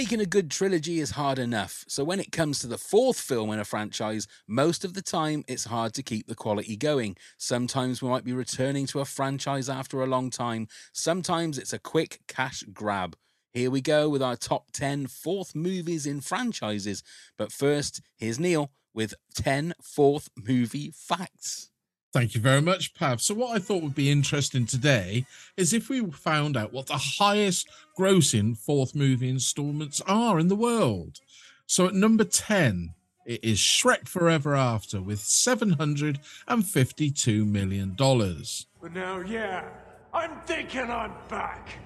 [0.00, 3.50] Making a good trilogy is hard enough, so when it comes to the fourth film
[3.50, 7.18] in a franchise, most of the time it's hard to keep the quality going.
[7.36, 11.78] Sometimes we might be returning to a franchise after a long time, sometimes it's a
[11.78, 13.14] quick cash grab.
[13.52, 17.02] Here we go with our top 10 fourth movies in franchises.
[17.36, 21.69] But first, here's Neil with 10 fourth movie facts.
[22.12, 23.20] Thank you very much, Pav.
[23.20, 26.98] So, what I thought would be interesting today is if we found out what the
[26.98, 31.20] highest grossing fourth movie installments are in the world.
[31.66, 32.94] So, at number 10,
[33.26, 37.94] it is Shrek Forever After with $752 million.
[37.96, 39.68] But now, yeah,
[40.12, 41.78] I'm thinking I'm back.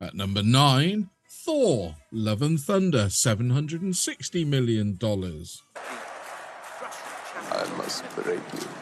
[0.00, 4.98] At number 9, Thor Love and Thunder, $760 million.
[7.52, 8.81] I must break you.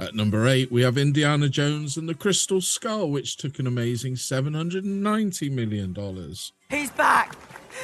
[0.00, 4.14] At number eight, we have Indiana Jones and the Crystal Skull, which took an amazing
[4.14, 5.94] $790 million.
[6.70, 7.36] He's back!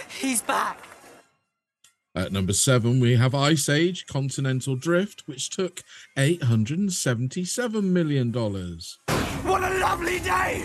[0.08, 0.82] He's back!
[2.14, 5.82] At number seven, we have Ice Age Continental Drift, which took
[6.16, 8.32] $877 million.
[8.32, 10.64] What a lovely day!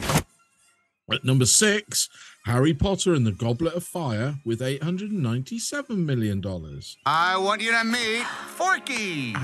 [1.11, 2.07] At number six,
[2.45, 6.41] Harry Potter and the Goblet of Fire with $897 million.
[7.05, 8.23] I want you to meet
[8.55, 9.35] Forky.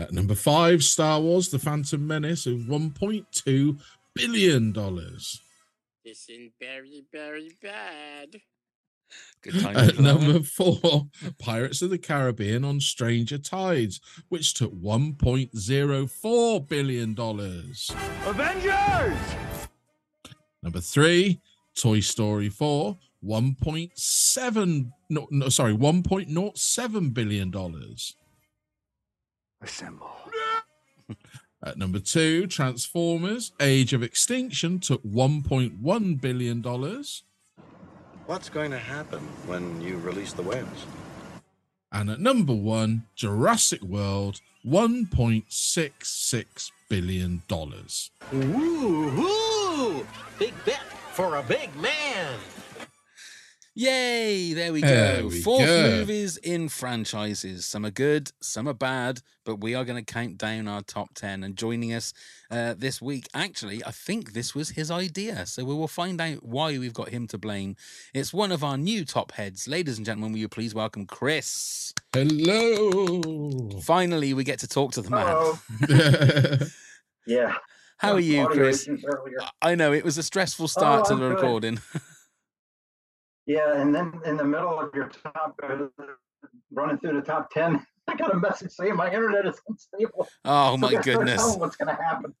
[0.00, 3.78] At number five, Star Wars The Phantom Menace of $1.2
[4.14, 4.72] billion.
[4.72, 8.40] This is very, very bad.
[9.42, 9.76] Good time.
[9.76, 11.08] Uh, At number four,
[11.38, 14.00] Pirates of the Caribbean on Stranger Tides,
[14.30, 17.14] which took $1.04 billion.
[18.26, 19.68] Avengers!
[20.62, 21.42] Number three,
[21.74, 27.52] Toy Story 4, 1.7, no, no, sorry, $1.07 billion.
[29.62, 30.10] Assemble.
[31.62, 36.62] At number two, Transformers Age of Extinction took $1.1 billion.
[38.26, 40.86] What's going to happen when you release the whales?
[41.92, 47.42] And at number one, Jurassic World, $1.66 billion.
[48.32, 50.06] Woo-hoo!
[50.38, 52.38] Big bet for a big man!
[53.76, 54.52] Yay!
[54.52, 54.88] There we go.
[54.88, 55.82] There we Fourth go.
[55.90, 57.64] movies in franchises.
[57.64, 61.14] Some are good, some are bad, but we are going to count down our top
[61.14, 61.44] 10.
[61.44, 62.12] And joining us
[62.50, 65.46] uh, this week, actually, I think this was his idea.
[65.46, 67.76] So we will find out why we've got him to blame.
[68.12, 69.68] It's one of our new top heads.
[69.68, 71.94] Ladies and gentlemen, will you please welcome Chris?
[72.12, 73.70] Hello.
[73.82, 76.70] Finally, we get to talk to the man.
[77.26, 77.54] Yeah.
[77.98, 78.88] How are you, Chris?
[79.62, 81.34] I know it was a stressful start to the good.
[81.34, 81.80] recording.
[83.54, 85.86] Yeah, and then in the middle of your top, uh,
[86.72, 90.28] running through the top 10, I got a message saying my internet is unstable.
[90.44, 91.56] Oh So my that's not goodness.
[91.56, 92.34] What's going to happen?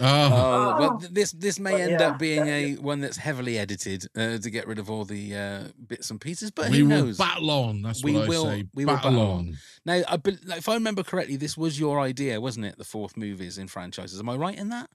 [0.00, 1.06] Oh, Oh, well, Oh.
[1.10, 4.36] this this may But end yeah, up being that- a one that's heavily edited uh,
[4.38, 6.50] to get rid of all the uh, bits and pieces.
[6.50, 7.80] But we who will battle on.
[7.82, 8.64] That's We what will- I say.
[8.74, 9.38] we will battle battle on.
[9.38, 9.56] on.
[9.86, 12.76] Now, I, bel- like, if I remember correctly, this was your idea, wasn't it?
[12.76, 14.18] The fourth movies in franchises.
[14.20, 14.90] Am I right in that?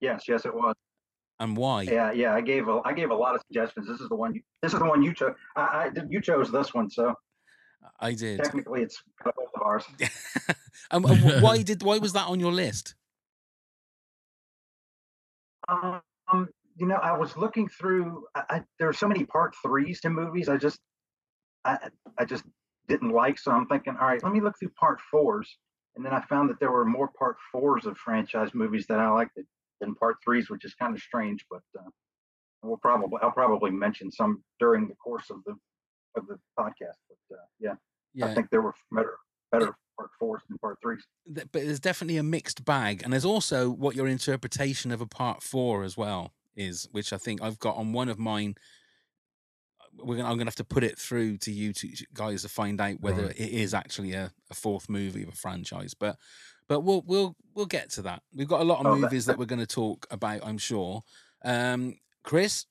[0.00, 0.74] Yes, yes, it was.
[1.42, 1.82] And why?
[1.82, 2.32] Yeah, yeah.
[2.32, 3.88] I gave a, I gave a lot of suggestions.
[3.88, 4.32] This is the one.
[4.32, 5.34] You, this is the one you chose.
[5.56, 6.06] I, I did.
[6.08, 7.16] You chose this one, so
[7.98, 8.38] I did.
[8.38, 9.84] technically it's both of ours.
[10.92, 12.94] um, and why did why was that on your list?
[15.68, 16.00] Um,
[16.76, 18.24] you know, I was looking through.
[18.36, 20.48] I, I, there are so many part threes to movies.
[20.48, 20.78] I just,
[21.64, 21.76] I,
[22.18, 22.44] I just
[22.86, 23.36] didn't like.
[23.36, 25.58] So I'm thinking, all right, let me look through part fours.
[25.96, 29.10] And then I found that there were more part fours of franchise movies that I
[29.10, 29.36] liked
[29.82, 31.44] than part threes, which is kind of strange.
[31.50, 31.90] But uh,
[32.62, 35.54] we'll probably, I'll probably mention some during the course of the
[36.16, 36.98] of the podcast.
[37.10, 37.74] But uh, yeah,
[38.14, 38.26] Yeah.
[38.26, 39.16] I think there were better,
[39.50, 41.02] better part fours than part threes.
[41.26, 45.42] But there's definitely a mixed bag, and there's also what your interpretation of a part
[45.42, 48.54] four as well is, which I think I've got on one of mine.
[49.80, 52.48] uh, We're gonna, I'm gonna have to put it through to you two guys to
[52.48, 53.40] find out whether Right.
[53.40, 55.94] it is actually a, a fourth movie of a franchise.
[55.94, 56.16] But
[56.72, 58.22] but we'll we'll we'll get to that.
[58.34, 60.56] We've got a lot of Oh, that- movies that we're going to talk about, I'm
[60.56, 61.02] sure.
[61.44, 62.64] Um, Chris,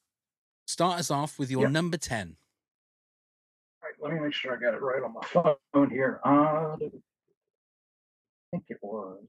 [0.65, 1.67] start us off with your Yeah.
[1.69, 2.35] number ten.
[3.83, 6.19] All right, let me make sure I got it right on my phone here.
[6.25, 6.89] Uh, I
[8.49, 9.19] think it was.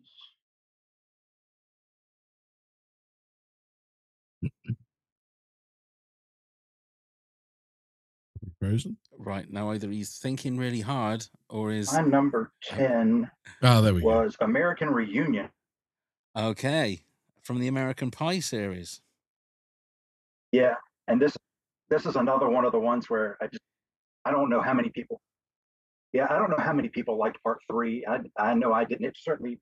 [8.58, 8.96] Frozen.
[9.24, 13.30] Right now, either he's thinking really hard or is My number 10
[13.62, 14.06] Oh, there we go.
[14.06, 15.48] was American Reunion.
[16.36, 17.02] okay
[17.40, 19.00] from the American Pie series.
[20.50, 20.74] Yeah,
[21.08, 21.36] and this
[21.88, 23.62] this is another one of the ones where I just
[24.24, 25.20] I don't know how many people.
[26.12, 28.04] Yeah, I don't know how many people liked part three.
[28.06, 29.06] I I know I didn't.
[29.06, 29.58] It certainly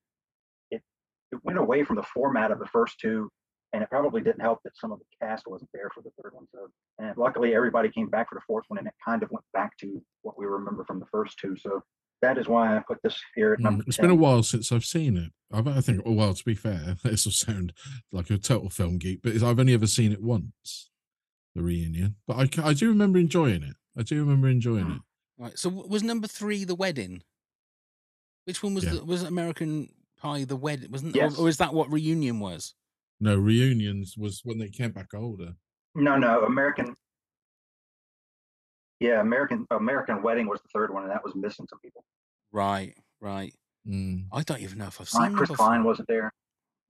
[0.70, 0.82] it
[1.32, 3.30] it went away from the format of the first two,
[3.72, 6.32] and it probably didn't help that some of the cast wasn't there for the third
[6.34, 6.46] one.
[6.52, 6.68] So,
[6.98, 9.76] and luckily everybody came back for the fourth one, and it kind of went back
[9.78, 11.56] to what we remember from the first two.
[11.56, 11.82] So
[12.22, 13.82] that is why I put this here at Mm.
[13.86, 14.04] It's 10.
[14.04, 15.30] been a while since I've seen it.
[15.52, 17.72] I've, I think, oh, well, to be fair, this will sound
[18.12, 20.90] like a total film geek, but it's- I've only ever seen it once,
[21.54, 22.16] the reunion.
[22.26, 23.76] But I, I do remember enjoying it.
[23.96, 25.00] I do remember enjoying it.
[25.38, 25.58] Right.
[25.58, 27.22] So was number three the wedding?
[28.44, 28.94] Which one was Yeah.
[28.94, 29.88] the, was American
[30.18, 30.90] Pie the wedding?
[30.90, 31.38] Wasn't Yes.
[31.38, 32.74] or, or is that what reunion was?
[33.20, 35.54] No, reunions was when they came back older.
[35.94, 36.94] No, no, American.
[39.00, 42.04] Yeah, American American Wedding was the third one, and that was missing some people.
[42.52, 42.94] Right.
[43.20, 43.54] Right.
[43.86, 44.26] Mm.
[44.32, 46.32] I don't even know if I've seen Chris number Klein wasn't there.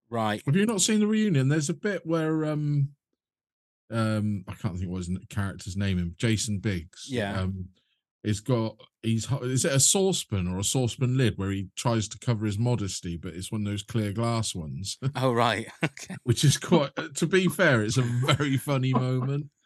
[0.09, 0.43] Right.
[0.47, 1.49] Have you not seen the reunion?
[1.49, 2.91] There's a bit where um
[3.91, 6.07] um I can't think what his n- character's name is.
[6.17, 7.07] Jason Biggs.
[7.09, 7.41] Yeah.
[7.41, 7.69] Um
[8.23, 12.19] he's got he's is it a saucepan or a saucepan lid where he tries to
[12.19, 15.67] cover his modesty, but it's one of those clear glass ones, Oh right.
[15.85, 16.17] Okay.
[16.25, 19.47] which is quite uh, to be fair, it's a very funny moment.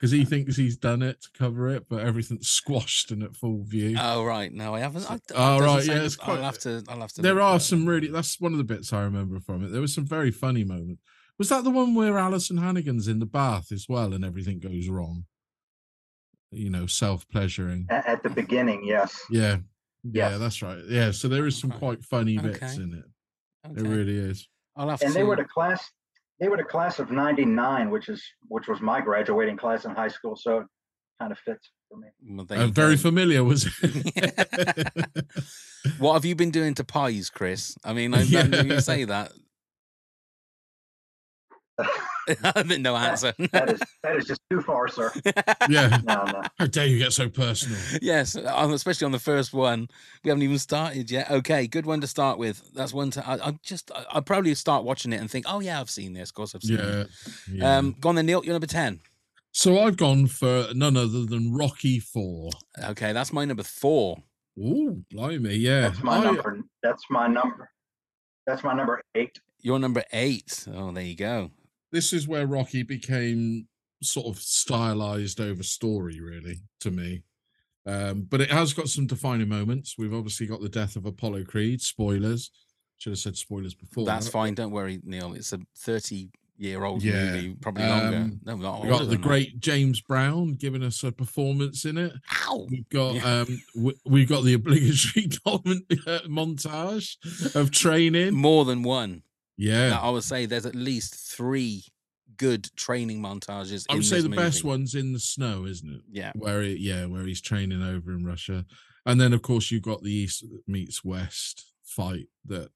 [0.00, 3.64] Because he thinks he's done it to cover it, but everything's squashed and at full
[3.64, 3.98] view.
[4.00, 4.50] Oh right.
[4.50, 5.04] No, I haven't.
[5.10, 6.82] I, that Oh, right, yeah, it's quite- I'll have to.
[6.88, 7.20] I'll have to.
[7.20, 9.72] there are some really that's one of the bits I remember from it.
[9.72, 11.02] There was some very funny moments.
[11.36, 14.88] Was that the one where Alyson Hannigan's in the bath as well and everything goes
[14.88, 15.26] wrong?
[16.52, 17.86] You know, self pleasuring.
[17.90, 19.20] At, at the beginning, yes.
[19.30, 19.58] Yeah.
[20.02, 20.38] Yeah, Yes.
[20.40, 20.78] that's right.
[20.88, 22.74] Yeah, so there is some quite funny bits Okay.
[22.82, 23.78] in it.
[23.78, 24.48] It really is.
[24.74, 25.18] I'll have And to.
[25.18, 25.90] they were the class.
[26.40, 30.08] They were the class of '99, which is which was my graduating class in high
[30.08, 30.36] school.
[30.36, 30.66] So it
[31.20, 32.08] kind of fits for me.
[32.34, 33.02] Well, there Uh, very go.
[33.02, 35.26] familiar, was it?
[35.98, 37.76] What have you been doing to pies, Chris?
[37.84, 39.32] I mean, I, I know you say that.
[42.78, 43.32] No answer.
[43.52, 45.10] that is that is just too far, sir.
[45.68, 45.98] yeah.
[46.04, 46.42] No, no.
[46.58, 47.78] How dare you get so personal?
[48.02, 49.88] yes, um, especially on the first one.
[50.24, 51.30] We haven't even started yet.
[51.30, 52.62] Okay, good one to start with.
[52.74, 53.26] That's one to.
[53.28, 53.90] I, I just.
[53.92, 56.30] I, I'll probably start watching it and think, oh yeah, I've seen this.
[56.30, 57.00] Of course, I've seen Yeah.
[57.02, 57.08] it.
[57.52, 57.76] yeah.
[57.78, 58.44] Um, go on then, Neil.
[58.44, 59.00] You're number ten.
[59.52, 62.50] so I've gone for none other than Rocky Four.
[62.84, 64.18] Okay, that's my number four.
[64.58, 65.82] Ooh, blimey, yeah.
[65.82, 66.60] That's my I- number.
[66.82, 67.70] That's my number.
[68.46, 69.38] That's my number eight.
[69.62, 70.66] You're number eight.
[70.74, 71.50] Oh, there you go.
[71.92, 73.66] This is where Rocky became
[74.02, 77.22] sort of stylized over story, really, to me.
[77.86, 79.96] Um, but it has got some defining moments.
[79.98, 81.80] We've obviously got the death of Apollo Creed.
[81.80, 82.50] Spoilers.
[82.98, 84.04] Should have said spoilers before.
[84.04, 84.32] That's that.
[84.32, 84.54] fine.
[84.54, 85.32] Don't worry, Neil.
[85.34, 86.28] It's a 30
[86.58, 88.16] year old Yeah, movie, probably longer.
[88.18, 89.26] um, No, not We got the than that.
[89.26, 92.12] great James Brown giving us a performance in it.
[92.46, 92.66] Ow!
[92.70, 93.40] We've got Yeah.
[93.40, 97.16] um, we, we've got the obligatory comment, uh, montage
[97.56, 98.34] of training.
[98.34, 99.22] More than one.
[99.60, 101.84] Yeah, I would say there's at least three
[102.38, 103.84] good training montages.
[103.90, 106.00] I would say the best one's in the snow, isn't it?
[106.10, 106.32] Yeah.
[106.34, 108.64] where he, yeah, where he's training over in Russia,
[109.04, 112.70] and then of course you've got the East meets West fight that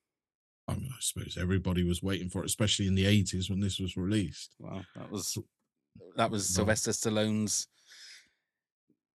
[0.68, 3.96] I, mean, I suppose everybody was waiting for, especially in the eighties when this was
[3.96, 4.54] released.
[4.58, 5.38] Well, that was
[6.16, 7.66] that was Sylvester Stallone's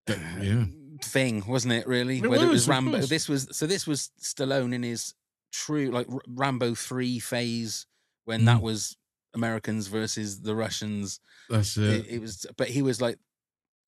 [0.09, 0.65] uh, yeah,
[1.03, 1.87] thing, wasn't it?
[1.87, 3.01] Really, It Whether it was, was Rambo.
[3.01, 3.67] This was so.
[3.67, 5.13] This was Stallone in his
[5.51, 7.85] true like R- Rambo three phase
[8.25, 8.63] when that Mm.
[8.63, 8.97] was
[9.33, 11.19] Americans versus the Russians.
[11.49, 12.05] that's it, it.
[12.07, 13.17] it was but he was like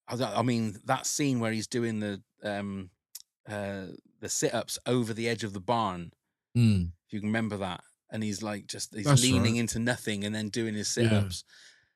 [0.07, 2.89] I, mean that scene where he's doing the um
[3.47, 3.85] uh
[4.19, 6.11] the sit-ups over the edge of the barn
[6.57, 9.61] Mm, if you can remember that and he's like just he's That's leaning right.
[9.61, 11.03] into nothing and then doing his Yeah.
[11.09, 11.43] sit-ups.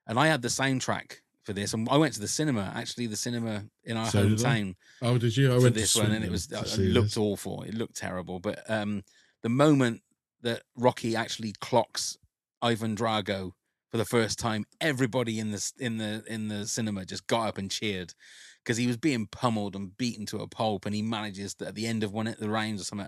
[0.08, 2.72] And I had the soundtrack for this, and I went to the cinema.
[2.74, 5.48] Actually, the cinema in our So hometown Oh, did you?
[5.50, 7.18] I went to this one, and it was it looked this.
[7.18, 7.64] awful.
[7.64, 8.40] It looked terrible.
[8.40, 9.04] But um,
[9.46, 10.02] the moment
[10.42, 12.18] that Rocky actually clocks
[12.64, 13.52] Ivan Drago
[13.92, 17.60] for the first time, everybody in the in the in the cinema just got up
[17.60, 18.16] and cheered
[18.64, 21.76] because he was being pummeled and beaten to a pulp, and he manages to, at
[21.76, 23.08] the end of one of the rounds or something,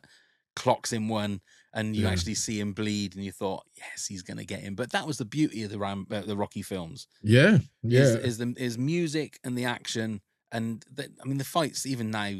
[0.55, 1.41] clocks him one,
[1.73, 2.11] and you Yeah.
[2.11, 4.75] actually see him bleed, and you thought, yes, he's going to get him.
[4.75, 8.01] But that was the beauty of the Ram, uh, the Rocky films Yeah, yeah.
[8.01, 12.11] is, is the is music and the action and the, I mean the fights even
[12.11, 12.31] now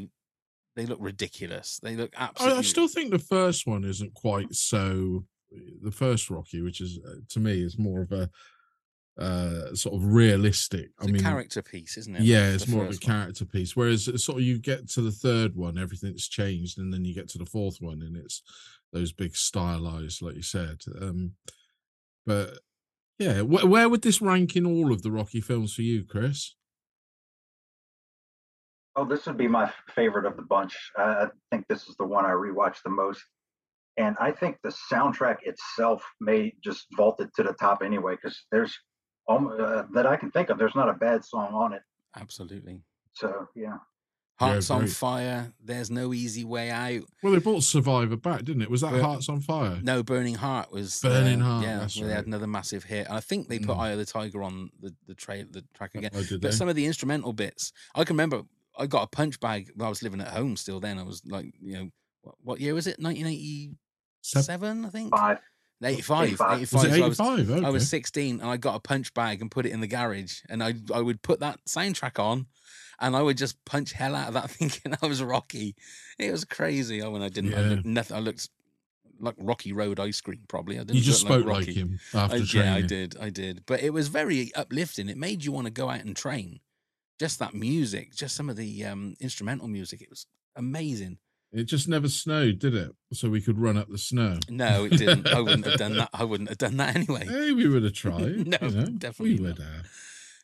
[0.78, 1.80] they look ridiculous.
[1.82, 2.58] They look I, absolutely.
[2.58, 5.24] I still think the first one isn't quite so.
[5.82, 8.30] The first Rocky, which is uh, to me is more of a
[9.20, 10.90] uh, sort of realistic.
[10.98, 12.22] it's I a mean, character piece, isn't it?
[12.22, 13.16] yeah, it's more of a first one?
[13.16, 13.74] character piece.
[13.74, 17.12] Whereas it's sort of you get to the third one, everything's changed, and then you
[17.12, 18.42] get to the fourth one, and it's
[18.92, 20.80] those big stylized, like you said.
[21.02, 21.32] Um,
[22.24, 22.60] but
[23.18, 26.54] yeah, wh- where would this rank in all of the Rocky films for you, Chris?
[28.98, 30.74] Oh, this would be my favorite of the bunch.
[30.96, 33.22] I I think this is the one I rewatched the most.
[33.96, 38.36] And I think the soundtrack itself may just vault it to the top anyway, because
[38.52, 38.76] there's
[39.28, 40.58] um, uh, that I can think of.
[40.58, 41.82] There's not a bad song on it.
[42.16, 42.82] Absolutely.
[43.14, 43.78] So yeah,
[44.38, 45.52] Hearts on fire.
[45.62, 47.02] There's no easy way out.
[47.22, 48.70] Well, they brought Survivor back, didn't it?
[48.70, 49.80] Was that Bur- Hearts on Fire?
[49.82, 53.06] No, Burning Heart was Burning uh, Heart, Yeah, that's where they had another massive hit.
[53.08, 53.80] And I think they put Mm.
[53.80, 56.10] Eye of the Tiger on the the trail the track again.
[56.14, 56.56] Oh, did But they?
[56.56, 58.42] some of the instrumental bits, I can remember.
[58.78, 60.56] I got a punch bag when I was living at home.
[60.56, 61.90] Still, then I was like, you know,
[62.22, 62.98] what, what year was it?
[63.00, 65.10] 1987, I think.
[65.14, 65.38] five.
[65.82, 66.28] 85.
[66.28, 66.58] 85.
[66.58, 66.72] 85.
[66.72, 67.50] Was it so I was- 85?
[67.50, 67.66] Okay.
[67.66, 70.40] I was 16 and I got a punch bag and put it in the garage
[70.48, 72.46] and I I would put that soundtrack on
[73.00, 75.76] and I would just punch hell out of that thinking I was Rocky.
[76.18, 77.00] It was crazy.
[77.00, 77.68] Oh, when I didn't, I Yeah.
[77.68, 78.16] looked nothing.
[78.16, 78.48] I looked
[79.20, 80.76] like Rocky Road ice cream probably.
[80.76, 81.74] I didn't you just spoke like, Rocky.
[81.74, 82.68] him after I, training.
[82.72, 83.16] yeah, I did.
[83.20, 83.62] I did.
[83.66, 85.08] But it was very uplifting.
[85.08, 86.58] It made you want to go out and train.
[87.18, 90.00] Just that music, just some of the um, instrumental music.
[90.02, 91.18] It was amazing.
[91.52, 92.90] It just never snowed, did it?
[93.14, 94.38] So we could run up the snow.
[94.50, 95.26] No, it didn't.
[95.28, 96.10] I wouldn't have done that.
[96.12, 97.24] I wouldn't have done that anyway.
[97.26, 98.46] Hey, we would have tried.
[98.46, 99.66] No, you know, definitely we would not.
[99.66, 99.86] have.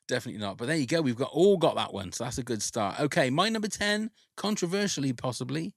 [0.08, 0.56] Definitely not.
[0.56, 1.00] But there you go.
[1.02, 2.10] We've got all got that one.
[2.12, 2.98] So that's a good start.
[3.00, 5.74] Okay, my number 10, controversially possibly,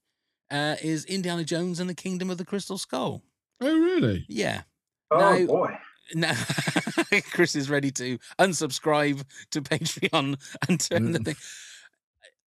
[0.49, 3.21] uh, is Indiana Jones and the Kingdom of the Crystal Skull.
[3.61, 4.25] Oh, really?
[4.29, 4.61] Yeah.
[5.11, 5.71] Oh Now- boy,
[6.15, 6.33] Now
[7.31, 10.37] Chris is ready to unsubscribe to Patreon
[10.67, 11.25] and turn the Mm.
[11.25, 11.35] thing.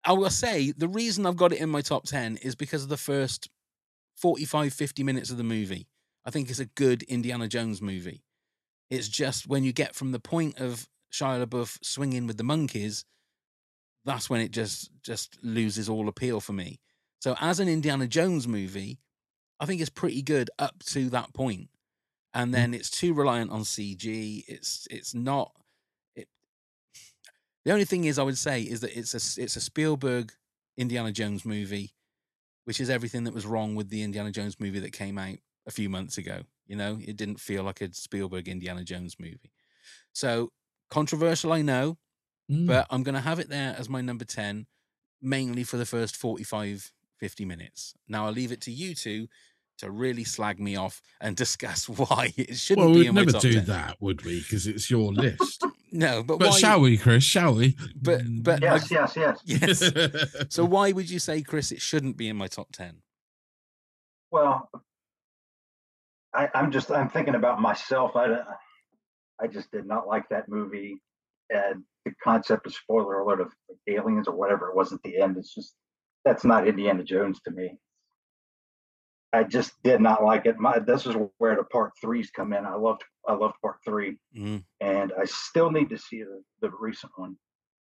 [0.04, 2.88] I will say the reason I've got it in my top 10 is because of
[2.88, 3.48] the first
[4.16, 5.88] 45, 50 minutes of the movie.
[6.24, 8.22] I think it's a good Indiana Jones movie.
[8.90, 13.04] It's just when you get from the point of Shia LaBeouf swinging with the monkeys,
[14.04, 16.80] that's when it just just loses all appeal for me.
[17.20, 18.98] So as an Indiana Jones movie,
[19.60, 21.68] I think it's pretty good up to that point.
[22.32, 24.44] And then it's too reliant on CG.
[24.46, 25.52] It's it's not
[26.14, 26.28] it
[27.64, 30.32] the only thing is I would say is that it's a it's a Spielberg
[30.76, 31.94] Indiana Jones movie,
[32.64, 35.70] which is everything that was wrong with the Indiana Jones movie that came out a
[35.70, 36.42] few months ago.
[36.66, 39.52] You know, it didn't feel like a Spielberg Indiana Jones movie.
[40.12, 40.52] So
[40.88, 41.98] controversial, I know,
[42.50, 42.66] Mm.
[42.66, 44.66] but I'm going to have it there as my number 10,
[45.22, 47.94] mainly for the first 45, 50 minutes.
[48.08, 49.28] Now I'll leave it to you two
[49.80, 53.20] to really slag me off and discuss why it shouldn't well, be we'd in my
[53.22, 53.64] never top do 10.
[53.66, 54.40] that, would we?
[54.40, 55.64] Because it's your list.
[55.92, 56.56] No, but, but why?
[56.56, 57.24] shall we, Chris?
[57.24, 57.76] Shall we?
[58.00, 59.92] But but I- yes, yes, yes.
[59.92, 60.32] yes.
[60.48, 63.02] so why would you say, Chris, it shouldn't be in my top 10?
[64.30, 64.70] Well,
[66.32, 68.14] I, I'm just I'm thinking about myself.
[68.14, 68.40] I
[69.40, 71.02] I just did not like that movie,
[71.50, 73.52] and the concept of spoiler alert of
[73.88, 75.36] aliens or whatever it was at the end.
[75.36, 75.74] It's just
[76.24, 77.78] that's not Indiana Jones to me.
[79.32, 80.58] I just did not like it.
[80.58, 82.64] My this is where the part threes come in.
[82.66, 84.64] I loved I loved part three, Mm.
[84.80, 87.36] and I still need to see the, the recent one.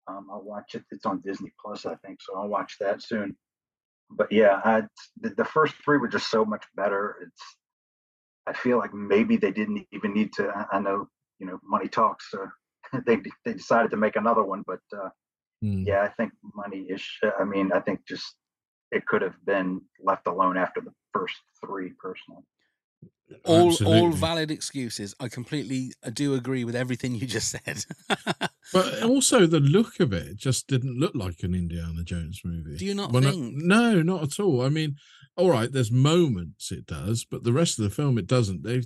[0.08, 0.84] Um, I'll watch it.
[0.92, 3.36] It's on Disney Plus, I think, so I'll watch that soon.
[4.10, 4.84] But yeah, I,
[5.22, 7.16] the, the first three were just so much better.
[7.26, 7.42] It's
[8.48, 10.50] I feel like maybe they didn't even need to.
[10.50, 11.08] I- I know
[11.40, 12.30] you know money talks.
[12.30, 12.46] So
[13.06, 15.10] they they decided to make another one, but uh,
[15.64, 15.86] Mm.
[15.86, 17.04] yeah, I think money is.
[17.40, 18.36] I mean, I think just
[18.92, 22.44] it could have been left alone after the first three, personally.
[23.46, 25.16] All all valid excuses.
[25.20, 27.86] I completely I do agree with everything you just said.
[28.74, 32.78] But also the look of it just didn't look like an Indiana Jones movie.
[32.78, 33.56] Do you not When I- think?
[33.56, 34.62] no, not at all.
[34.62, 34.96] I mean,
[35.38, 38.64] all right, there's moments it does, but the rest of the film it doesn't.
[38.64, 38.82] They,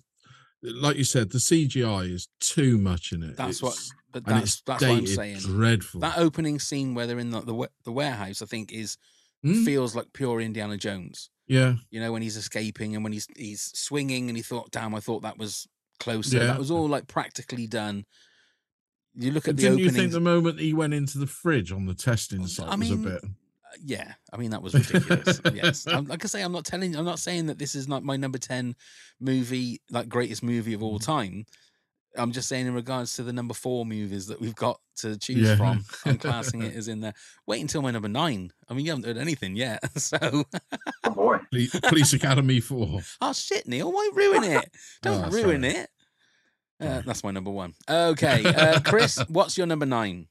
[0.62, 3.38] like you said, the CGI is too much in it.
[3.38, 5.38] That's what It's- but and that's it's that's what I'm dated saying.
[5.40, 6.02] Dreadful.
[6.02, 8.96] That opening scene where they're in the the, the warehouse, I think, is
[9.46, 9.64] Mm.
[9.64, 11.30] feels like pure Indiana Jones.
[11.48, 11.76] Yeah.
[11.92, 15.00] You know, when he's escaping and when he's he's swinging, and he thought, "Damn, I
[15.00, 15.68] thought that was
[16.00, 16.46] closer." Yeah.
[16.46, 18.06] That was all like practically done.
[19.14, 21.72] You look at But the didn't you think the moment he went into the fridge
[21.72, 23.24] on the testing um, site I was a bit?
[23.24, 25.40] Uh, yeah, I mean that was ridiculous.
[25.54, 28.04] yes, I'm, like I say, I'm not telling, I'm not saying that this is not
[28.04, 28.76] my number ten
[29.20, 31.12] movie, like greatest movie of all mm-hmm.
[31.12, 31.46] time.
[32.18, 35.48] I'm just saying in regards to the number four movies that we've got to choose
[35.48, 35.56] Yeah.
[35.56, 35.84] from.
[36.06, 37.14] I'm classing it as in there.
[37.48, 38.52] Wait until my number nine.
[38.70, 40.46] I mean, you haven't heard anything yet, so
[41.04, 41.40] Oh boy.
[41.52, 43.02] Police, Police Academy 4.
[43.22, 44.70] oh shit, Neil, why ruin it?
[45.02, 45.74] Don't Oh, ruin sorry.
[45.76, 45.90] it.
[46.80, 47.74] Uh, that's my number one.
[47.90, 50.28] Okay, uh, Chris, what's your number nine?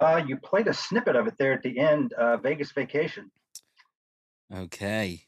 [0.00, 2.12] Uh, you played a snippet of it there at the end.
[2.12, 3.30] Uh, Vegas Vacation.
[4.54, 5.22] Okay,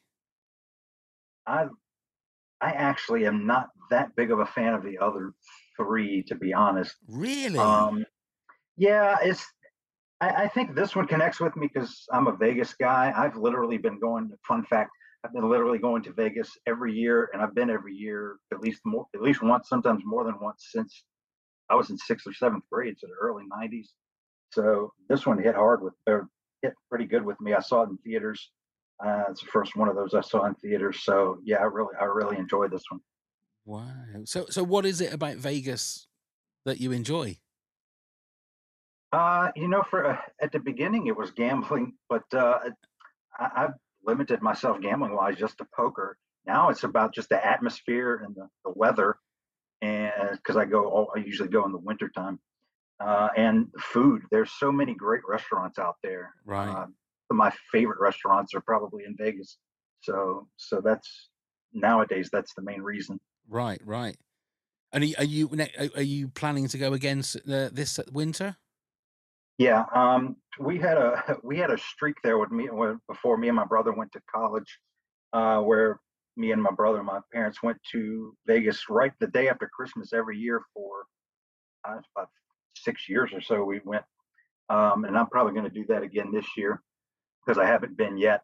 [1.46, 1.66] I
[2.60, 5.32] I actually am not that big of a fan of the other
[5.76, 6.94] three, to be honest.
[7.08, 7.58] really?
[7.58, 8.04] Um,
[8.76, 9.44] yeah, it's.
[10.20, 13.12] I, I think this one connects with me because I'm a Vegas guy.
[13.14, 14.30] I've literally been going.
[14.46, 14.90] Fun fact:
[15.24, 18.80] I've been literally going to Vegas every year, and I've been every year at least
[18.84, 21.04] more, at least once, sometimes more than once since
[21.70, 23.88] I was in sixth or seventh grade, so the early '90s.
[24.52, 26.28] So this one hit hard with, or
[26.62, 27.54] hit pretty good with me.
[27.54, 28.50] I saw it in theaters.
[29.04, 31.02] Uh, it's the first one of those I saw in theaters.
[31.02, 33.00] So yeah, I really, I really enjoyed this one.
[33.66, 33.90] Wow.
[34.24, 36.06] So, so what is it about Vegas
[36.64, 37.36] that you enjoy?
[39.12, 42.60] Uh, you know, for uh, at the beginning it was gambling, but uh,
[43.38, 46.16] I, I've limited myself gambling wise just to poker.
[46.46, 49.16] Now it's about just the atmosphere and the, the weather,
[49.82, 52.38] and because I go, all, I usually go in the wintertime,
[53.00, 54.22] uh, and food.
[54.30, 56.32] There's so many great restaurants out there.
[56.44, 56.68] Right.
[56.68, 56.86] Uh,
[57.32, 59.58] my favorite restaurants are probably in Vegas.
[60.02, 61.30] So, so that's
[61.72, 63.18] nowadays that's the main reason.
[63.48, 64.16] Right, right.
[64.92, 65.50] And are you
[65.96, 68.56] are you, planning to go again uh, this winter?
[69.58, 72.68] Yeah, um, we had a we had a streak there with me
[73.08, 74.78] before me and my brother went to college,
[75.32, 76.00] uh, where
[76.36, 80.38] me and my brother, my parents went to Vegas right the day after Christmas every
[80.38, 81.06] year for
[81.88, 82.28] uh, about
[82.74, 83.64] six years or so.
[83.64, 84.04] We went,
[84.68, 86.82] um, and I'm probably going to do that again this year
[87.44, 88.42] because I haven't been yet.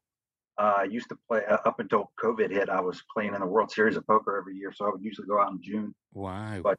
[0.63, 2.69] Uh, I used to play uh, up until COVID hit.
[2.69, 5.27] I was playing in the World Series of Poker every year, so I would usually
[5.27, 5.93] go out in June.
[6.15, 6.61] Wow.
[6.63, 6.79] But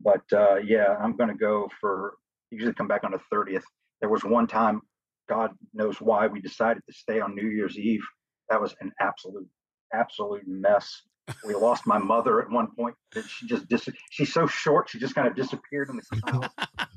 [0.00, 2.14] but uh, yeah, I'm going to go for
[2.52, 3.64] usually come back on the 30th.
[4.00, 4.82] There was one time,
[5.28, 8.04] God knows why, we decided to stay on New Year's Eve.
[8.50, 9.48] That was an absolute,
[9.92, 11.02] absolute mess.
[11.46, 12.94] We lost my mother at one point.
[13.26, 16.48] She just dis- she's so short, she just kind of disappeared in the clouds.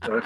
[0.06, 0.22] So,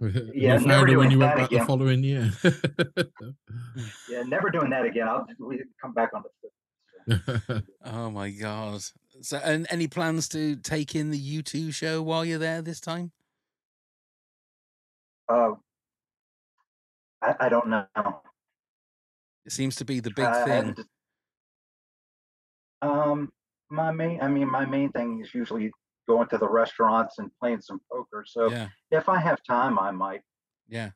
[0.00, 1.66] Yeah, you never found her when doing you went that back the again.
[1.66, 2.32] following year.
[4.08, 5.08] yeah, never doing that again.
[5.08, 6.22] I'll we come back on
[7.08, 8.80] the Oh my god.
[9.22, 13.10] So, and any plans to take in the U2 show while you're there this time?
[15.28, 15.52] Uh,
[17.20, 17.86] I, I don't know.
[19.44, 20.52] It seems to be the big I thing.
[20.66, 20.88] haven't-
[22.82, 23.32] Um,
[23.70, 25.72] my main, I mean, my main thing is usually
[26.08, 28.24] going to the restaurants and playing some poker.
[28.26, 28.68] So Yeah.
[28.90, 30.22] if I have time, I might.
[30.68, 30.90] Yeah.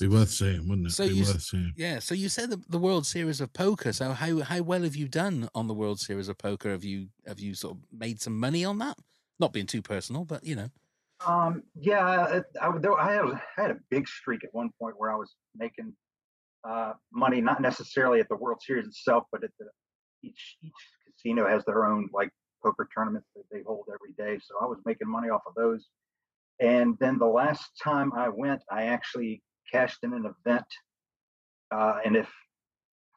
[0.00, 0.90] Be worth seeing, wouldn't it?
[0.92, 1.72] So Be you, worth seeing.
[1.76, 1.98] yeah.
[1.98, 3.92] So you said the, the World Series of Poker.
[3.92, 6.70] So how how well have you done on the World Series of Poker?
[6.70, 8.96] Have you have you sort of made some money on that?
[9.40, 10.68] Not being too personal, but you know.
[11.26, 14.94] Um, yeah, it- I, though I had I had a big streak at one point
[14.98, 15.94] where I was making
[16.62, 19.66] uh, money, not necessarily at the World Series itself, but at the
[20.22, 20.72] each each
[21.12, 22.30] casino has their own like
[22.62, 24.40] poker tournaments that they hold every day.
[24.42, 25.86] So I was making money off of those.
[26.60, 30.66] And then the last time I went, I actually cashed in an event.
[31.70, 32.28] Uh, and if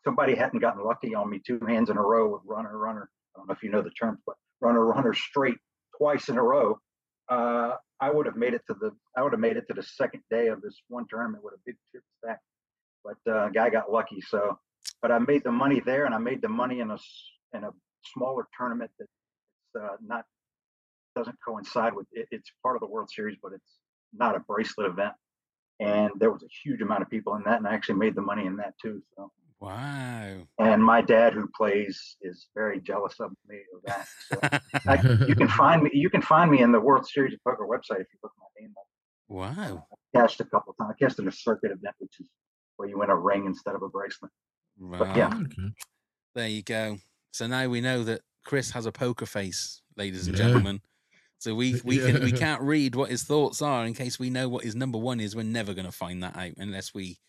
[0.04, 3.39] somebody hadn't gotten lucky on me two hands in a row with runner, runner, I
[3.39, 5.58] don't know if you know the terms, but runner, runner straight
[5.97, 6.80] twice in a row,
[7.30, 9.84] uh, I would have made it to the I would have made it to the
[9.84, 12.39] second day of this one tournament with a big chip stack.
[13.04, 14.58] But uh, guy got lucky, so
[15.01, 16.97] but I made the money there, and I made the money in a
[17.54, 17.69] in a
[18.13, 19.12] smaller tournament that's
[19.79, 20.25] uh, not
[21.15, 23.77] doesn't coincide with it, it's part of the World Series, but it's
[24.13, 25.13] not a bracelet event.
[25.79, 28.21] And there was a huge amount of people in that, and I actually made the
[28.21, 29.01] money in that too.
[29.17, 30.47] So, Wow.
[30.60, 34.07] and my dad, who plays, is very jealous of me of that.
[34.31, 34.39] So
[34.88, 35.89] I, you can find me.
[35.93, 38.45] You can find me in the World Series of Poker website if you look my
[38.62, 38.86] name up.
[39.27, 39.88] Wow.
[39.91, 40.93] I cashed a couple times.
[40.99, 42.27] I cashed in a circuit event, which is
[42.77, 44.31] where you win a ring instead of a bracelet.
[44.79, 45.47] But yeah, Right.
[46.36, 46.97] There you go.
[47.34, 50.45] So now we know that Chris has a poker face, ladies and Yeah.
[50.45, 50.82] gentlemen.
[51.39, 54.47] So we we can we can't read what his thoughts are in case we know
[54.49, 55.36] what his number one is.
[55.36, 57.19] We're never going to find that out unless we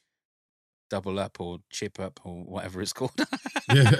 [0.90, 3.12] double up or chip up or whatever it's called.
[3.72, 3.90] Yeah.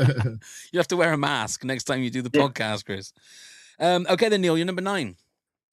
[0.73, 3.13] you have to wear a mask next time you do the podcast, Chris.
[3.81, 5.17] Um, okay, then Neil, you're number nine.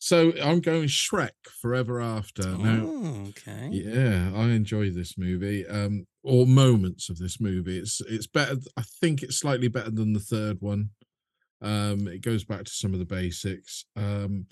[0.02, 2.43] So I'm going Shrek Forever After.
[2.58, 3.67] Now, Oh, okay.
[3.69, 5.67] yeah, I enjoy this movie.
[5.67, 7.78] Um, or moments of this movie.
[7.78, 8.56] It's it's better.
[8.78, 10.91] I think it's slightly better than the third one.
[11.62, 13.86] Um, it goes back to some of the basics.
[13.95, 14.48] Um,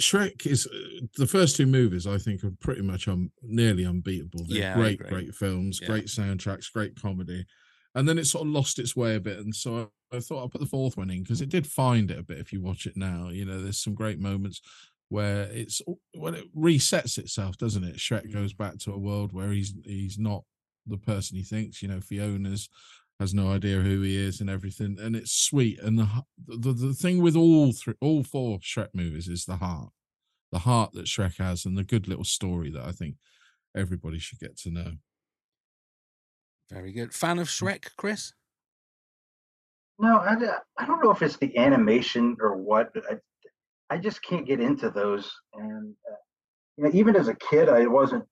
[0.00, 2.06] Shrek is uh, the first two movies.
[2.06, 4.46] I think are pretty much um nearly unbeatable.
[4.46, 5.88] They're Yeah, great, great films, Yeah.
[5.88, 7.46] great soundtracks, great comedy,
[7.94, 9.38] and then it sort of lost its way a bit.
[9.38, 12.10] And so I, I thought I'd put the fourth one in because it did find
[12.10, 12.38] it a bit.
[12.38, 14.60] If you watch it now, you know there's some great moments
[15.10, 15.82] where it's
[16.14, 17.96] when it resets itself, doesn't it?
[17.96, 18.32] Shrek Mm.
[18.32, 20.44] goes back to a world where he's he's not
[20.86, 21.82] the person he thinks.
[21.82, 22.68] You know, Fiona's
[23.22, 25.80] has no idea who he is and everything, and it's sweet.
[25.80, 29.90] And the the, the thing with all three, all four Shrek movies is the heart,
[30.50, 33.16] the heart that Shrek has, and the good little story that I think
[33.76, 34.92] everybody should get to know.
[36.70, 37.14] Very good.
[37.14, 38.32] Fan of Shrek, Chris?
[39.98, 40.34] No, I,
[40.78, 44.60] I don't know if it's the animation or what, but I, I just can't get
[44.60, 45.30] into those.
[45.54, 46.16] And uh,
[46.76, 48.24] you know, even as a kid, I wasn't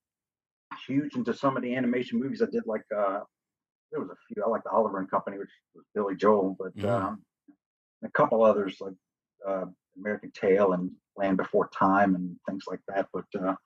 [0.87, 2.43] huge into some of the animation movies.
[2.43, 3.21] I did like uh,
[3.91, 4.43] there was a few.
[4.45, 6.89] I like the Oliver and Company, which was Billy Joel, but Mhm.
[6.89, 7.25] um,
[8.05, 8.95] a couple others like
[9.47, 13.09] uh, American Tail and Land Before Time and things like that.
[13.13, 13.57] But uh,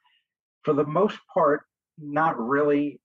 [0.65, 1.67] for the most part,
[1.99, 3.01] not really.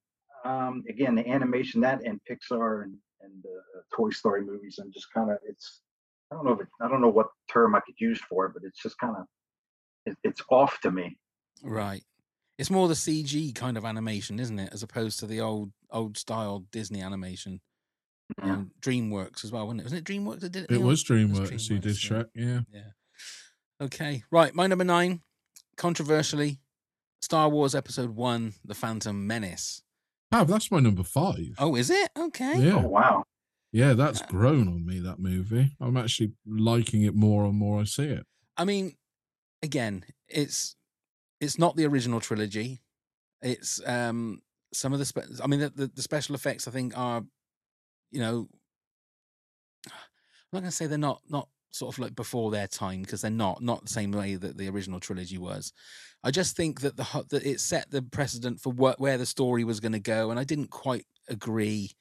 [0.45, 5.11] Um, again, the animation that and Pixar and and uh, Toy Story movies and just
[5.13, 5.81] kind of it's
[6.31, 8.53] I don't know if it, I don't know what term I could use for it,
[8.53, 9.25] but it's just kind of
[10.05, 11.17] it, it's off to me.
[11.61, 12.03] Right.
[12.59, 14.69] It's more the CG kind of animation, isn't it?
[14.73, 17.61] As opposed to the old old style Disney animation.
[18.37, 18.51] Yeah.
[18.51, 19.83] Um, DreamWorks as well, wasn't it?
[19.85, 20.71] Wasn't it DreamWorks that did it?
[20.71, 22.17] It was DreamWorks who did DreamWorks, yeah.
[22.17, 22.59] Shrek, yeah.
[22.71, 23.85] Yeah.
[23.85, 24.23] Okay.
[24.29, 24.53] Right.
[24.53, 25.21] My number nine,
[25.77, 26.59] controversially,
[27.21, 29.81] Star Wars Episode One: The Phantom Menace.
[30.33, 31.55] Oh, that's my number five.
[31.57, 32.11] Oh, is it?
[32.19, 32.59] Okay.
[32.59, 32.75] yeah.
[32.75, 33.23] Oh wow!
[33.71, 35.71] Yeah, that's grown on me, that movie.
[35.79, 38.25] I'm actually liking it more and more I see it.
[38.57, 38.95] I mean,
[39.63, 40.75] again, it's
[41.39, 42.81] it's not the original trilogy.
[43.41, 44.41] It's um
[44.73, 47.23] some of the spe- I mean the, the the special effects I think are
[48.11, 48.47] you know
[49.87, 53.21] I'm not going to say they're not not sort of like before their time because
[53.21, 55.71] they're not not the same way that the original trilogy was.
[56.23, 59.63] I just think that the that it set the precedent for what where the story
[59.63, 61.91] was going to go and I didn't quite agree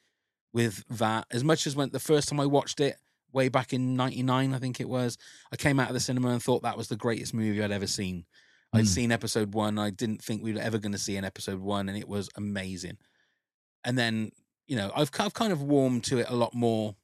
[0.53, 2.97] with that as much as when the first time I watched it
[3.33, 5.19] way back in 99 I think it was
[5.53, 7.87] I came out of the cinema and thought that was the greatest movie I'd ever
[7.87, 8.25] seen.
[8.73, 8.89] I'd Mm.
[8.89, 11.89] seen episode 1 I didn't think we were ever going to see an episode 1
[11.89, 12.99] and it was amazing.
[13.85, 14.33] And then,
[14.67, 16.97] you know, I've I've kind of warmed to it a lot more.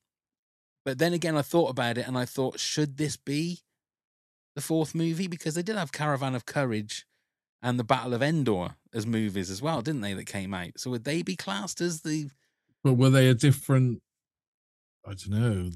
[0.84, 3.60] But then again I thought about it and I thought should this be
[4.54, 7.06] the fourth movie because they did have Caravan of Courage
[7.62, 10.78] and the Battle of Endor as movies as well, didn't they that came out?
[10.78, 12.30] So would they be classed as the
[12.84, 14.02] But were they a different
[15.06, 15.70] I don't know.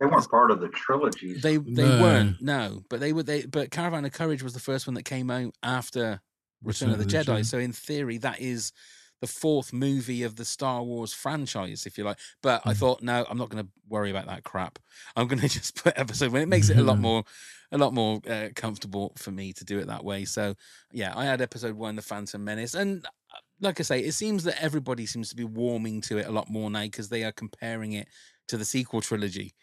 [0.00, 1.34] They weren't part of the trilogy.
[1.34, 2.00] They they No.
[2.02, 3.46] weren't no, but they were they.
[3.46, 6.20] But Caravan of Courage was the first one that came out after
[6.62, 7.44] Return, of the, Jedi.
[7.44, 8.72] So in theory, that is
[9.20, 12.18] the fourth movie of the Star Wars franchise, if you like.
[12.42, 12.76] But I Mhm.
[12.76, 14.78] thought, no, I'm not going to worry about that crap.
[15.16, 17.24] I'm going to just put episode when it makes it a lot more
[17.72, 20.24] a lot more uh, comfortable for me to do it that way.
[20.24, 20.54] So
[20.92, 24.44] yeah, I had episode one, The Phantom Menace, and uh, like I say, it seems
[24.44, 27.32] that everybody seems to be warming to it a lot more now because they are
[27.32, 28.08] comparing it
[28.48, 29.54] to the sequel trilogy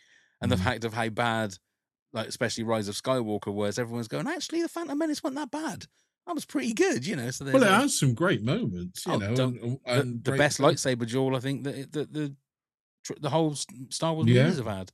[0.41, 0.63] and the Mhm.
[0.63, 1.57] fact of how bad,
[2.13, 3.77] like especially Rise of Skywalker was.
[3.79, 5.85] Everyone's going, actually, the Phantom Menace wasn't that bad.
[6.27, 7.31] That was pretty good, you know.
[7.31, 9.35] So Well, it has some great moments, you Oh, know.
[9.35, 12.35] don't- and, the, the best lightsaber duel, I think that the the
[13.19, 13.55] the whole
[13.89, 14.43] Star Wars Yeah.
[14.43, 14.91] movies have had.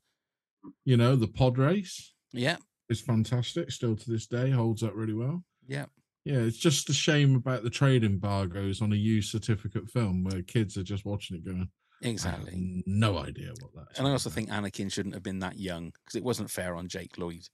[0.85, 2.57] You know, the pod race Yeah,
[2.89, 3.69] is fantastic.
[3.71, 5.43] Still to this day, holds up really well.
[5.67, 5.85] yeah.
[6.23, 10.41] Yeah, it's just a shame about the trade embargoes on a used certificate film where
[10.43, 11.69] kids are just watching it going,
[12.01, 12.83] Exactly.
[12.85, 13.99] no idea what that is.
[13.99, 16.87] And I also think Anakin shouldn't have been that young because it wasn't fair on
[16.87, 17.47] Jake Lloyd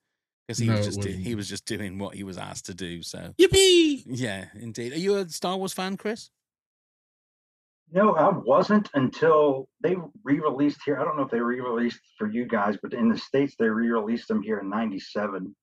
[0.48, 1.50] because he No, was just do- he wasn't.
[1.50, 3.02] just doing what he was asked to do.
[3.04, 4.04] So Yippee!
[4.06, 4.94] yeah, indeed.
[4.94, 6.30] Are you a Star Wars fan, Chris?
[7.92, 11.00] No, I wasn't until they re-released here.
[11.00, 14.28] I don't know if they re-released for you guys, but in the states they re-released
[14.28, 15.56] them here in '97.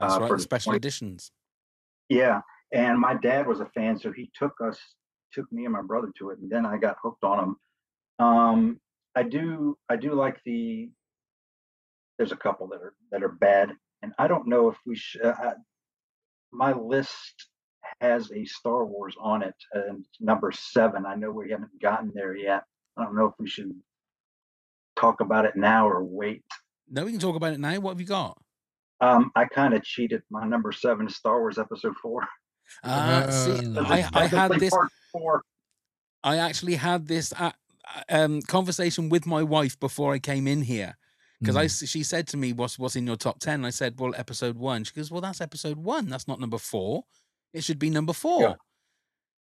[0.00, 0.28] That's uh, right.
[0.28, 1.30] for special 20 editions.
[2.08, 2.40] Yeah,
[2.72, 4.78] and my dad was a fan, so he took us,
[5.32, 7.56] took me and my brother to it, and then I got hooked on them.
[8.20, 8.78] Um,
[9.16, 10.90] I do, I do like the.
[12.18, 13.70] There's a couple that are that are bad,
[14.02, 15.22] and I don't know if we should.
[15.22, 15.54] Uh,
[16.52, 17.48] my list
[18.00, 21.06] has a Star Wars on it, and it's number seven.
[21.06, 22.62] I know we haven't gotten there yet.
[22.96, 23.72] I don't know if we should
[24.96, 26.44] talk about it now or wait.
[26.90, 27.78] No, we can talk about it now.
[27.80, 28.36] What have you got?
[29.00, 30.22] Um, I kind of cheated.
[30.30, 32.26] My number seven is Star Wars Episode Four.
[32.84, 34.70] Uh, see, I, I had this.
[34.70, 35.42] part four.
[36.22, 37.52] I actually had this uh,
[38.08, 40.96] um, conversation with my wife before I came in here
[41.40, 41.82] because I Mm.
[41.82, 43.64] s she said to me, "What's what's in your top 10?
[43.64, 46.08] I said, "Well, episode one." She goes, "Well, that's episode one.
[46.08, 47.04] That's not number four.
[47.52, 48.56] It should be number four."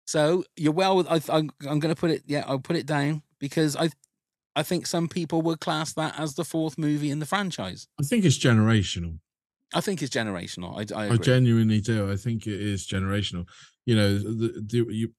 [0.06, 0.98] So you're well.
[0.98, 2.24] with- I, I'm, I'm going to put it.
[2.28, 3.90] Yeah, I'll put it down because I,
[4.56, 7.88] I think some people would class that as the fourth movie in the franchise.
[8.00, 9.20] I think it's generational.
[9.74, 10.72] I think it's generational.
[10.92, 12.12] I, I I, genuinely do.
[12.12, 13.48] I think it is generational.
[13.86, 15.14] You know, the, the, you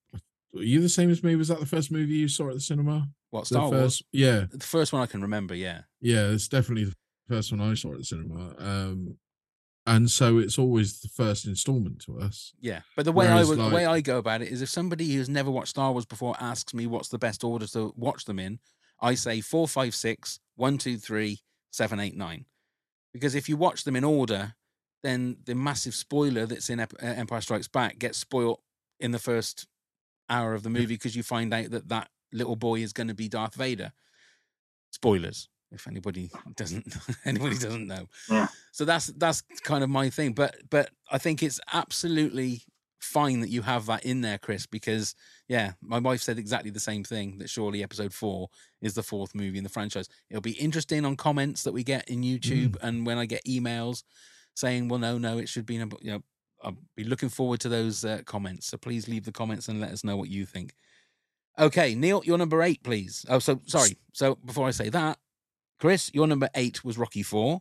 [0.54, 1.36] are you the same as me?
[1.36, 3.08] Was that the first movie you saw at the cinema?
[3.30, 4.02] what The Star Wars?
[4.12, 5.54] yeah, The first one I can remember.
[5.54, 5.82] Yeah.
[6.00, 6.28] yeah.
[6.28, 6.94] It's definitely the
[7.28, 8.54] first one I saw at the cinema.
[8.58, 9.16] Um,
[9.86, 12.52] and so it's always the first installment to us.
[12.60, 14.68] Yeah, but the way Whereas, I would, the way I go about it is, if
[14.68, 18.24] somebody who's never watched Star Wars before asks me what's the best order to watch
[18.24, 18.58] them in,
[19.00, 22.46] I say four, five, six, one, two, three, seven, eight, nine,
[23.12, 24.54] because if you watch them in order,
[25.04, 28.58] then the massive spoiler that's in Ep- uh, Empire Strikes Back gets spoiled
[28.98, 29.68] in the first
[30.28, 33.14] hour of the movie because you find out that that little boy is going to
[33.14, 33.92] be Darth Vader.
[34.90, 38.48] Spoilers, if anybody doesn't anybody doesn't know Yeah.
[38.72, 42.62] so that's that's kind of my thing but but i think it's absolutely
[42.98, 45.14] fine that you have that in there chris because
[45.48, 48.48] yeah my wife said exactly the same thing that surely episode four
[48.80, 52.08] is the fourth movie in the franchise it'll be interesting on comments that we get
[52.08, 52.38] in mm.
[52.40, 54.02] youtube and when i get emails
[54.54, 56.22] saying well no no it should be you know
[56.62, 59.90] i'll be looking forward to those uh, comments so please leave the comments and let
[59.90, 60.74] us know what you think
[61.58, 65.18] okay neil your number eight please oh so sorry so before i say that
[65.80, 67.60] chris your number eight was rocky four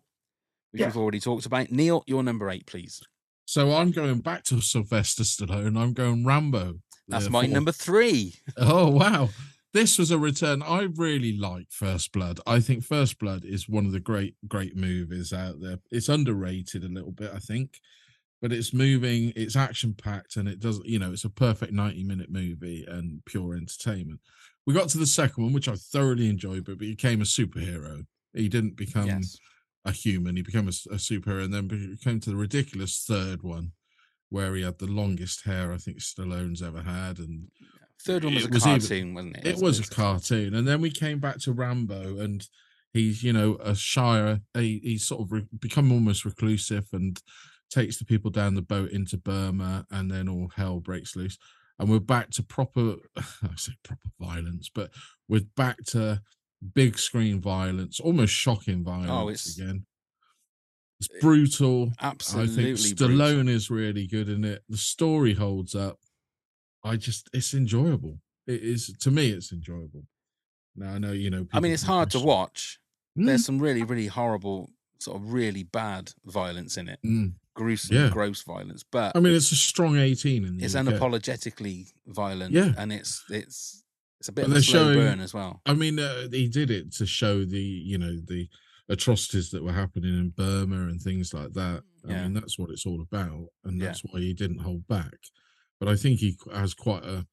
[0.71, 0.88] which Yeah.
[0.88, 1.71] we've already talked about.
[1.71, 3.01] Neil, your number eight, please.
[3.45, 5.79] So I'm going back to Sylvester Stallone.
[5.79, 6.79] I'm going Rambo.
[7.08, 8.36] That's the my number three.
[8.58, 9.29] Oh wow.
[9.71, 10.62] This was a return.
[10.62, 12.41] I really like First Blood.
[12.45, 15.77] I think First Blood is one of the great, great movies out there.
[15.91, 17.79] It's underrated a little bit, I think,
[18.41, 20.86] but it's moving, it's action packed, and it doesn't.
[20.86, 24.19] you know, it's a perfect 90 minute movie and pure entertainment.
[24.67, 28.06] We got to the second one, which I thoroughly enjoyed, but became a superhero.
[28.34, 29.38] He didn't become Yes.
[29.86, 33.71] a human, he became a superhero, and then came to the ridiculous third one
[34.30, 37.48] where he had the longest hair I think Stallone's ever had, and
[38.04, 39.45] Third one was a was even- cartoon, wasn't it?
[39.48, 42.45] it was a cartoon, and then we came back to Rambo, and
[42.93, 44.41] he's you know a shire.
[44.56, 47.19] He, he's sort of re- become almost reclusive and
[47.69, 51.38] takes the people down the boat into Burma, and then all hell breaks loose,
[51.80, 52.95] and we're back to proper.
[53.17, 54.91] I say proper violence, but
[55.28, 56.21] we're back to
[56.73, 59.86] big screen violence, almost shocking violence Oh, it's- again.
[61.01, 61.91] It's brutal.
[62.01, 62.71] Absolutely.
[62.71, 63.10] I think brutal.
[63.17, 64.63] Stallone is really good in it.
[64.69, 65.99] The story holds up.
[66.86, 68.19] I just, it's enjoyable.
[68.47, 70.06] It is to me, it's enjoyable.
[70.73, 71.47] Now I know you know.
[71.51, 72.80] I mean, it's hard to watch.
[73.19, 76.99] Mm, There's some really, really horrible, sort of really bad violence in it.
[77.06, 77.34] mm.
[77.56, 78.10] Gruesome, Yeah.
[78.10, 78.84] gross violence.
[78.84, 80.86] But I mean, it's a strong eighteen it's UK.
[80.86, 82.54] unapologetically violent.
[82.54, 82.74] Yeah.
[82.78, 83.84] And it's it's
[84.20, 85.62] it's a bit But of a slow showing- burn as well.
[85.65, 88.50] I mean, uh, he did it to show the you know the
[88.89, 91.84] atrocities that were happening in Burma and things like that.
[92.08, 92.24] I Yeah.
[92.24, 93.86] mean, that's what it's all about, and Yeah.
[93.88, 95.18] that's why he didn't hold back.
[95.80, 97.26] But I think he has quite a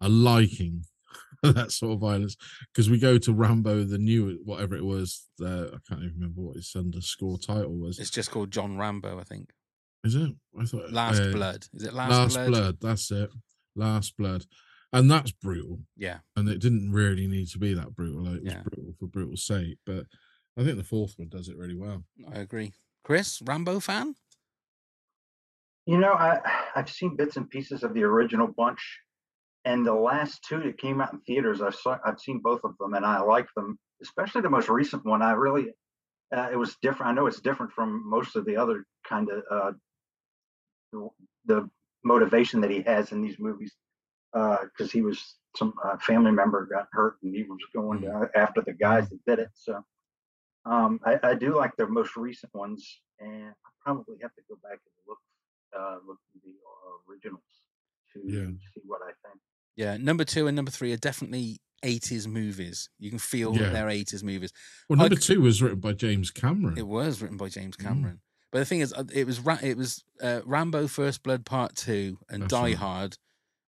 [0.00, 0.84] a liking
[1.42, 2.36] for that sort of violence
[2.72, 5.26] because we go to Rambo, the new whatever it was.
[5.40, 7.98] I can't even remember what his underscore title was.
[7.98, 9.52] It's just called John Rambo, I think.
[10.06, 10.30] Is it?
[10.58, 11.66] I thought Last uh, Blood.
[11.74, 12.48] Is it Last, Last, Blood?
[12.48, 12.76] blood.
[12.80, 13.30] That's it.
[13.74, 14.44] Last blood,
[14.92, 15.80] and that's brutal.
[15.96, 16.18] Yeah.
[16.36, 18.22] and it didn't really need to be that brutal.
[18.22, 18.62] Like, it was Yeah.
[18.62, 20.06] brutal for brutal sake, but
[20.56, 22.04] I think the fourth one does it really well.
[22.32, 22.72] I agree.
[23.04, 24.14] Chris, Rambo fan?
[25.86, 26.40] You know, I
[26.74, 28.80] I've seen bits and pieces of the original bunch,
[29.64, 32.76] and the last two that came out in theaters, I've saw, I've seen both of
[32.78, 33.78] them, and I like them.
[34.02, 35.22] Especially the most recent one.
[35.22, 35.70] I really,
[36.34, 37.10] uh, it was different.
[37.10, 39.72] I know it's different from most of the other kind of uh,
[40.92, 41.08] the,
[41.46, 41.70] the
[42.04, 43.74] motivation that he has in these movies,
[44.32, 48.60] because he was some uh, family member got hurt, and he was going uh, after
[48.60, 49.50] the guys that did it.
[49.54, 49.84] So.
[50.64, 54.56] Um, I, I do like the most recent ones, and I probably have to go
[54.64, 55.18] back and look
[55.78, 57.44] uh, look at the uh, originals
[58.12, 58.46] to Yeah.
[58.74, 59.40] see what I think.
[59.76, 62.88] Yeah, number two and number three are definitely 80s movies.
[62.98, 64.52] You can feel that they're 80s movies.
[64.88, 66.76] Well, number c- two was written by James Cameron.
[66.76, 67.48] It was written by.
[67.48, 68.18] James Cameron.
[68.56, 72.16] But the thing is, uh, it was it was uh, Rambo: First Blood Part Two
[72.30, 72.74] and That's Die right.
[72.74, 73.18] Hard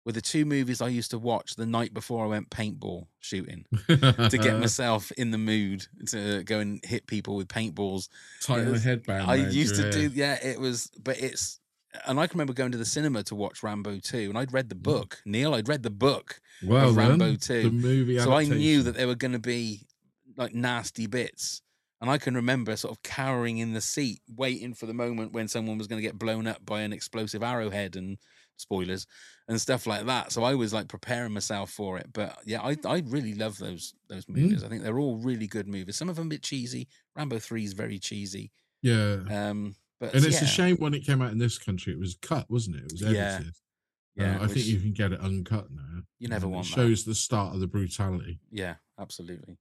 [0.06, 3.66] were the two movies I used to watch the night before I went paintball shooting
[3.90, 8.08] to get myself in the mood to go and hit people with paintballs.
[8.42, 9.30] Tighten the headband.
[9.30, 10.40] I used to do, yeah.
[10.42, 11.60] It was, but it's,
[12.06, 14.70] and I can remember going to the cinema to watch Rambo Two, and I'd read
[14.70, 15.22] the book.
[15.26, 16.70] Neil, I'd read the book Mm.
[16.70, 18.20] Well, of then, Rambo Two, the movie.
[18.20, 19.86] so I knew that there were going to be
[20.38, 21.62] like nasty bits.
[22.00, 25.48] And I can remember sort of cowering in the seat, waiting for the moment when
[25.48, 28.18] someone was going to get blown up by an explosive arrowhead and
[28.58, 29.08] spoilers
[29.48, 30.32] and stuff like that.
[30.32, 32.08] So I was like preparing myself for it.
[32.14, 34.36] But yeah, I I really love those those Mm.
[34.36, 34.64] movies.
[34.64, 35.96] I think they're all really good movies.
[35.96, 36.88] Some of them a bit cheesy.
[37.16, 38.52] Rambo Three is very cheesy.
[38.84, 41.94] Yeah, Um, but and it's yeah, a shame when it came out in this country,
[41.94, 42.84] it was cut, wasn't it?
[42.84, 43.54] It was edited.
[44.16, 44.24] Yeah.
[44.26, 46.02] Yeah, Uh, I think you can get it uncut now.
[46.20, 46.76] You never want It that.
[46.76, 48.40] shows the start of the brutality.
[48.52, 49.58] Yeah, absolutely.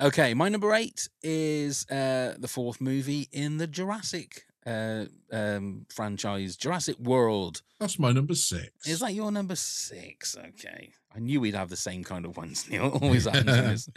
[0.00, 6.56] Okay, my number eight is uh, the fourth movie in the Jurassic uh, um, franchise,
[6.56, 7.62] Jurassic World.
[7.80, 8.86] That's my number six.
[8.86, 10.36] Is that your number six?
[10.36, 12.66] Okay, I knew we'd have the same kind of ones.
[12.70, 13.88] Neil always happens.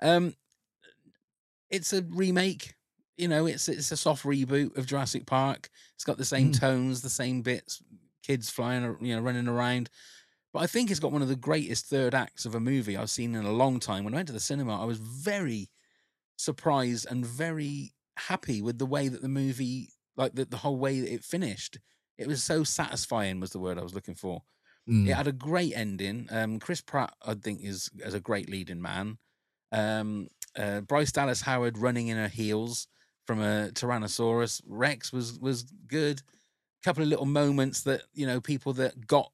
[0.00, 0.34] Um,
[1.70, 2.74] it's a remake.
[3.16, 5.70] You know, it's it's a soft reboot of Jurassic Park.
[5.94, 6.60] It's got the same Mm.
[6.60, 7.82] tones, the same bits,
[8.22, 9.90] kids flying, you know, running around.
[10.52, 13.10] But I think it's got one of the greatest third acts of a movie I've
[13.10, 14.04] seen in a long time.
[14.04, 15.70] When I went to the cinema, I was very
[16.36, 21.00] surprised and very happy with the way that the movie, like the, the whole way
[21.00, 21.78] that it finished.
[22.18, 24.42] It was so satisfying, was the word I was looking for.
[24.88, 25.08] Mm.
[25.08, 26.28] It had a great ending.
[26.30, 29.18] Um, Chris Pratt, I think, is as a great leading man.
[29.70, 32.88] Um, uh, Bryce Dallas Howard running in her heels
[33.26, 36.20] from a Tyrannosaurus Rex was was good.
[36.20, 39.32] A couple of little moments that you know people that got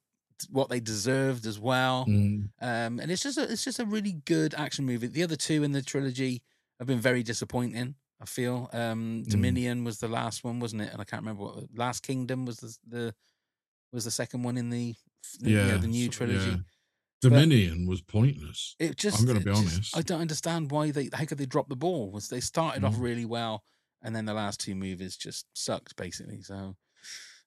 [0.51, 2.05] what they deserved as well.
[2.09, 2.51] Mm.
[2.61, 5.07] Um, and it's just a, it's just a really good action movie.
[5.09, 6.43] The other two in the trilogy
[6.79, 7.95] have been very disappointing.
[8.21, 9.31] I feel um, Mm.
[9.31, 10.93] Dominion was the last one, wasn't it?
[10.93, 13.15] And I can't remember what Last Kingdom was the, the
[13.93, 14.95] was the second one in the
[15.41, 16.51] the, you know, Yeah, the new trilogy.
[16.51, 16.57] yeah.
[17.21, 18.77] Dominion was pointless.
[18.79, 19.97] It just I'm going to be just- honest.
[19.97, 22.11] I don't understand why they how could they drop the ball?
[22.13, 23.01] Was they started off Mm.
[23.03, 23.65] really well
[24.03, 26.43] and then the last two movies just sucked basically.
[26.43, 26.77] So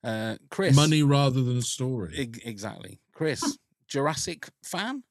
[0.03, 2.13] uh Chris Money rather than a story.
[2.17, 2.99] Eg- exactly.
[3.13, 5.03] Chris, Jurassic fan?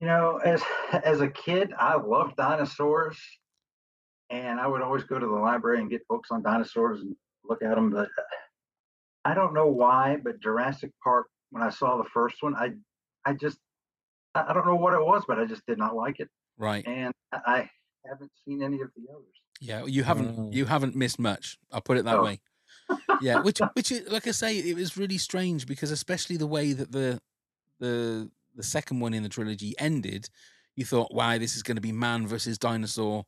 [0.00, 0.62] You know, as
[1.04, 3.18] as a kid, I loved dinosaurs,
[4.30, 7.14] and I would always go to the library and get books on dinosaurs and
[7.44, 7.90] look at them.
[7.90, 8.08] But
[9.24, 12.70] I don't know why, but Jurassic Park, when I saw the first one, I
[13.24, 13.58] I just
[14.34, 16.86] I I don't know what it was, but I just did not like it, Right.
[16.86, 17.38] and I
[18.04, 19.34] I haven't seen any of the others.
[19.60, 20.50] Yeah, you haven't Oh.
[20.52, 21.58] you haven't missed much.
[21.72, 22.24] I'll put it that Oh.
[22.24, 22.40] way.
[23.20, 26.92] Yeah, which which like I say, it was really strange because especially the way that
[26.92, 27.20] the
[27.80, 30.28] the the second one in the trilogy ended,
[30.76, 33.24] you thought, wow, this is going to be man versus dinosaur,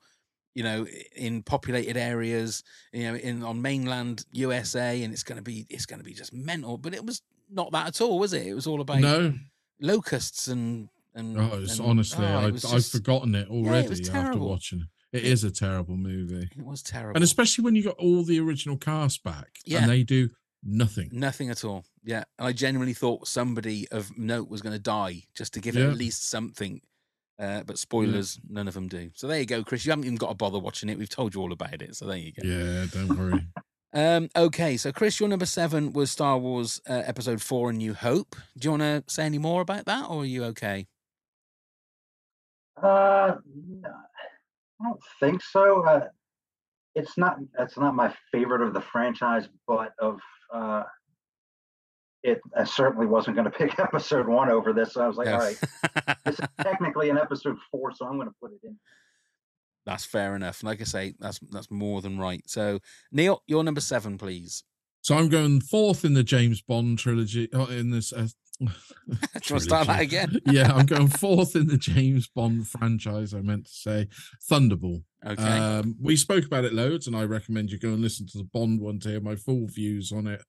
[0.54, 5.42] you know, in populated areas, you know, in on mainland USA, and it's going to
[5.42, 6.78] be it's going to be just mental.
[6.78, 8.46] But it was not that at all, was it?
[8.46, 9.34] It was all about No.
[9.80, 11.36] locusts and and.
[11.38, 14.48] Oh, it's and- honestly, oh, it I, was I've forgotten it already was after terrible.
[14.48, 15.18] watching it.
[15.18, 16.48] It is a terrible movie.
[16.56, 17.16] It was terrible.
[17.16, 19.82] And especially when you got all the original cast back Yeah.
[19.82, 20.30] and they do
[20.62, 21.08] nothing.
[21.12, 21.84] Nothing at all.
[22.04, 22.24] Yeah.
[22.38, 25.82] And I genuinely thought somebody of note was going to die just to give it
[25.88, 26.80] at least something.
[27.38, 29.10] Uh, but spoilers, none of them do.
[29.14, 29.86] So there you go, Chris.
[29.86, 30.98] You haven't even got to bother watching it.
[30.98, 31.96] We've told you all about it.
[31.96, 32.46] So there you go.
[32.46, 33.46] Yeah, don't worry.
[33.92, 34.76] Um, okay.
[34.76, 38.36] So, Chris, your number seven was Star Wars uh, Episode 4 A New Hope.
[38.56, 40.86] Do you want to say any more about that or are you okay?
[42.80, 43.32] Uh,
[43.82, 43.92] no,
[44.80, 45.84] I don't think so.
[45.84, 46.06] Uh,
[46.94, 47.36] it's not.
[47.58, 50.18] It's not my favorite of the franchise, but of
[50.52, 50.82] uh,
[52.22, 52.40] it.
[52.56, 54.94] I certainly wasn't going to pick episode one over this.
[54.94, 55.34] So I was like, No.
[55.34, 55.58] all right,
[56.24, 58.76] this is technically an episode four, so I'm going to put it in.
[59.86, 60.62] That's fair enough.
[60.62, 62.42] Like I say, that's that's more than right.
[62.46, 62.80] So,
[63.12, 64.64] Neil, your number seven, please.
[65.02, 67.48] So I'm going fourth in the James Bond trilogy.
[67.54, 68.28] oh, In this, uh,
[68.66, 68.66] Do
[69.08, 70.38] you want to start that again?
[70.46, 73.32] yeah, I'm going fourth in the James Bond franchise.
[73.32, 74.08] I meant to say
[74.50, 75.02] Thunderball.
[75.26, 75.42] Okay.
[75.42, 78.44] Um, we spoke about it loads, and I recommend you go and listen to the
[78.44, 80.42] Bond one to hear my full views on it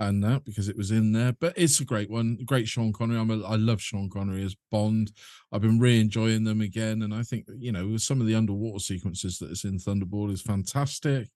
[0.00, 1.32] and that because it was in there.
[1.32, 2.38] But it's a great one.
[2.44, 3.18] Great Sean Connery.
[3.18, 5.12] I'm a, I love Sean Connery as Bond.
[5.52, 8.80] I've been re enjoying them again, and I think you know some of the underwater
[8.80, 11.28] sequences that is in Thunderball is fantastic.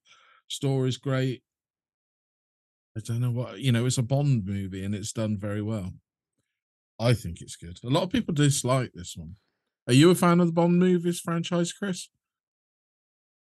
[0.49, 1.42] Story's great.
[2.97, 3.87] I don't know what you know.
[3.87, 5.92] It's a Bond movie, and it's done very well.
[7.03, 7.81] I think it's good.
[7.85, 9.35] A lot of people dislike this one.
[9.88, 12.09] Are you a fan of the Bond movies franchise, Chris?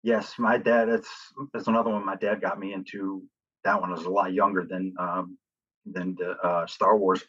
[0.02, 0.90] Yes, my dad.
[0.90, 1.08] It's
[1.54, 3.22] it's another one my dad got me into.
[3.64, 5.38] That one was a lot younger than um,
[5.86, 7.24] than the uh, Star Wars,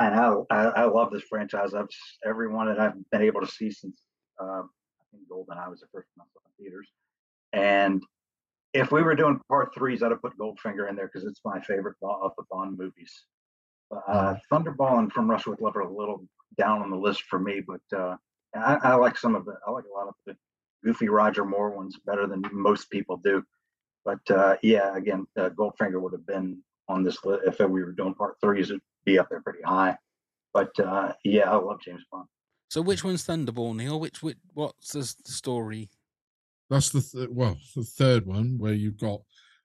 [0.00, 1.72] and I, I I love this franchise.
[1.72, 1.86] I've
[2.26, 4.02] every one that I've been able to see since
[4.40, 6.88] uh, I think Goldeneye was the first one I in theaters.
[7.52, 8.02] And
[8.74, 11.60] if we were doing part threes, I'd have put Goldfinger in there because it's my
[11.60, 13.24] favorite of the Bond movies.
[13.90, 17.38] Uh, Thunderball and From Russia with Love are a little down on the list for
[17.38, 18.16] me, but uh,
[18.54, 19.54] I, I like some of the.
[19.66, 20.36] I like a lot of the
[20.84, 23.42] goofy Roger Moore ones better than most people do.
[24.04, 27.92] But uh, yeah, again, uh, Goldfinger would have been on this list if we were
[27.92, 28.70] doing part threes.
[28.70, 29.96] It'd be up there pretty high.
[30.52, 32.26] But uh, yeah, I love James Bond.
[32.70, 33.98] So, which one's Thunderball, Neil?
[33.98, 35.90] Which, which what's the the story?
[36.70, 39.22] That's the th- well, the third one where you've got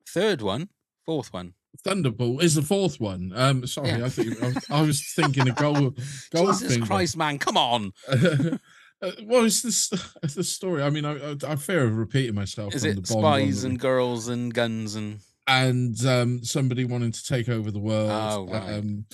[0.07, 0.69] Third one,
[1.05, 1.53] fourth one.
[1.85, 3.31] Thunderball is the fourth one.
[3.35, 4.05] Um, sorry, Yeah.
[4.05, 5.95] I think I was, I was thinking of gold.
[5.97, 6.85] Jesus Goldfinger.
[6.87, 7.91] Christ, man, come on!
[9.01, 9.89] Uh, well, it's this
[10.33, 10.81] the story.
[10.81, 12.73] I mean, I, I, I fear of repeating myself.
[12.73, 17.11] Is it the Bond one spies and girls and guns and and um, somebody wanting
[17.11, 18.09] to take over the world.
[18.09, 18.75] Oh, right.
[18.75, 19.05] um,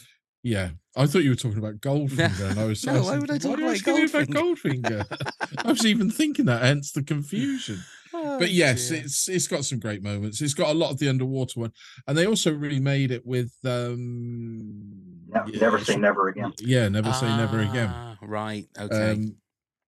[0.43, 0.70] yeah,
[1.00, 2.84] I thought you were talking about Goldfinger, and I was.
[2.86, 5.06] No, I was why would I talk are you about asking Goldfinger?
[5.66, 7.80] I was even thinking that, hence the confusion.
[8.14, 9.02] Oh, but yes, dear.
[9.02, 10.41] it's it's got some great moments.
[10.41, 11.72] It's got a lot of the underwater one,
[12.08, 16.54] and they also really made it with um, Ne- yeah, never say never again.
[16.60, 17.89] Yeah, never say never again.
[17.89, 18.68] Ah, Right.
[18.78, 19.12] Okay.
[19.12, 19.36] Um,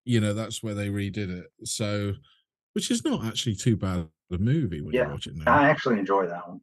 [0.06, 1.48] you know, that's where they redid it.
[1.64, 2.14] So,
[2.74, 5.52] which is not actually too bad a movie when Yeah, you watch it now.
[5.52, 6.62] I actually enjoy that one.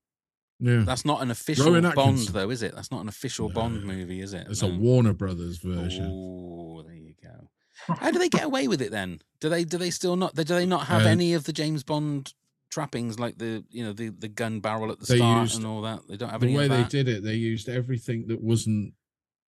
[0.60, 2.74] Yeah, That's not an official Bond, though, is it?
[2.74, 4.46] That's not an official Bond movie, is it?
[4.50, 4.70] it's No.
[4.70, 6.06] a Warner Brothers version.
[6.10, 7.48] Oh, there you go.
[7.94, 9.20] How do they get away with it then?
[9.40, 11.84] Do they do they still not do they not have Uh, any of the James
[11.84, 12.34] Bond
[12.70, 15.82] trappings like the you know the, the gun barrel at the start used- and all
[15.82, 16.00] that?
[16.08, 18.94] They don't have any the way they did it, they used everything that wasn't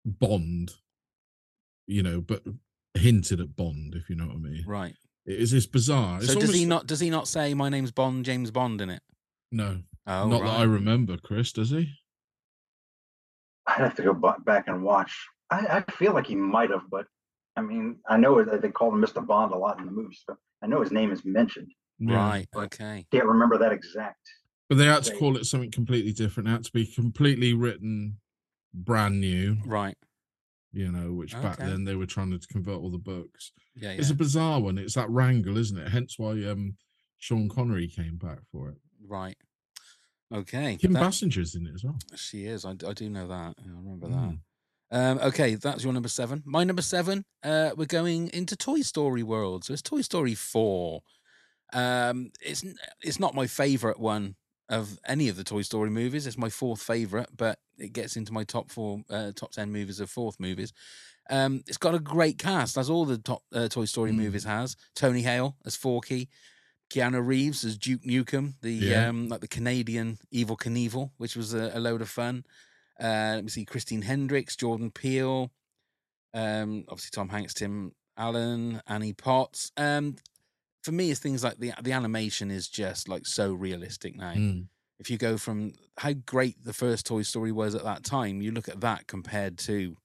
[0.05, 0.72] Bond,
[1.86, 2.42] you know, but
[2.94, 4.64] hinted at Bond, if you know what I mean.
[4.66, 4.94] Right.
[5.26, 6.18] It is it's bizarre.
[6.18, 8.90] It's So does he not does he not say my name's Bond James Bond in
[8.90, 9.03] it?
[9.53, 11.16] No, Oh, not that I remember.
[11.18, 11.88] Chris, does he?
[13.66, 15.14] I'd have to go back and watch.
[15.50, 17.06] I, I feel like he might have, but
[17.56, 19.24] I mean, I know that they call him Mr.
[19.24, 21.70] Bond a lot in the movies, so I know his name is mentioned.
[21.98, 22.16] Yeah.
[22.16, 22.48] Right.
[22.54, 23.06] Okay.
[23.12, 24.20] Can't remember that exact.
[24.68, 26.48] But they had to They- call it something completely different.
[26.48, 28.18] It had to be completely written
[28.72, 29.96] brand new, Right.
[30.72, 33.52] you know, which back then they were trying to convert all the books.
[33.74, 33.92] Yeah.
[33.92, 34.78] It's a bizarre one.
[34.78, 35.88] It's that wrangle, isn't it?
[35.88, 36.76] Hence why um
[37.18, 38.76] Sean Connery came back for it.
[39.06, 39.36] Right.
[40.34, 40.76] Okay.
[40.76, 41.98] Kim that- Basinger's in it as well.
[42.16, 42.64] She is.
[42.64, 43.54] I, I do know that.
[43.58, 44.12] I remember Mm.
[44.12, 44.38] that.
[44.90, 46.42] Um, okay, that's your number seven.
[46.46, 47.24] My number seven.
[47.42, 49.64] Uh, we're going into Toy Story world.
[49.64, 51.02] So it's Toy Story four.
[51.72, 52.64] Um, it's
[53.02, 54.36] it's not my favorite one
[54.70, 56.26] of any of the Toy Story movies.
[56.26, 60.00] It's my fourth favorite, but it gets into my top four, uh, top ten movies
[60.00, 60.72] of fourth movies.
[61.30, 64.16] Um, it's got a great cast, as all the top uh, Toy Story Mm.
[64.16, 64.76] movies has.
[64.94, 66.30] Tony Hale as Forky,
[66.91, 69.09] Keanu Reeves as Duke Nukem, the Yeah.
[69.09, 72.45] um, like the Canadian Evel Knievel, which was a, a load of fun.
[73.01, 75.51] Uh, let me see, Christine Hendricks, Jordan Peele,
[76.34, 79.70] um, obviously Tom Hanks, Tim Allen, Annie Potts.
[79.76, 80.16] Um,
[80.82, 84.32] for me, it's things like the the animation is just like so realistic now.
[84.32, 84.68] Mm.
[84.99, 88.51] If you go from how great the first Toy Story was at that time, you
[88.51, 89.97] look at that compared to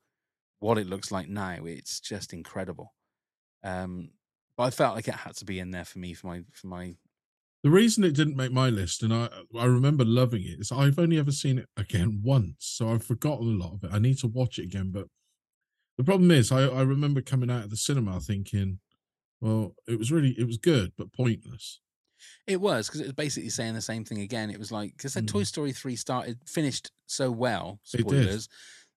[0.59, 2.93] what it looks like now, it's just incredible.
[3.63, 4.11] Um,
[4.57, 6.67] but I felt like it had to be in there for me for my for
[6.67, 6.95] my
[7.63, 10.99] The reason it didn't make my list, and I I remember loving it, is I've
[10.99, 13.91] only ever seen it again once, so I've forgotten a lot of it.
[13.93, 15.07] I need to watch it again, but
[15.97, 18.79] the problem is, I I remember coming out of the cinema thinking,
[19.41, 21.81] well, it was really it was good, but pointless.
[22.47, 24.49] It was because it was basically saying the same thing again.
[24.49, 25.47] It was like because Toy Mm.
[25.47, 27.79] Story three started finished so well.
[27.83, 28.49] Spoilers,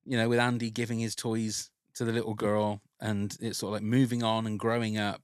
[0.05, 3.75] you know, with Andy giving his toys to the little girl, and it's sort of
[3.75, 5.23] like moving on and growing up.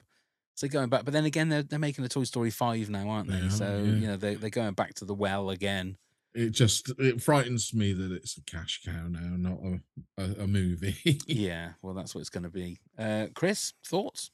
[0.55, 3.29] So going back, but then again, they're they're making a Toy Story five now, aren't
[3.29, 3.41] they?
[3.41, 3.93] They are, so yeah.
[3.93, 5.97] you know they they're going back to the well again.
[6.35, 10.47] It just it frightens me that it's a cash cow now, not a a, a
[10.47, 10.97] movie.
[11.27, 12.81] yeah, well, that's what it's going to be.
[12.99, 14.31] Uh, Chris, thoughts?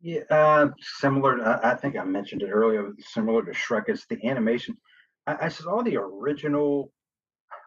[0.00, 1.42] Yeah, uh, similar.
[1.42, 2.92] I, I think I mentioned it earlier.
[3.00, 4.76] Similar to Shrek, it's the animation.
[5.26, 6.92] I, I saw the original.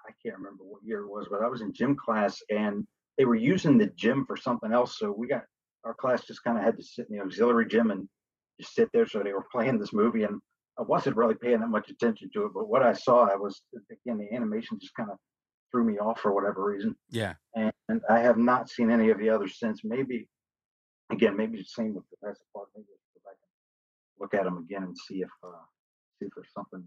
[0.07, 2.85] I can't remember what year it was, but I was in gym class and
[3.17, 4.97] they were using the gym for something else.
[4.97, 5.43] So we got
[5.83, 8.07] our class just kind of had to sit in the auxiliary gym and
[8.59, 9.07] just sit there.
[9.07, 10.39] So they were playing this movie, and
[10.79, 12.51] I wasn't really paying that much attention to it.
[12.53, 13.61] But what I saw, I was
[13.91, 15.17] again the animation just kind of
[15.71, 19.19] threw me off for whatever reason Yeah, and, and I have not seen any of
[19.19, 19.81] the others since.
[19.83, 20.27] Maybe
[21.11, 22.69] again, maybe the same with Jurassic Park.
[22.75, 25.51] Maybe I'll go back and look at them again and see if uh,
[26.19, 26.83] see if there's something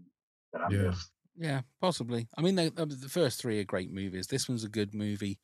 [0.53, 0.89] that I Yeah.
[0.89, 1.11] missed.
[1.37, 2.27] yeah, possibly.
[2.37, 4.27] I mean, they, uh, the first three are great movies.
[4.27, 5.39] This one's a good movie,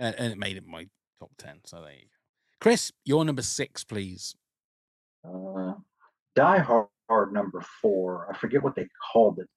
[0.00, 0.88] and, and it made it my
[1.20, 1.60] top ten.
[1.66, 2.21] So there you go.
[2.62, 4.36] Chris, your number six, please.
[5.26, 5.72] Uh,
[6.36, 8.28] Die Hard number four.
[8.32, 9.48] I forget what they called it.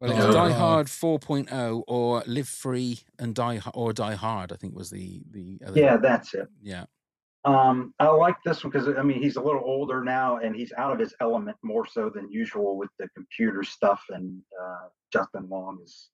[0.00, 0.88] Well, it was Die Die Hard.
[0.88, 4.52] Hard 4.0 or Live Free and Die or Die Hard.
[4.52, 5.80] I think was the the other.
[5.80, 6.46] Yeah, that's it.
[6.62, 6.84] yeah,
[7.44, 10.72] Um, I like this one because I mean he's a little older now and he's
[10.78, 14.00] out of his element more so than usual with the computer stuff.
[14.10, 16.10] And uh, Justin Long has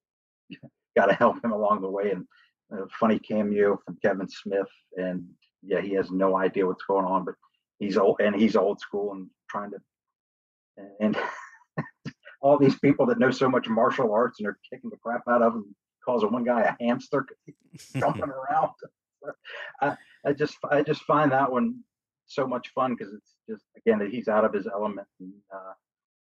[0.96, 2.12] got to help him along the way.
[2.12, 2.24] And
[2.72, 4.72] a funny cameo from Kevin Smith.
[4.96, 5.26] And
[5.62, 7.34] yeah, he has no idea what's going on, but
[7.78, 9.78] he's old and he's old school and trying to
[11.00, 11.16] and
[12.40, 15.42] all these people that know so much martial arts and are kicking the crap out
[15.42, 17.26] of him, causing one guy a hamster
[17.96, 18.70] jumping around.
[19.82, 21.80] I, I just I just find that one
[22.26, 25.06] so much fun because it's just again that he's out of his element.
[25.20, 25.72] And uh,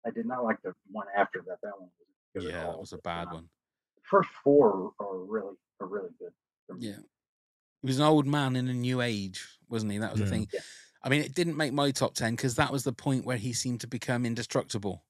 [0.06, 1.58] I did not like the one after that.
[1.62, 3.48] That one was good yeah, that was a bad uh, one.
[3.96, 6.32] The first four are really are really good.
[6.66, 6.88] for me.
[6.88, 6.96] Yeah,
[7.84, 9.98] he was an old man in a new age, wasn't he?
[9.98, 10.30] That was the Yeah.
[10.30, 10.48] thing.
[11.02, 13.52] I mean, it didn't make my top ten because that was the point where he
[13.52, 15.04] seemed to become indestructible.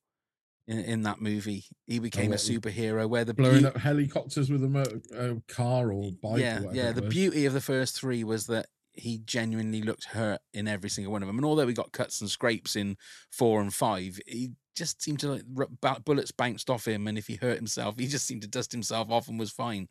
[0.66, 1.66] in, in that movie.
[1.86, 3.06] He became a superhero.
[3.06, 6.40] Where the blowing beau- up helicopters with a motor, uh, car or bike.
[6.40, 6.90] yeah, or yeah.
[6.92, 11.12] The beauty of the first three was that he genuinely looked hurt in every single
[11.12, 11.36] one of them.
[11.36, 12.96] And although we got cuts and scrapes in
[13.30, 17.34] four and five, he just seemed to like bullets bounced off him, and if he
[17.36, 19.86] hurt himself, he just seemed to dust himself off and was fine.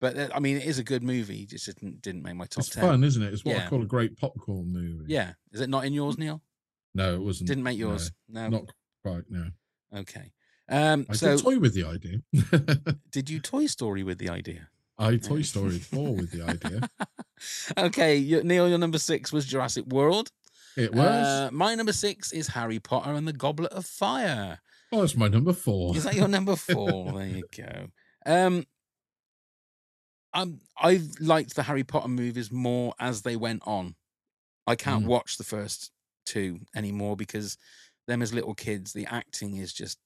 [0.00, 1.42] But uh, I mean, it is a good movie.
[1.42, 2.82] It just didn't didn't make my top It's ten.
[2.84, 3.32] fun, isn't it?
[3.32, 3.66] It's what Yeah.
[3.66, 5.04] I call a great popcorn movie.
[5.08, 6.40] Yeah, is it not in yours, Neil?
[6.94, 7.48] No, it wasn't.
[7.48, 8.10] Didn't make yours.
[8.28, 8.48] No.
[8.48, 8.64] Not
[9.02, 9.24] quite.
[9.28, 9.46] No.
[9.94, 10.32] Okay.
[10.68, 12.20] Um, I so did toy with the idea.
[13.10, 14.68] did you Toy Story with the idea?
[14.98, 16.88] I Toy Story 4 with the idea.
[17.78, 20.30] okay, Neil, your number six was Jurassic World.
[20.76, 21.06] It was.
[21.26, 24.60] Uh, my number six is Harry Potter and the Goblet of Fire.
[24.92, 25.96] oh, that's my number four.
[25.96, 27.12] Is that your number four?
[27.18, 27.86] there you go.
[28.26, 28.66] Um,
[30.32, 33.96] I'm, I've liked the Harry Potter movies more as they went on.
[34.66, 35.06] I can't Mm.
[35.06, 35.92] watch the first
[36.26, 37.56] two anymore because
[38.06, 39.98] them as little kids, the acting is just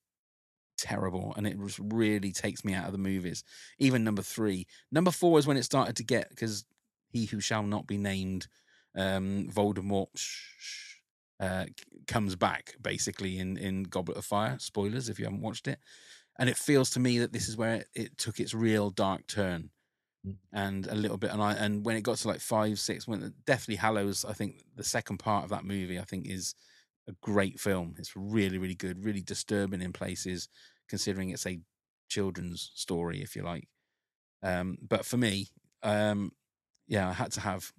[0.79, 3.45] terrible and it just really takes me out of the movies.
[3.79, 4.67] Even number three.
[4.93, 6.65] Number four is when it started to get because
[7.09, 8.49] he who shall not be named,
[8.97, 10.09] um, Voldemort,
[11.41, 11.67] uh,
[12.07, 14.59] comes back basically in in Goblet of Fire.
[14.59, 15.79] Spoilers if you haven't watched it,
[16.39, 19.27] and it feels to me that this is where it, it took its real dark
[19.27, 19.71] turn.
[20.53, 21.31] And a little bit.
[21.31, 24.65] And I and when it got to like five, six, when Deathly Hallows, I think
[24.77, 26.55] the second part of that movie, I think is
[27.09, 27.95] a great film.
[27.99, 30.49] It's really really good, really disturbing in places,
[30.89, 31.61] considering it's a
[32.09, 33.69] children's story, if you like.
[34.43, 35.49] Um, but for me,
[35.83, 36.33] um,
[36.87, 37.73] yeah, I had to have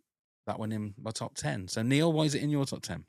[0.47, 1.67] that one in my top ten.
[1.67, 3.05] So Neil, why is it in your top ten?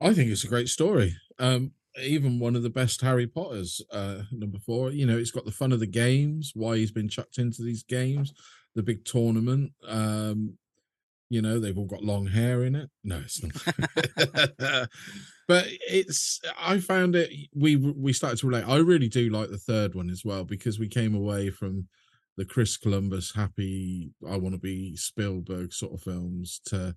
[0.00, 1.16] I think it's a great story.
[1.38, 1.72] Um,
[2.02, 4.90] even one of the best Harry Potters, uh, number four.
[4.90, 7.82] You know, it's got the fun of the games, why he's been chucked into these
[7.82, 8.32] games,
[8.78, 9.72] the big tournament.
[9.88, 10.56] Um,
[11.30, 12.88] you know, they've all got long hair in it.
[13.02, 13.52] No, it's not.
[15.48, 18.68] but it's I found it we we started to relate.
[18.68, 21.88] I really do like the third one as well because we came away from
[22.36, 26.94] the Chris Columbus happy I want to be Spielberg sort of films to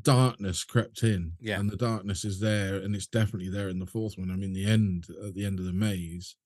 [0.00, 1.32] darkness crept in.
[1.38, 1.60] Yeah.
[1.60, 4.30] And the darkness is there and it's definitely there in the fourth one.
[4.30, 6.36] I mean the end at the end of the maze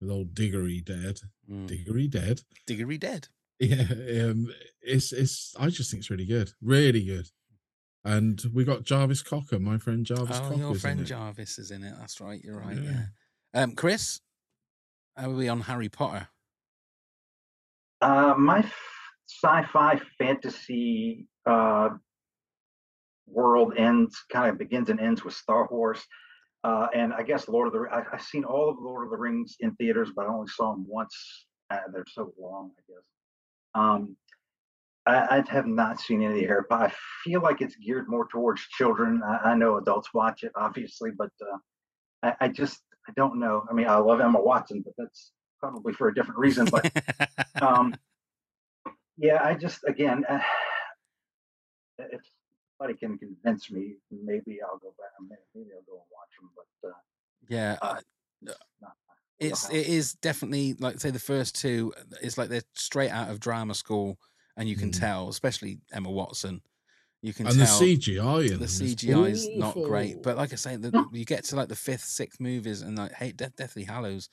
[0.00, 1.20] with old Diggory dead.
[1.48, 1.68] Mm.
[1.68, 2.40] Diggory dead.
[2.66, 3.28] Diggory dead.
[3.60, 3.82] Yeah,
[4.24, 4.50] um,
[4.80, 5.54] it's it's.
[5.60, 7.26] I just think it's really good, really good.
[8.04, 10.54] And we got Jarvis Cocker, my friend Jarvis Oh, Cocker.
[10.56, 11.94] your friend Jarvis is in it.
[11.98, 12.40] That's right.
[12.42, 12.78] You're right.
[12.78, 13.02] Yeah.
[13.52, 14.20] Um, Chris,
[15.16, 16.28] how are we on Harry Potter?
[18.00, 18.74] Uh, my f-
[19.26, 21.90] sci-fi fantasy uh,
[23.26, 26.00] world ends kind of begins and ends with Star Wars,
[26.64, 27.86] uh, and I guess Lord of the.
[27.92, 30.72] I, I've seen all of Lord of the Rings in theaters, but I only saw
[30.72, 31.14] them once.
[31.70, 33.04] Uh, they're so long, I guess.
[33.74, 34.16] Um,
[35.06, 36.86] I, I have not seen any of the Harry Potter.
[36.86, 36.92] I
[37.24, 39.22] feel like it's geared more towards children.
[39.24, 41.56] I, I know adults watch it, obviously, but uh,
[42.22, 43.64] I, I just I don't know.
[43.68, 46.66] I mean, I love Emma Watson, but that's probably for a different reason.
[46.66, 46.90] But
[47.62, 47.94] um,
[49.18, 50.40] yeah, I just again, uh,
[51.98, 52.20] if
[52.78, 55.10] somebody can convince me, maybe I'll go back.
[55.54, 56.50] Maybe I'll go and watch them.
[56.54, 56.92] But uh,
[57.48, 58.52] Yeah,
[58.86, 58.92] uh,
[59.40, 59.88] it's not my it's wheelhouse.
[59.88, 61.92] it is definitely like say the first two.
[62.22, 64.18] It's like they're straight out of drama school,
[64.56, 64.98] and you can Mm.
[65.00, 66.62] tell, especially Emma Watson.
[67.22, 70.22] You can tell the CGI in the them is CGI is not great.
[70.22, 73.12] But like I say, the, you get to like the fifth, sixth movies, and like
[73.12, 74.28] hey, Death, Deathly Hallows,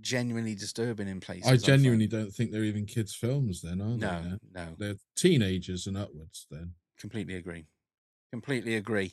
[0.00, 1.46] genuinely disturbing in places.
[1.46, 1.62] I find.
[1.62, 3.60] genuinely don't think they're even kids' films.
[3.60, 4.06] Then are they?
[4.06, 6.46] no, no, They're teenagers and upwards.
[6.50, 7.66] Then completely agree.
[8.32, 9.12] Completely agree.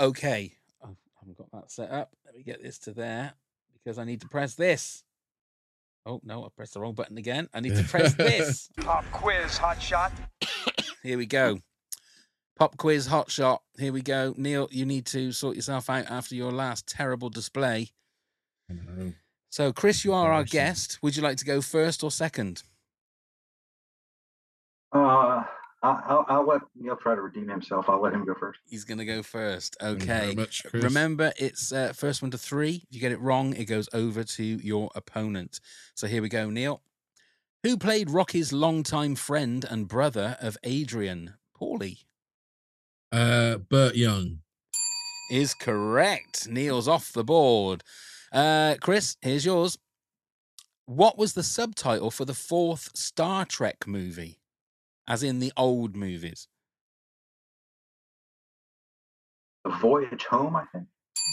[0.00, 0.54] Okay.
[0.82, 2.10] Oh, I haven't got that set up.
[2.24, 3.34] Let me get this to there
[3.74, 5.04] because I need to press this.
[6.06, 7.50] Oh, no, I pressed the wrong button again.
[7.52, 8.70] I need to press this.
[8.80, 10.12] Pop quiz, hot shot.
[11.02, 11.58] Here we go.
[12.58, 13.62] Pop quiz, hot shot.
[13.78, 14.32] Here we go.
[14.38, 17.90] Neil, you need to sort yourself out after your last terrible display.
[19.50, 20.98] So, Chris, you are our guest.
[21.02, 22.62] Would you like to go first or second?
[24.92, 25.42] Uh,
[25.82, 27.86] I'll, I'll let Neil try to redeem himself.
[27.88, 28.60] I'll let him go first.
[28.66, 29.76] He's going to go first.
[29.82, 30.34] Okay.
[30.36, 32.82] much, Remember, it's uh, first one to three.
[32.88, 35.58] If you get it wrong, it goes over to your opponent.
[35.94, 36.82] So here we go, Neil.
[37.62, 41.34] Who played Rocky's longtime friend and brother of Adrian?
[41.58, 42.04] Paulie
[43.12, 44.40] Uh, Burt Young.
[45.30, 46.46] is correct.
[46.48, 47.82] Neil's off the board.
[48.32, 49.78] Uh, Chris, here's yours.
[50.86, 54.39] What was the subtitle for the fourth Star Trek movie?
[55.08, 56.46] As in the old movies.
[59.64, 60.86] The Voyage Home, I think.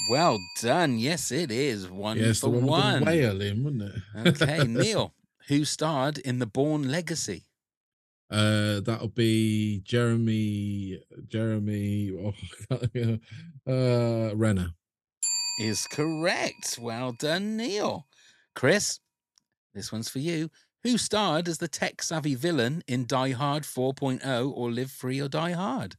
[0.10, 0.98] Well done.
[1.00, 1.90] Yes, it is.
[1.90, 3.00] One Yes, the for one with one.
[3.00, 3.84] the whale in, wasn't
[4.26, 4.28] it?
[4.42, 5.14] Okay, Neil,
[5.48, 7.46] who starred in The Bourne Legacy?
[8.30, 11.02] Uh, that'll be Jeremy.
[11.28, 12.12] Jeremy.
[12.70, 13.18] Oh,
[13.72, 14.70] uh, Renner.
[15.62, 16.78] Is correct.
[16.82, 18.08] Well done, Neil.
[18.56, 19.00] Chris,
[19.74, 20.50] this one's for you.
[20.88, 25.28] Who starred as the tech savvy villain in Die Hard 4.0 or Live Free or
[25.28, 25.98] Die Hard?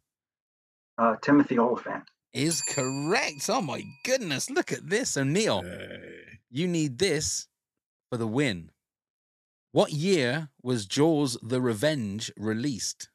[0.97, 2.05] Uh, Timothy Olyphant.
[2.33, 3.51] Is correct.
[3.51, 5.11] Oh my goodness, look at this.
[5.11, 5.63] So, Neil,
[6.51, 7.49] you need this
[8.11, 8.71] for the win.
[9.73, 13.11] What year was Jaws the Revenge released?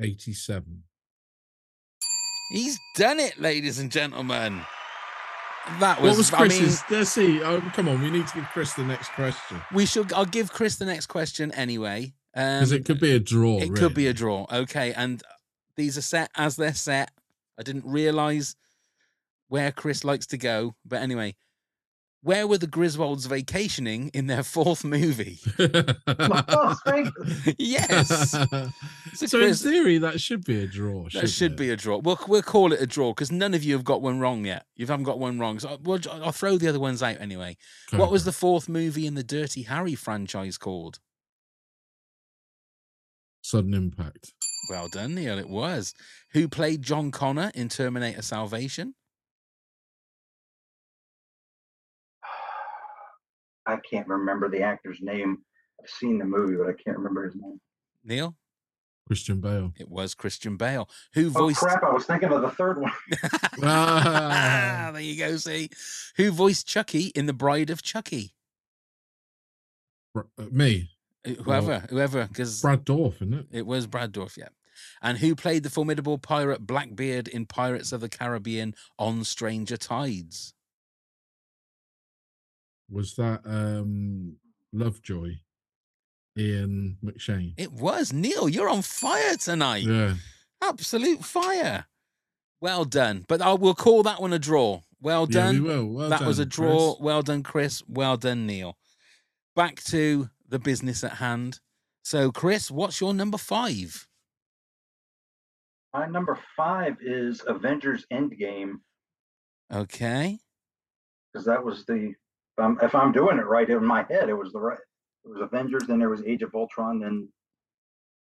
[0.00, 0.82] 87.
[2.50, 4.62] He's done it, ladies and gentlemen.
[5.80, 6.82] That What was, was I mean, Chris's?
[6.90, 7.42] Let's see.
[7.42, 10.12] Oh, come on, we need to give Chris the next question we should.
[10.12, 12.14] I'll give Chris the next question anyway.
[12.32, 13.58] because Um, it could be a draw.
[13.60, 14.46] It could be a draw.
[14.50, 15.22] Okay, and
[15.76, 17.10] these are set as they're set.
[17.58, 18.56] I didn't realize
[19.48, 21.34] where Chris likes to go, but anyway,
[22.22, 25.38] where were the Griswolds vacationing in their fourth movie?
[26.50, 26.76] Oh,
[27.58, 28.30] yes.
[29.14, 31.04] so, So in theory, that should be a draw.
[31.12, 31.62] That shouldn't it?
[31.62, 31.98] be a draw.
[31.98, 34.66] We'll we'll call it a draw because none of you have got one wrong yet.
[34.76, 37.56] You haven't got one wrong, so I'll, we'll, I'll throw the other ones out anyway.
[37.92, 41.00] What was the fourth movie in the Dirty Harry franchise called?
[43.42, 44.32] sudden impact.
[44.68, 45.38] Well done, Neil.
[45.38, 45.94] It was.
[46.32, 48.94] Who played John Connor in Terminator Salvation?
[53.68, 55.38] I can't remember the actor's name.
[55.80, 57.60] I've seen the movie, but I can't remember his name.
[58.04, 58.34] Neil?
[59.06, 59.72] Christian Bale.
[59.78, 60.88] It was Christian Bale.
[61.14, 61.36] Who voiced.
[61.36, 61.82] Oh voiced crap!
[61.82, 62.92] I was thinking of the third one.
[63.60, 65.68] Ah, there you go, see.
[66.16, 68.34] Who voiced Chucky in The Bride of Chucky?
[70.16, 70.90] Uh, me.
[71.26, 73.46] Uh, Whoever, whoever, because Brad Dourif, isn't it?
[73.50, 74.48] it was Brad Dourif, yeah.
[75.02, 80.54] And who played the formidable pirate Blackbeard in Pirates of the Caribbean on Stranger Tides?
[82.90, 84.36] Was that um
[84.72, 85.34] Lovejoy?
[86.36, 87.54] Ian McShane.
[87.56, 88.12] It was.
[88.12, 89.82] Neil, you're on fire tonight.
[89.84, 90.14] Yeah.
[90.62, 91.86] Absolute fire.
[92.60, 93.24] Well done.
[93.28, 94.82] But I will call that one a draw.
[95.00, 95.54] Well Yeah, done.
[95.54, 95.86] we will.
[95.86, 96.94] Well that was a draw.
[96.94, 97.00] Chris.
[97.02, 97.82] Well done, Chris.
[97.88, 98.76] Well done, Neil.
[99.56, 101.58] Back to the business at hand.
[102.04, 104.06] So, Chris, what's your number five?
[105.92, 108.74] My number five is Avengers Endgame
[109.72, 110.38] Okay.
[111.32, 112.14] because that was the.
[112.58, 114.78] If I'm, if I'm doing it right in my head, it was the right.
[115.24, 117.28] It was Avengers, then there was Age of Ultron, then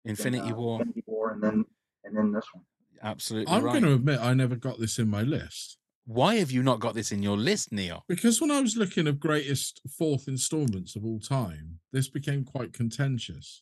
[0.07, 0.81] Infinity then, uh, War.
[0.81, 1.65] Infinity War, and then
[2.05, 2.65] and then this one.
[3.03, 3.73] Absolutely I'm right.
[3.73, 6.95] going to admit I never got this in my list Why have you not got
[6.95, 8.05] this in your list, Neil?
[8.09, 12.73] because when I was looking at greatest fourth installments of all time, this became quite
[12.73, 13.61] contentious.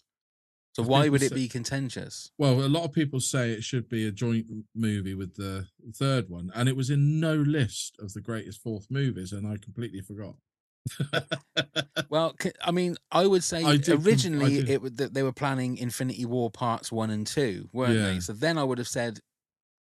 [0.75, 2.31] So why would it say- be contentious?
[2.39, 6.29] Well, a lot of people say it should be a joint movie with the third
[6.29, 10.01] one, and it was in no list of the greatest fourth movies, and I completely
[10.01, 10.37] forgot.
[12.09, 15.79] Well, I mean, I would say I I originally did- it that they were planning
[15.79, 18.21] Infinity War parts one and two, weren't they?
[18.21, 19.21] So then I would have said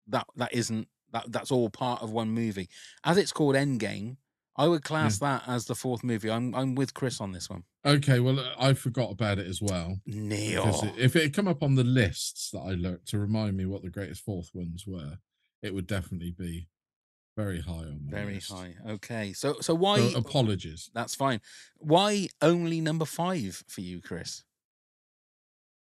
[0.09, 2.68] that that isn't that that's all part of one movie.
[3.05, 4.16] As it's called Endgame,
[4.57, 6.30] I would class that as the fourth movie.
[6.30, 7.64] I'm I'm with Chris on this one.
[7.84, 9.98] Okay, well, uh, I forgot about it as well.
[10.07, 10.64] Neil.
[10.84, 13.66] It- if it had come up on the lists that I looked to remind me
[13.66, 15.18] what the greatest fourth ones were,
[15.62, 16.68] it would definitely be
[17.36, 18.52] very high on my Very list.
[18.52, 18.74] high.
[18.88, 19.32] Okay.
[19.32, 20.90] So so why So apologies.
[20.94, 21.40] That's fine.
[21.78, 24.44] Why only number five for you, Chris?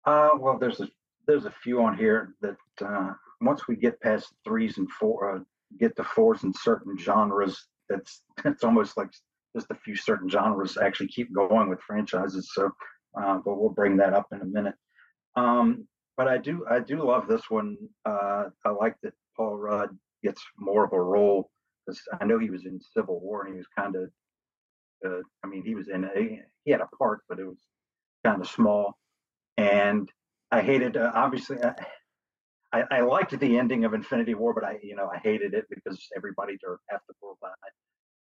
[0.05, 0.87] Uh, well, there's a
[1.27, 5.39] there's a few on here that uh, once we get past threes and four, uh,
[5.79, 9.09] get to fours in certain genres, that's it's almost like
[9.55, 12.49] just a few certain genres actually keep going with franchises.
[12.53, 12.69] So,
[13.19, 14.75] uh, but we'll bring that up in a minute.
[15.35, 15.87] Um,
[16.17, 17.75] but I do I do love this one.
[18.05, 21.49] Uh, I like that Paul Rudd gets more of a role
[21.85, 24.09] because I know he was in Civil War and he was kind of
[25.05, 27.59] uh, I mean, he was in a he had a part, but it was
[28.25, 28.97] kind of small.
[29.57, 30.09] And
[30.51, 31.57] I hated uh, obviously.
[31.63, 31.73] I,
[32.73, 35.65] I, I liked the ending of Infinity War, but I you know I hated it
[35.69, 37.53] because everybody or half the died,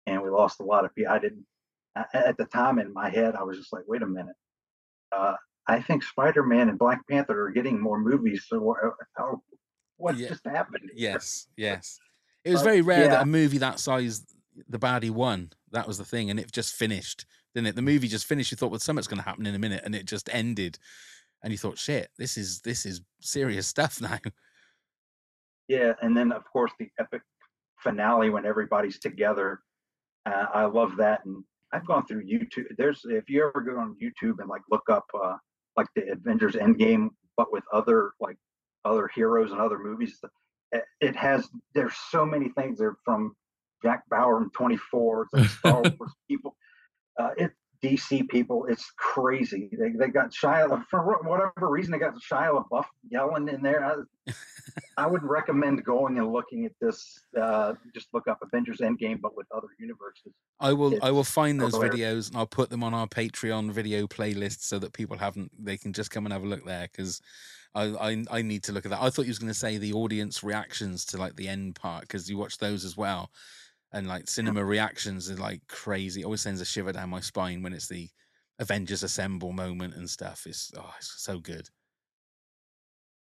[0.07, 1.13] and we lost a lot of people.
[1.13, 1.47] I didn't
[1.97, 3.35] a- at the time in my head.
[3.37, 4.37] I was just like, wait a minute.
[5.13, 5.35] Uh,
[5.69, 8.47] I think Spider Man and Black Panther are getting more movies.
[8.49, 8.77] So
[9.17, 9.43] how,
[9.97, 10.29] what Yeah.
[10.29, 10.91] just happened?
[10.95, 11.13] here?
[11.13, 11.99] Yes, yes.
[12.45, 14.25] It was But, very rare that a movie that size,
[14.69, 15.51] the baddie won.
[15.73, 17.75] That was the thing, and it just finished, didn't it?
[17.77, 18.51] The movie just finished.
[18.53, 20.79] You thought, well, something's going to happen in a minute, and it just ended.
[21.43, 24.19] And you thought, shit, this is this is serious stuff now.
[25.69, 27.23] Yeah, and then of course the epic
[27.79, 29.61] finale when everybody's together.
[30.25, 31.43] Uh, I love that, and
[31.73, 32.67] I've gone through YouTube.
[32.79, 35.37] There's if you ever go on YouTube and like look up uh,
[35.77, 38.37] like the Avengers Endgame, but with other like
[38.87, 40.19] other heroes and other movies,
[41.01, 43.35] it, has there's so many things there from
[43.83, 46.57] Jack Bauer and 24 to Star Wars people.
[47.19, 47.53] Uh, it
[47.87, 49.69] DC people, it's crazy.
[49.79, 53.85] They, they got Shia for whatever reason they got Shia LaBeouf yelling in there.
[53.85, 54.33] I,
[54.97, 57.21] I would recommend going and looking at this.
[57.41, 60.33] Uh, just look up Avengers Endgame, but with other universes.
[60.59, 61.97] I will I will find those hilarious.
[61.97, 65.77] videos and I'll put them on our Patreon video playlist so that people haven't they
[65.77, 67.21] can just come and have a look there because
[67.75, 69.03] I, I I need to look at that.
[69.03, 72.03] I thought you was going to say the audience reactions to like the end part
[72.03, 73.31] because you watch those as well,
[73.97, 76.21] and like cinema reactions are like crazy.
[76.21, 78.09] It always sends a shiver down my spine when it's the
[78.59, 80.45] Avengers assemble moment and stuff.
[80.47, 81.71] It's oh it's so good.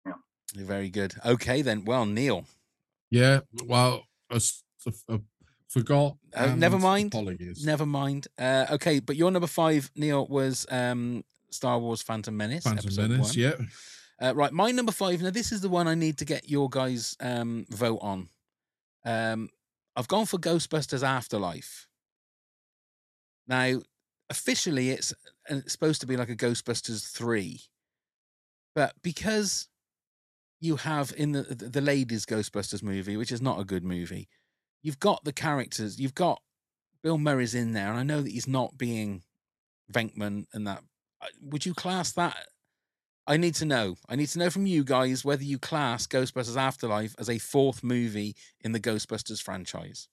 [0.06, 0.14] Yeah.
[0.56, 1.16] Very good.
[1.26, 1.84] Okay then.
[1.84, 2.46] Well, Neil.
[3.10, 4.40] Yeah, well, I
[5.68, 6.18] forgot.
[6.34, 7.08] Uh, never mind.
[7.08, 7.66] Apologies.
[7.66, 8.28] Never mind.
[8.38, 12.64] Uh, okay, but your number five, Neil, was um, Star Wars: Phantom Menace.
[12.64, 13.34] Phantom Menace, one.
[13.36, 13.54] yeah.
[14.22, 15.22] Uh, right, my number five.
[15.24, 18.30] Now, this is the one I need to get your guys' um, vote on.
[19.04, 19.50] Um,
[19.96, 21.88] I've gone for Ghostbusters Afterlife.
[23.48, 23.82] Now,
[24.30, 25.12] officially, it's,
[25.50, 27.62] uh, it's supposed to be like a Ghostbusters three,
[28.74, 29.68] but because
[30.62, 34.30] you have in the the the ladies Ghostbusters movie, which is not a good movie,
[34.84, 36.00] you've got the characters.
[36.00, 36.42] You've got
[37.04, 39.24] Bill Murray's in there, and I know that he's not being
[39.92, 40.84] Venkman and that.
[41.42, 42.38] Would you class that?
[43.28, 43.96] I need to know.
[44.10, 47.84] I need to know from you guys whether you class Ghostbusters Afterlife as a fourth
[47.84, 50.08] movie in the Ghostbusters franchise.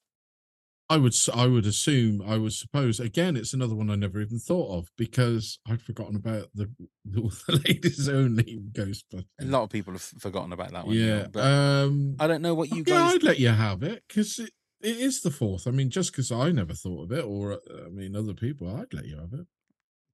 [0.91, 4.39] I would I would assume I would suppose again it's another one I never even
[4.39, 6.71] thought of because I'd forgotten about the
[7.05, 9.27] the ladies only Ghostbusters.
[9.41, 10.97] A lot of people have forgotten about that one.
[10.97, 13.15] Yeah, but um, I don't know what you yeah, guys.
[13.15, 14.51] I'd let you have it because it,
[14.81, 15.67] it is the fourth.
[15.67, 18.75] I mean, just because I never thought of it, or uh, I mean, other people,
[18.75, 19.47] I'd let you have it.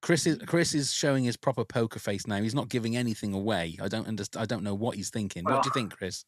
[0.04, 2.36] Chris is Chris is showing his proper poker face now.
[2.42, 3.78] He's not giving anything away.
[3.80, 4.42] I don't understand.
[4.42, 5.44] I don't know what he's thinking.
[5.44, 6.26] what do you think, Chris?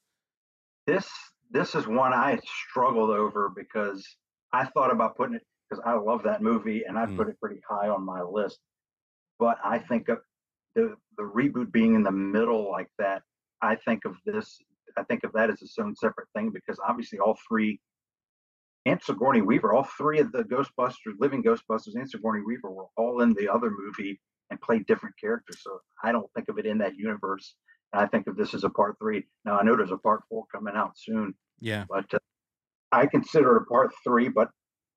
[0.87, 1.07] This
[1.51, 2.39] this is one I
[2.71, 4.03] struggled over because
[4.55, 7.17] I thought about putting it because I love that movie and I Mm.
[7.19, 8.59] put it pretty high on my list.
[9.39, 10.21] But I think of
[10.75, 13.25] the the reboot being in the middle like that.
[13.61, 14.59] I think of this.
[14.97, 17.79] I think of that as its own separate thing because obviously all three
[18.87, 23.21] and Sigourney Weaver, all three of the Ghostbusters, living Ghostbusters and Sigourney Weaver were all
[23.21, 24.19] in the other movie
[24.51, 25.59] and played different characters.
[25.61, 27.57] So I don't think of it in that universe.
[27.93, 29.25] And I think of this as a part three.
[29.45, 31.85] Now I know there's a part four coming out soon, Yeah.
[31.89, 32.19] but uh,
[32.93, 34.49] I consider it a part three, but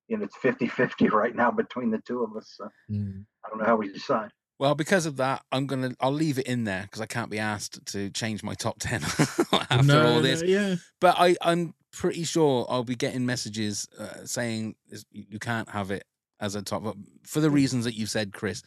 [0.07, 2.53] you know, it's 50 50 right now between the two of us.
[2.57, 4.29] So I don't know how we decide.
[4.59, 7.39] Well, because of that, I'm gonna I'll leave it in there because I can't be
[7.39, 9.01] asked to change my top ten
[9.53, 10.43] after No, all no, this.
[10.43, 10.75] yeah.
[10.99, 14.75] But I I'm pretty sure I'll be getting messages uh, saying
[15.11, 16.03] you can't have it
[16.39, 18.61] as a top for the reasons that you said, Chris.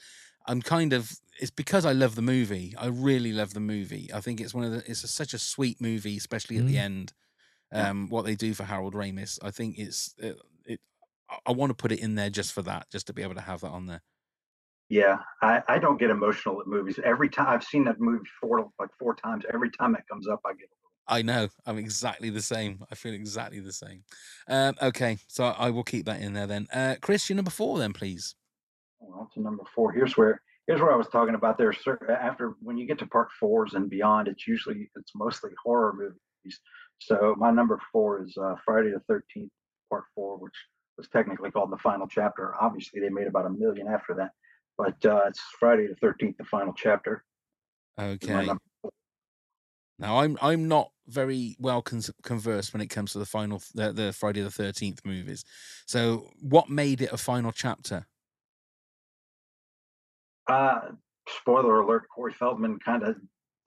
[0.46, 2.74] I'm kind of it's because I love the movie.
[2.78, 4.10] I really love the movie.
[4.12, 4.78] I think it's one of the.
[4.90, 6.78] It's a, such a sweet movie, especially at the Mm.
[6.80, 7.12] end.
[7.74, 10.36] Um, what they do for Harold Ramis, I think it's it.
[10.66, 10.80] it
[11.30, 13.34] I- I want to put it in there just for that, just to be able
[13.36, 14.02] to have that on there.
[14.90, 16.98] Yeah, I, I don't get emotional at movies.
[17.02, 19.44] Every time I've seen that movie four like four times.
[19.54, 20.68] Every time it comes up, I get.
[21.06, 21.48] I know.
[21.66, 22.84] I'm exactly the same.
[22.90, 24.04] I feel exactly the same.
[24.48, 26.68] Um, okay, so I will keep that in there then.
[26.72, 28.34] Uh, Chris, your number four then, please.
[29.00, 29.92] Well, to number four.
[29.92, 31.58] Here's where here's where I was talking about.
[31.58, 35.50] There's cer- after when you get to part fours and beyond, it's usually it's mostly
[35.62, 36.60] horror movies.
[36.98, 39.50] So my number four is uh, Friday the Thirteenth
[39.90, 40.54] Part Four, which
[40.96, 42.54] was technically called the final chapter.
[42.60, 44.30] Obviously, they made about a million after that,
[44.78, 47.24] but uh, it's Friday the Thirteenth, the final chapter.
[47.98, 48.48] Okay.
[50.02, 53.92] Now I'm I'm not very well con- conversed when it comes to the final the,
[53.92, 55.44] the Friday the Thirteenth movies.
[55.86, 58.06] So what made it a final chapter?
[60.50, 60.80] Uh,
[61.28, 63.16] spoiler alert: Corey Feldman kind of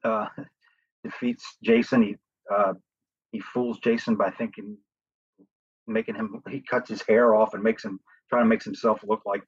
[0.03, 0.27] uh,
[1.05, 2.03] defeats Jason.
[2.03, 2.15] He
[2.53, 2.73] uh,
[3.31, 4.77] he fools Jason by thinking,
[5.87, 7.97] making him he cuts his hair off and makes him
[8.29, 9.43] trying to makes himself look like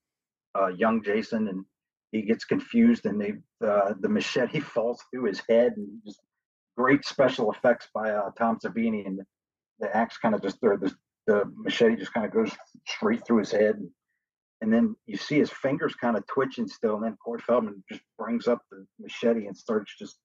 [0.58, 1.66] uh, young Jason, and
[2.14, 3.34] he gets confused, and they
[3.68, 6.22] uh, the machete falls through his head, and just
[6.78, 9.20] great special effects by uh, Tom Savini, and
[9.80, 10.94] the, axe kind of just or the
[11.26, 12.52] the machete just kind of goes
[12.88, 13.76] straight through his head.
[13.76, 13.90] And,
[14.62, 18.02] and then you see his fingers kind of twitching still, and then Corey Feldman just
[18.18, 20.18] brings up the machete and starts just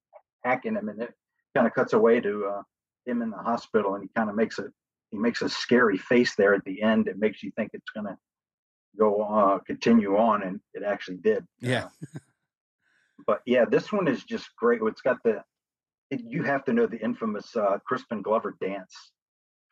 [0.44, 1.12] hacking him, and it
[1.54, 2.62] kind of cuts away to uh,
[3.06, 4.66] him in the hospital, and he kind of makes a
[5.10, 7.08] he makes a scary face there at the end.
[7.08, 8.16] It makes you think it's gonna
[8.98, 11.44] go uh, continue on, and it actually did.
[11.60, 11.88] Yeah.
[13.26, 14.80] But yeah, this one is just great.
[14.82, 15.42] It's got the
[16.20, 18.94] you have to know the infamous uh, Crispin Glover dance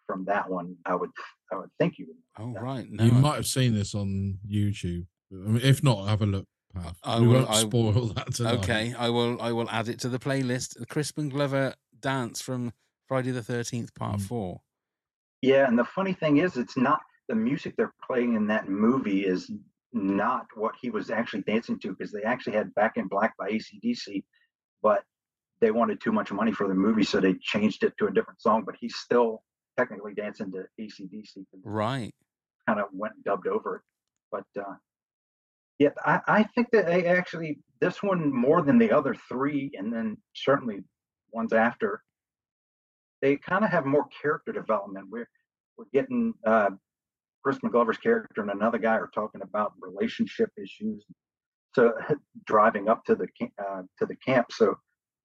[0.07, 0.77] from that one.
[0.87, 1.11] I would
[1.53, 2.17] I would think you would.
[2.39, 5.07] Oh right, you might have seen this on YouTube.
[5.33, 6.45] I mean, if not, have a look.
[6.75, 6.97] Pav.
[7.03, 8.59] I we will won't I- spoil that tonight.
[8.59, 10.79] Okay, I will I will add it to the playlist.
[10.79, 12.73] The Crispin Glover dance from
[13.09, 14.23] Friday the Thirteenth Part Mm.
[14.23, 14.61] Four.
[15.43, 19.25] Yeah, and the funny thing is, it's not the music they're playing in that movie
[19.27, 19.51] is
[19.93, 23.51] not what he was actually dancing to because they actually had Back in Black by
[23.51, 24.23] ACDC,
[24.83, 25.03] but
[25.61, 28.41] they wanted too much money for the movie, so they changed it to a different
[28.41, 28.65] song.
[28.65, 29.43] But he's still
[29.79, 31.45] technically dancing to ACDC.
[31.65, 32.13] Right.
[32.67, 33.83] Kind of went dubbed over it,
[34.31, 34.75] but uh,
[35.79, 39.93] yeah, I, I think that they actually this one more than the other three, and
[39.93, 40.85] then certainly
[41.33, 42.03] ones after
[43.23, 45.07] they kind of have more character development.
[45.11, 45.29] We're
[45.77, 46.71] we're getting uh,
[47.43, 51.05] Crispin Glover's character and another guy are talking about relationship issues.
[51.75, 51.95] So
[52.45, 54.77] driving up to the uh, to the camp, so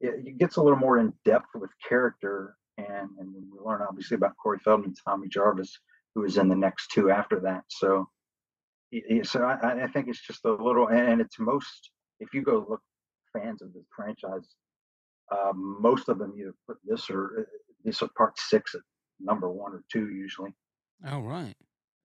[0.02, 4.16] it, it gets a little more in depth with character, and and we learn obviously
[4.16, 5.78] about Corey Feldman, Tommy Jarvis,
[6.14, 7.64] who is in the next two after that.
[7.70, 8.08] So
[8.92, 12.42] y- y- so I, I think it's just a little, and it's most if you
[12.42, 12.82] go look
[13.34, 14.48] fans of the franchise,
[15.32, 17.44] uh, most of them either put this or uh,
[17.84, 18.82] this or part six at
[19.20, 20.52] number one or two usually.
[21.06, 21.56] Oh right.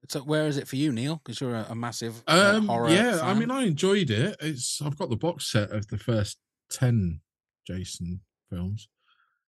[0.08, 1.20] So where is it for you, Neil?
[1.22, 2.88] Because you're a, a massive uh, Um, horror.
[2.90, 4.34] yeah, I mean, I enjoyed it.
[4.40, 6.38] It's I've got the box set of the first
[6.70, 7.20] ten
[7.70, 8.88] Jason films.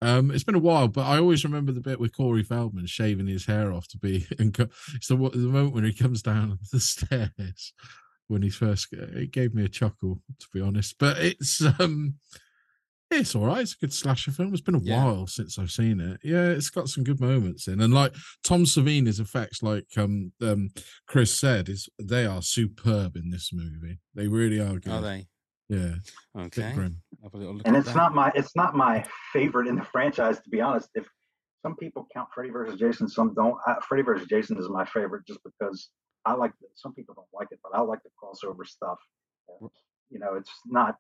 [0.02, 3.28] Um, it's been a while, but I always remember the bit with Corey Feldman shaving
[3.28, 4.28] his hair off to be.
[4.40, 7.74] And co- it's the, the moment when he comes down the stairs
[8.28, 8.88] when he's first.
[8.94, 10.96] It gave me a chuckle, to be honest.
[11.00, 12.16] But it's um,
[13.10, 13.62] it's all right.
[13.62, 14.52] It's a good slasher film.
[14.54, 15.04] It's been a Yeah.
[15.04, 16.20] while since I've seen it.
[16.24, 18.14] Yeah, it's got some good moments in, and like
[18.44, 20.70] Tom Savini's effects, like um, um
[21.08, 23.98] Chris said, is they are superb in this movie.
[24.14, 24.92] They really are good.
[24.94, 25.28] Are they?
[25.70, 25.96] Yeah.
[26.38, 26.72] Okay.
[26.74, 27.02] grim.
[27.24, 27.96] Have a little look and it's that.
[27.96, 29.04] not my it's not my
[29.34, 30.90] favorite in the franchise to be honest.
[30.96, 31.08] If
[31.66, 33.58] some people count Freddy versus Jason, some don't.
[33.66, 35.90] I, Freddy versus Jason is my favorite just because
[36.26, 36.52] I like.
[36.62, 38.98] The, some people don't like it, but I like the crossover stuff.
[40.10, 40.96] You know, it's not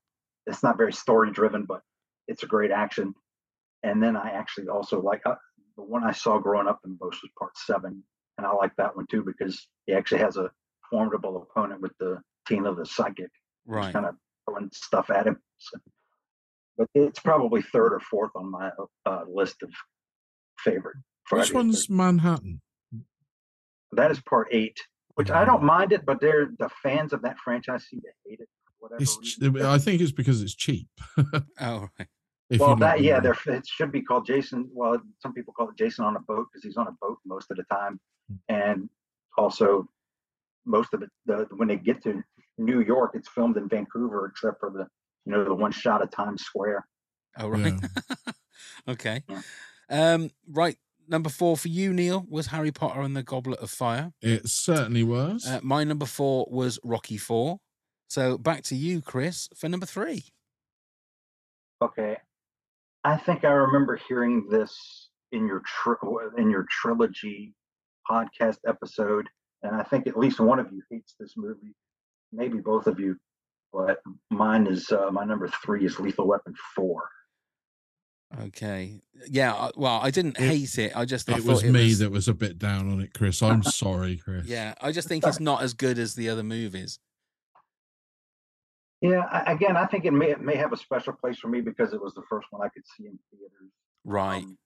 [0.47, 1.81] it's not very story driven, but
[2.27, 3.13] it's a great action.
[3.83, 5.35] And then I actually also like uh,
[5.77, 8.03] the one I saw growing up the most was Part Seven,
[8.37, 10.51] and I like that one too because he actually has a
[10.89, 13.29] formidable opponent with the team of the Psychic
[13.67, 13.91] Right.
[13.91, 14.15] kind of
[14.47, 15.37] throwing stuff at him.
[15.57, 15.77] So,
[16.77, 18.71] but it's probably third or fourth on my
[19.05, 19.71] uh, list of
[20.59, 20.97] favorite.
[20.97, 22.61] Which Friday the one's Manhattan?
[23.93, 24.77] That is part eight,
[25.15, 28.39] which I don't mind it, but they're the fans of that franchise seem to hate
[28.39, 28.49] it.
[28.79, 29.55] for Whatever It's, reason.
[29.55, 30.87] ch- I think it's because it's cheap.
[31.59, 32.07] Oh right.
[32.49, 34.69] If well, that yeah, there it should be called Jason.
[34.71, 37.51] Well, some people call it Jason on a boat because he's on a boat most
[37.51, 37.99] of the time,
[38.47, 38.89] and
[39.37, 39.85] also
[40.65, 41.09] most of it.
[41.25, 42.23] The, when they get to
[42.57, 44.87] New York, it's filmed in Vancouver, except for the
[45.25, 46.87] you know the one shot of Times Square.
[47.37, 47.73] Oh right.
[48.87, 49.23] okay.
[49.89, 50.31] Um.
[50.49, 50.77] Right.
[51.09, 54.11] Number four for you, Neil, was Harry Potter and the Goblet of Fire.
[54.21, 55.47] It certainly was.
[55.47, 57.59] Uh, my number four was Rocky Four.
[58.09, 60.25] So back to you, Chris, for number three.
[61.81, 62.17] Okay,
[63.03, 65.95] I think I remember hearing this in your tri-
[66.37, 67.53] in your trilogy
[68.09, 69.27] podcast episode,
[69.63, 71.75] and I think at least one of you hates this movie,
[72.31, 73.17] maybe both of you,
[73.73, 73.99] but
[74.29, 77.07] mine is uh, my number three is Lethal Weapon four.
[78.41, 78.99] Okay.
[79.29, 79.69] Yeah.
[79.77, 80.91] Well, I didn't It- hate it.
[80.97, 82.99] I just I It thought was it me was, that was a bit down on
[82.99, 83.41] it, Chris.
[83.41, 84.45] I'm sorry, Chris.
[84.47, 86.99] Yeah, I just think it's not as good as the other movies.
[89.01, 91.93] Yeah, again, I think it may it may have a special place for me because
[91.93, 93.71] it was the first one I could see in theaters.
[94.03, 94.43] Right.
[94.43, 94.57] Um,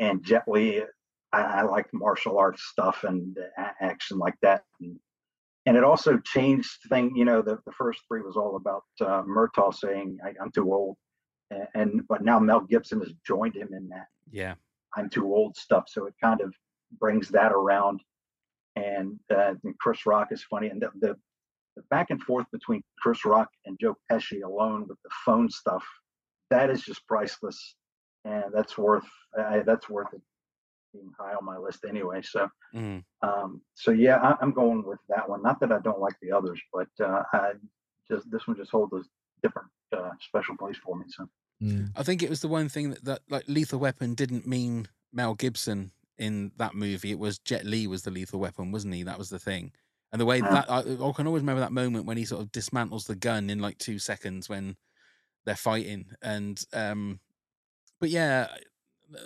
[0.00, 0.82] and Jet Li,
[1.32, 3.36] I, I like martial arts stuff and
[3.80, 4.62] action like that.
[4.80, 4.98] And,
[5.68, 7.14] and it also changed thing.
[7.14, 10.72] You know, the, the first three was all about uh, Murtaugh saying I, I'm too
[10.72, 10.96] old,
[11.50, 14.54] and, and but now Mel Gibson has joined him in that Yeah.
[14.96, 15.84] I'm too old stuff.
[15.88, 16.54] So it kind of
[16.98, 18.00] brings that around.
[18.76, 21.16] And, uh, and Chris Rock is funny, and the, the
[21.76, 25.84] the back and forth between Chris Rock and Joe Pesci alone with the phone stuff,
[26.50, 27.76] that is just priceless,
[28.24, 29.06] and that's worth
[29.38, 30.22] uh, that's worth it
[30.92, 32.22] being high on my list anyway.
[32.22, 33.04] So, Mm.
[33.22, 35.42] um, so yeah, I, I'm going with that one.
[35.42, 37.52] Not that I don't like the others, but uh, I
[38.10, 39.02] just this one just holds a
[39.42, 41.04] different uh, special place for me.
[41.08, 41.28] So.
[41.96, 45.34] I think it was the one thing that, that like Lethal Weapon didn't mean Mel
[45.34, 47.10] Gibson in that movie.
[47.10, 49.02] It was Jet Li was the lethal weapon, wasn't he?
[49.02, 49.72] That was the thing.
[50.12, 50.50] And the way Yeah.
[50.50, 53.50] that I, I can always remember that moment when he sort of dismantles the gun
[53.50, 54.76] in like two seconds when
[55.44, 56.12] they're fighting.
[56.22, 57.20] And um,
[58.00, 58.48] but yeah,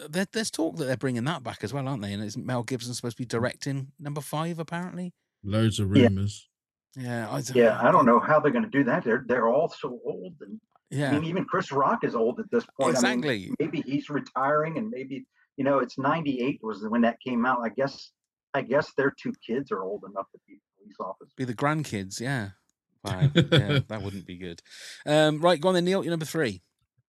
[0.08, 2.12] there, there's talk that they're bringing that back as well, aren't they?
[2.12, 5.12] And isn't Mel Gibson supposed to be directing number five apparently?
[5.44, 6.48] Loads of rumors.
[6.96, 9.04] Yeah, I don't- Yeah, I don't know how they're going to do that.
[9.04, 10.60] They're they're all so old, and
[10.90, 11.10] Yeah.
[11.10, 12.96] I mean, even Chris Rock is old at this point.
[12.98, 13.54] I mean, Exactly.
[13.58, 15.24] maybe he's retiring, and maybe
[15.56, 17.58] you know, it's '98 was when that came out.
[17.62, 18.12] I guess
[18.54, 21.32] I guess their two kids are old enough to be police officers.
[21.36, 22.50] Be the grandkids, yeah.
[23.04, 24.62] Wow, yeah, that wouldn't be good.
[25.04, 26.04] Um, right, go on then, Neil.
[26.04, 26.62] You're number three.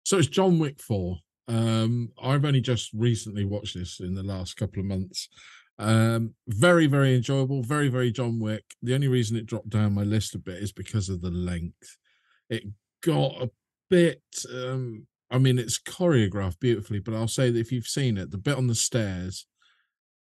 [0.03, 1.17] So it's John Wick 4.
[1.48, 5.30] Um, I've only just recently watched this in the last couple of months.
[5.80, 8.64] Um, very, very enjoyable, very, very John Wick.
[8.82, 11.98] The only reason it dropped down my list a bit is because of the length.
[12.50, 12.64] It
[13.04, 13.50] got a
[13.89, 14.22] bit
[14.52, 18.38] um I mean it's choreographed beautifully, but I'll say that if you've seen it, the
[18.38, 19.46] bit on the stairs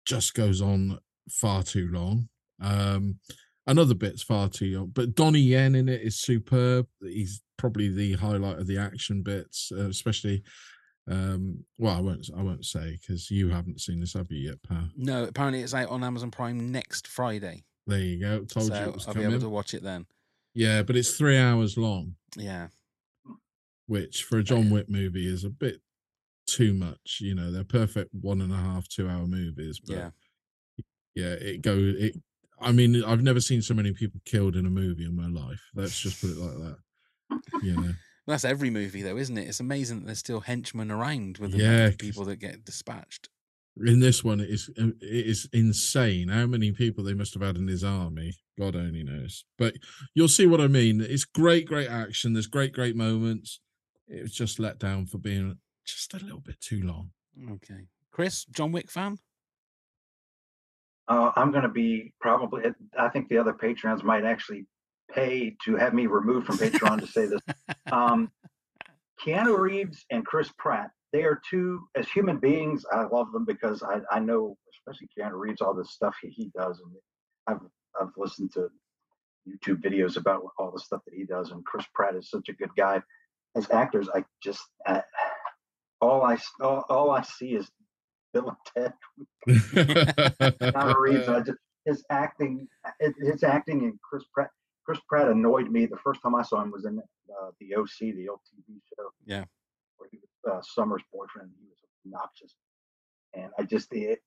[0.05, 0.99] just goes on
[1.31, 2.29] far too long.
[2.61, 3.21] Um
[3.67, 6.87] another bit's far too long, but Donnie Yen in it is superb.
[7.01, 10.43] He's probably the highlight of the action bits, uh, especially.
[11.11, 12.31] Um, well, I won't.
[12.37, 14.89] I won't say because you haven't seen this, have you yet, pal?
[14.97, 17.65] No, apparently it's out on Amazon Prime next Friday.
[17.87, 18.45] There you go.
[18.45, 19.29] Told so you it was I'll coming.
[19.29, 20.07] be able to watch it then.
[20.55, 22.69] Yeah, but it's three hours long, Yeah.
[23.87, 25.81] which for a John Wick movie is a bit
[26.47, 27.19] too much.
[27.21, 30.11] You know, they're perfect one and a half, two hour movies, but Yeah.
[31.15, 32.17] yeah, it go it.
[32.61, 35.61] I mean, I've never seen so many people killed in a movie in my life.
[35.75, 36.79] Let's just put it like that.
[37.63, 37.93] You know.
[38.27, 39.49] That's every movie, though, isn't it?
[39.49, 42.37] It's amazing that there's still henchmen around with the Yeah, amount of 'cause- people that
[42.37, 43.29] get dispatched.
[43.77, 47.57] In this one, it is it is insane how many people they must have had
[47.57, 48.39] in his army.
[48.57, 49.45] God only knows.
[49.59, 49.75] But
[50.15, 51.01] you'll see what I mean.
[51.01, 52.33] It's great, great action.
[52.35, 53.61] There's great, great moments.
[54.07, 57.11] It was just let down for being just a little bit too long.
[57.51, 57.89] Okay.
[58.13, 59.19] Chris, John Wick fan?
[61.09, 62.63] Uh, I'm going to be probably.
[62.97, 64.67] I think the other patrons might actually
[65.13, 67.41] pay to have me removed from Patreon to say this.
[67.93, 68.31] Um,
[69.25, 70.91] Keanu Reeves and Chris Pratt.
[71.13, 72.85] They are two as human beings.
[72.91, 76.51] I love them because I, I know, especially Keanu Reeves, all the stuff he, he
[76.57, 76.93] does, and
[77.47, 77.61] I've
[78.01, 78.69] I've listened to
[79.49, 81.51] YouTube videos about all the stuff that he does.
[81.53, 83.01] And Chris Pratt is such a good guy.
[83.55, 85.03] As actors, I just I,
[86.01, 87.71] all I s- all, all I see is
[88.33, 88.93] Bill and Ted
[89.49, 91.29] Keanu Reeves.
[91.29, 92.67] I just his acting,
[93.01, 94.51] his- his acting, and Chris Pratt.
[94.85, 98.15] Chris Pratt annoyed me the first time I saw him was in uh, the OC,
[98.15, 99.45] the old TV show, Yeah.
[99.97, 101.51] where he was uh, Summer's boyfriend.
[101.59, 102.55] He was obnoxious,
[103.35, 104.21] and I just it,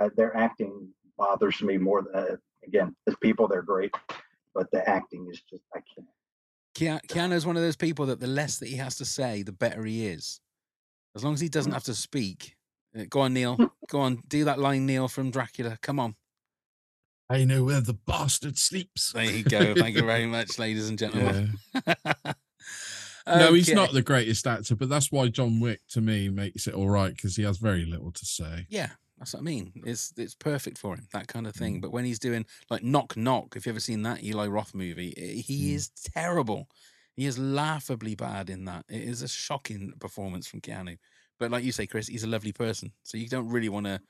[0.00, 0.88] uh, their acting
[1.18, 2.02] bothers me more.
[2.02, 2.36] Than, uh,
[2.66, 3.92] again, as people, they're great,
[4.54, 6.06] but the acting is just I can't.
[6.74, 9.52] Kea- Keanu's one of those people that the less that he has to say, the
[9.52, 10.40] better he is.
[11.16, 12.54] As long as he doesn't have to speak.
[12.96, 13.58] Uh, Go on, Neil.
[13.90, 14.22] Go on.
[14.28, 15.76] Do that line, Neil, from Dracula.
[15.82, 16.14] Come on.
[17.30, 19.12] I know where the bastard sleeps.
[19.12, 19.74] There you go.
[19.74, 21.58] Thank you very much, ladies and gentlemen.
[23.26, 26.72] No, he's not the greatest actor, but that's why John Wick to me makes it
[26.72, 28.66] all right because he has very little to say.
[28.70, 29.70] Yeah, that's what I mean.
[29.84, 31.58] It's it's perfect for him, that kind of Mm.
[31.58, 31.80] thing.
[31.82, 35.12] But when he's doing like Knock Knock, if you ever seen that Eli Roth movie,
[35.18, 35.42] i- Mm.
[35.44, 36.70] he is terrible.
[37.16, 38.86] He is laughably bad in that.
[38.88, 40.96] It is a shocking performance from Keanu.
[41.38, 44.00] But like you say, Chris, he's a lovely person, so you don't really want to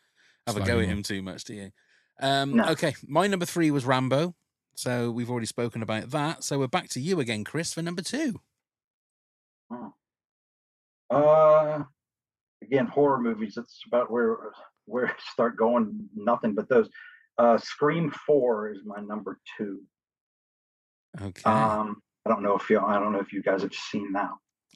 [0.47, 1.73] have a go at him too much, do you?
[2.21, 2.69] Um, No.
[2.71, 4.35] Okay, my number three was Rambo,
[4.75, 6.43] so we've already spoken about that.
[6.45, 8.41] So we're back to you again, Chris, for number two.
[9.71, 9.95] Oh.
[11.11, 11.85] Uh,
[12.63, 13.55] again, horror movies.
[13.57, 14.37] That's about where
[14.87, 16.09] where I start going.
[16.15, 16.89] Nothing but those.
[17.39, 19.83] Uh, Scream Four is my number two.
[21.21, 21.43] Okay.
[21.45, 22.81] Um, I don't know if you.
[22.81, 24.31] I don't know if you guys have seen that.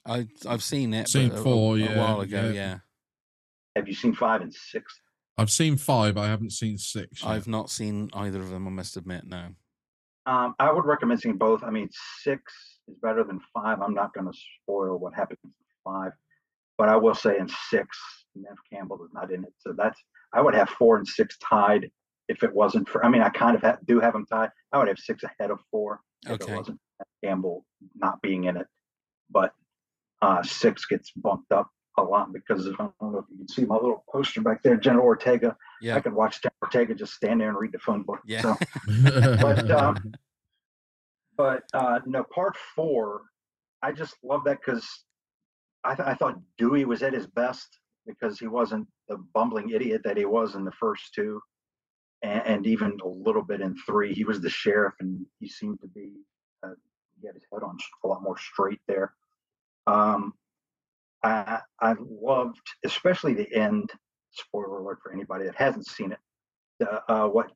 [0.05, 1.07] I I've seen it.
[1.09, 2.45] Seen but a- a- four, a, yeah, while ago.
[2.45, 2.51] yeah.
[2.51, 2.77] Yeah.
[3.75, 4.99] Have you seen five and six?
[5.37, 6.17] I've seen five.
[6.17, 7.23] I haven't seen six.
[7.23, 7.29] yet.
[7.29, 8.67] I've not seen either of them.
[8.67, 9.25] I must admit.
[9.25, 9.47] No.
[10.25, 11.63] Um, I would recommend seeing both.
[11.63, 11.89] I mean,
[12.21, 12.41] six
[12.87, 13.81] is better than five.
[13.81, 15.51] I'm not going to spoil what happens in
[15.83, 16.11] five,
[16.77, 17.97] but I will say in six,
[18.35, 19.53] Nev Campbell is not in it.
[19.59, 19.99] So that's
[20.33, 21.89] I would have four and six tied
[22.29, 23.03] if it wasn't for.
[23.05, 24.49] I mean, I kind of ha- do have them tied.
[24.71, 26.53] I would have six ahead of four if Okay.
[26.53, 26.79] it wasn't
[27.23, 27.65] Campbell
[27.95, 28.67] not being in it.
[29.29, 29.51] But
[30.21, 33.47] uh, six gets bumped up a lot because of, I don't know if you can
[33.47, 35.55] see my little poster back there, Jenna Ortega.
[35.81, 35.95] Yeah.
[35.95, 38.19] I could watch Jenna Ortega just stand there and read the phone book.
[38.25, 38.41] Yeah.
[38.41, 38.57] So
[39.41, 40.13] but um,
[41.37, 43.21] but uh, no, part four,
[43.81, 44.87] I just love that because
[45.83, 50.01] I, th- I thought Dewey was at his best because he wasn't the bumbling idiot
[50.03, 51.41] that he was in the first two,
[52.21, 54.13] and, and even a little bit in three.
[54.13, 56.11] He was the sheriff, and he seemed to be
[56.63, 56.73] uh,
[57.19, 59.13] he had his head on a lot more straight there.
[59.87, 60.33] Um,
[61.23, 63.89] I I loved especially the end.
[64.31, 66.19] Spoiler alert for anybody that hasn't seen it.
[67.07, 67.51] Uh, what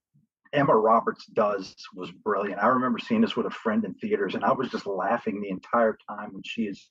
[0.53, 2.61] Emma Roberts does was brilliant.
[2.61, 5.49] I remember seeing this with a friend in theaters, and I was just laughing the
[5.49, 6.89] entire time when she is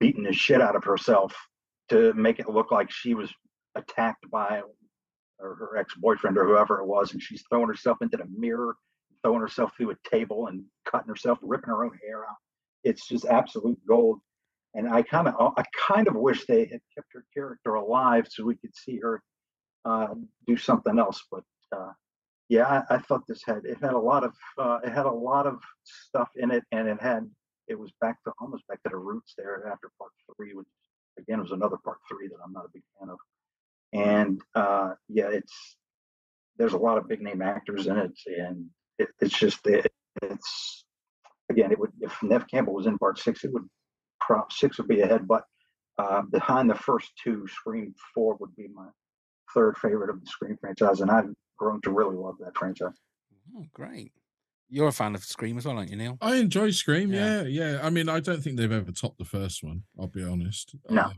[0.00, 1.34] beating the shit out of herself
[1.88, 3.32] to make it look like she was
[3.74, 4.62] attacked by
[5.38, 8.76] her ex-boyfriend or whoever it was, and she's throwing herself into the mirror,
[9.22, 12.36] throwing herself through a table, and cutting herself, ripping her own hair out.
[12.84, 14.20] It's just absolute gold.
[14.74, 18.44] And I kind of, I kind of wish they had kept her character alive so
[18.44, 19.22] we could see her
[19.84, 20.14] uh,
[20.46, 21.22] do something else.
[21.30, 21.92] But uh,
[22.48, 25.12] yeah, I, I thought this had it had a lot of uh, it had a
[25.12, 27.28] lot of stuff in it, and it had
[27.68, 30.66] it was back to almost back to the roots there after part three, which
[31.18, 33.18] again was another part three that I'm not a big fan of.
[33.92, 35.76] And uh, yeah, it's
[36.58, 38.66] there's a lot of big name actors in it, and
[38.98, 39.90] it, it's just it,
[40.22, 40.84] it's
[41.50, 43.68] again it would if Nev Campbell was in part six, it would
[44.26, 45.44] prop six would be ahead, but
[45.98, 48.86] uh, behind the first two, Scream Four would be my
[49.54, 52.96] third favorite of the Scream franchise, and I've grown to really love that franchise.
[53.56, 54.12] Oh, great.
[54.68, 56.18] You're a fan of Scream as well, aren't you, Neil?
[56.20, 57.12] I enjoy Scream.
[57.12, 57.42] Yeah.
[57.42, 57.72] Yeah.
[57.72, 59.84] yeah, I mean, I don't think they've ever topped the first one.
[60.00, 60.74] I'll be honest.
[60.90, 61.02] No.
[61.02, 61.10] Uh,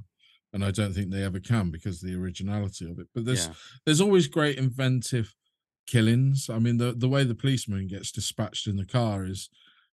[0.52, 3.06] and I don't think they ever can because of the originality of it.
[3.14, 3.54] But there's Yeah.
[3.84, 5.34] there's always great inventive
[5.86, 6.50] killings.
[6.50, 9.48] I mean, the the way the policeman gets dispatched in the car is,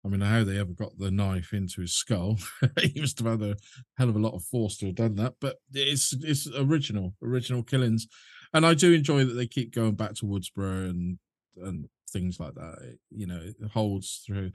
[0.05, 2.38] I mean, how they ever got the knife into his skull.
[2.80, 3.57] he must have had a
[3.98, 5.34] hell of a lot of force to have done that.
[5.40, 8.07] But it's it's original, original killings,
[8.55, 11.18] and I do enjoy that they keep going back to Woodsboro and
[11.57, 12.78] and things like that.
[12.82, 14.53] It, you know, it holds through.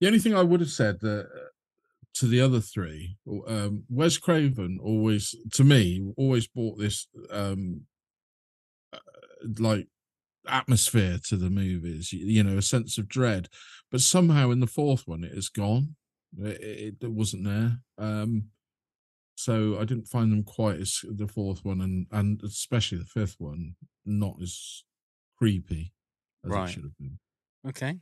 [0.00, 1.48] The only thing I would have said that uh,
[2.14, 7.82] to the other three, um, Wes Craven always, to me, always brought this um,
[8.92, 8.98] uh,
[9.58, 9.88] like
[10.48, 12.12] atmosphere to the movies.
[12.12, 13.48] You, you know, a sense of dread.
[13.90, 15.96] But somehow in the fourth one, it has gone.
[16.38, 17.78] It, it, it wasn't there.
[17.98, 18.44] Um,
[19.36, 23.36] so I didn't find them quite as the fourth one, and and especially the fifth
[23.38, 23.74] one,
[24.04, 24.84] not as
[25.36, 25.92] creepy
[26.44, 26.68] as Right.
[26.68, 27.18] it should have been.
[27.68, 27.98] Okay.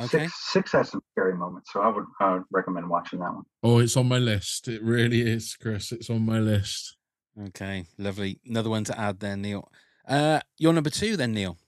[0.00, 0.24] Okay.
[0.24, 3.44] Six, six has some scary moments, so I would uh, recommend watching that one.
[3.62, 4.68] Oh, it's on my list.
[4.68, 5.92] It really is, Chris.
[5.92, 6.96] It's on my list.
[7.48, 7.84] Okay.
[7.98, 8.40] Lovely.
[8.46, 9.70] Another one to add there, Neil.
[10.06, 11.58] Uh, your number two, then, Neil.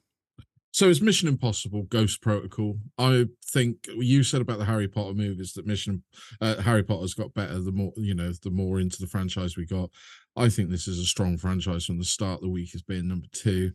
[0.72, 2.78] So it's Mission Impossible Ghost Protocol.
[2.99, 6.03] I think you said about the Harry Potter movies that Mission
[6.41, 9.66] uh, Harry Potter's got better the more you know the more into the franchise we
[9.66, 9.91] got.
[10.37, 12.41] I think this is a strong franchise from the start.
[12.41, 13.70] The week has been number two,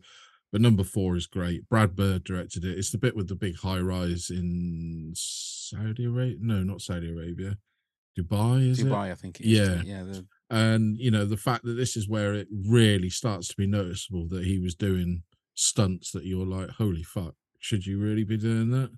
[0.52, 1.66] but number four is great.
[1.70, 2.76] Brad Bird directed it.
[2.76, 6.36] It's the bit with the big high rise in Saudi Arabia.
[6.38, 7.56] No, not Saudi Arabia.
[8.18, 8.88] Dubai is it?
[8.88, 9.58] Dubai, I think it is.
[9.58, 10.02] Yeah, Yeah.
[10.02, 13.66] The, and you know the fact that this is where it really starts to be
[13.66, 15.22] noticeable that he was doing
[15.54, 18.90] stunts that you're like holy fuck should you really be doing that?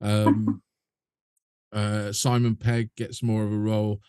[0.00, 0.62] Um
[1.72, 4.00] uh simon pegg gets more of a role.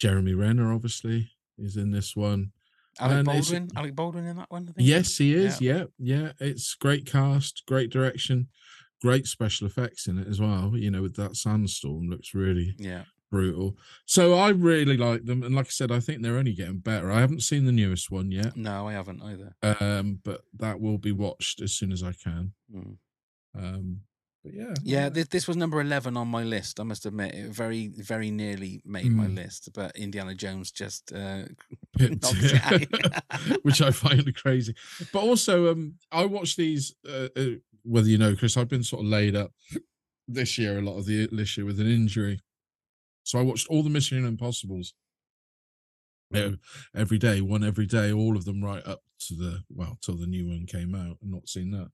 [0.00, 2.50] Jeremy renner obviously is in this one.
[2.98, 3.68] Alec And Baldwin.
[3.76, 5.60] Alec Baldwin in that one, yes he is.
[5.60, 5.84] Yeah.
[5.98, 6.32] yeah yeah.
[6.40, 8.48] It's great cast great direction
[9.02, 10.72] great special effects in it as well.
[10.74, 13.04] You know with that sandstorm looks really Yeah.
[13.34, 16.78] Brutal so i really like them and like i said i think they're only getting
[16.90, 19.50] better i haven't seen the newest one yet No, I haven't either.
[19.80, 22.96] um but that will be watched as soon as i can Mm.
[23.62, 24.00] um
[24.44, 26.78] but yeah Yeah, this, this was number 11 on my list.
[26.78, 29.36] I must admit, it very, very nearly made my Mm.
[29.36, 31.44] list, but Indiana Jones just uh,
[31.98, 33.62] knocked it out.
[33.66, 34.74] which i find crazy
[35.14, 35.82] but also um
[36.12, 36.84] i watch these
[37.14, 37.54] uh, uh,
[37.92, 39.50] whether you know chris i've been sort of laid up
[40.38, 42.36] this year a lot of the this year with an injury
[43.24, 44.94] so i watched all the mission impossibles
[46.34, 46.56] e-
[46.94, 50.26] every day, one every day, all of them right up to the well till the
[50.26, 51.16] new one came out.
[51.22, 51.90] I've not seen that,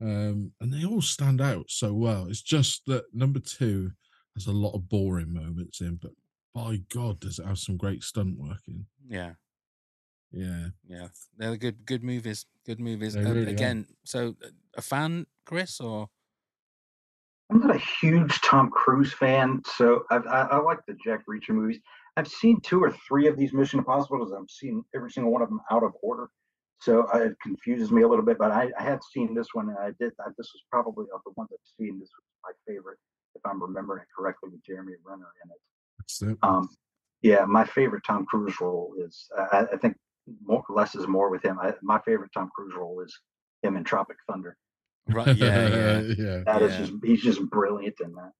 [0.00, 2.26] um, and they all stand out so well.
[2.28, 3.92] It's just that number two
[4.36, 6.12] has a lot of boring moments in, but
[6.54, 8.86] by God, does it have some great stunt work in?
[9.08, 9.34] Yeah.
[10.30, 11.08] Yeah, Yeah,
[11.38, 12.44] they're good, good movies.
[12.66, 13.16] Good movies.
[13.16, 13.48] Um, really are.
[13.48, 16.10] again, so uh, a fan, Chris, or
[17.50, 21.50] I'm not a huge Tom Cruise fan, so I've, I, I like the Jack Reacher
[21.50, 21.80] movies.
[22.16, 24.32] I've seen two or three of these Mission Impossibles.
[24.32, 26.28] I've seen every single one of them out of order,
[26.80, 28.36] so uh, it confuses me a little bit.
[28.38, 30.12] But I, I had seen this one, and I did.
[30.20, 31.98] I, this was probably of the ones I've seen.
[31.98, 32.98] This was my favorite,
[33.34, 35.60] if I'm remembering it correctly, with Jeremy Renner in it.
[35.98, 36.38] that's it.
[36.42, 36.68] Um,
[37.22, 39.26] yeah, my favorite Tom Cruise role is.
[39.52, 39.96] I, I think
[40.44, 41.58] more, less is more with him.
[41.60, 43.16] I, my favorite Tom Cruise role is
[43.62, 44.56] him in Tropic Thunder.
[45.08, 45.36] Right?
[45.36, 46.00] Yeah, yeah.
[46.18, 46.42] yeah.
[46.46, 46.78] That is Yeah.
[46.78, 48.32] just he's just brilliant in that.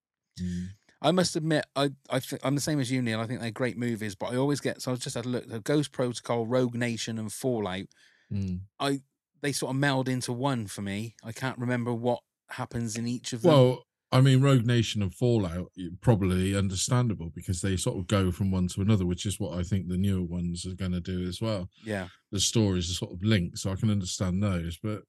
[1.00, 3.20] I must admit, I I th- I'm the same as you, Neil.
[3.20, 4.82] I think they're great movies, but I always get.
[4.82, 5.46] So I just had a look.
[5.48, 7.86] The Ghost Protocol, Rogue Nation, and Fallout.
[8.32, 8.60] Mm.
[8.80, 9.00] I
[9.40, 11.14] they sort of meld into one for me.
[11.22, 12.20] I can't remember what
[12.50, 13.52] happens in each of them.
[13.52, 15.70] Well, I mean, Rogue Nation and Fallout
[16.00, 19.62] probably understandable because they sort of go from one to another, which is what I
[19.62, 21.68] think the newer ones are going to do as well.
[21.84, 24.78] yeah, The stories are sort of linked, so I can understand those.
[24.82, 25.02] But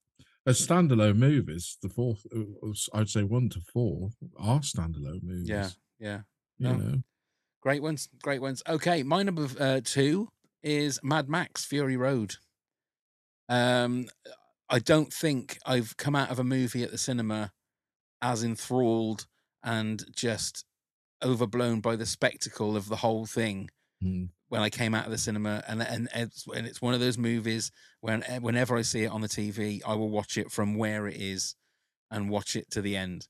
[0.49, 5.47] as standalone movies, the fourth, uh, I'd say one to four are standalone movies.
[5.47, 5.69] yeah,
[5.99, 6.21] yeah.
[6.57, 6.73] you no.
[6.75, 7.03] know.
[7.61, 8.63] Great ones, great ones.
[8.67, 10.29] Okay, my number uh, two
[10.63, 12.35] is Mad Max Fury Road.
[13.49, 14.07] Um,
[14.69, 17.51] I don't think I've come out of a movie at the cinema
[18.21, 19.25] as enthralled
[19.63, 20.65] and just
[21.23, 23.69] overblown by the spectacle of the whole thing
[24.03, 24.29] Mm.
[24.49, 25.63] When I came out of the cinema.
[25.67, 27.71] And and it's, and it's one of those movies
[28.01, 31.07] when eh, whenever I see it on the TV, I will watch it from where
[31.07, 31.55] it is
[32.11, 33.27] and watch it to the end.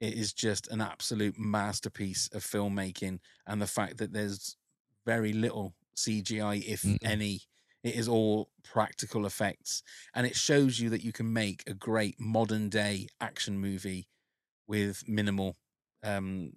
[0.00, 4.56] It is just an absolute masterpiece of filmmaking, and the fact that there's
[5.06, 6.98] very little CGI, if Mm.
[7.02, 7.42] any.
[7.84, 9.82] It is all practical effects,
[10.14, 14.08] and it shows you that you can make a great modern day action movie
[14.66, 15.56] with minimal,
[16.02, 16.52] um,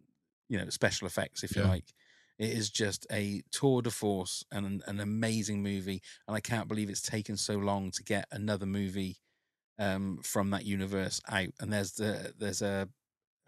[0.49, 1.93] you know, special effects, if you like.
[2.37, 6.67] It is just a tour de force and an, an amazing movie, and I can't
[6.67, 9.17] believe it's taken so long to get another movie
[9.79, 11.49] um, from that universe out.
[11.59, 12.89] And there's the there's a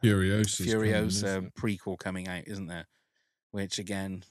[0.03, 2.88] Furiosa isn't prequel coming out, isn't there?
[3.51, 4.23] Which again,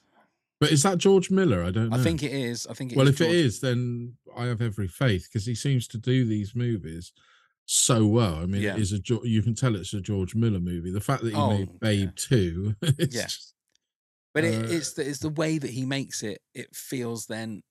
[0.60, 1.62] But is that George Miller?
[1.64, 1.96] I don't know.
[1.96, 2.66] I think it is.
[2.66, 5.54] I think it well, if George- it is, then I have every faith because he
[5.54, 7.12] seems to do these movies
[7.66, 8.36] so well.
[8.36, 8.74] I mean, Yeah.
[8.76, 10.92] it is a you can tell it's a George Miller movie.
[10.92, 12.74] The fact that he Oh, made Babe two,
[13.10, 13.52] yes,
[14.36, 16.42] But it, Uh, it's the it's the way that he makes it.
[16.54, 17.62] It feels then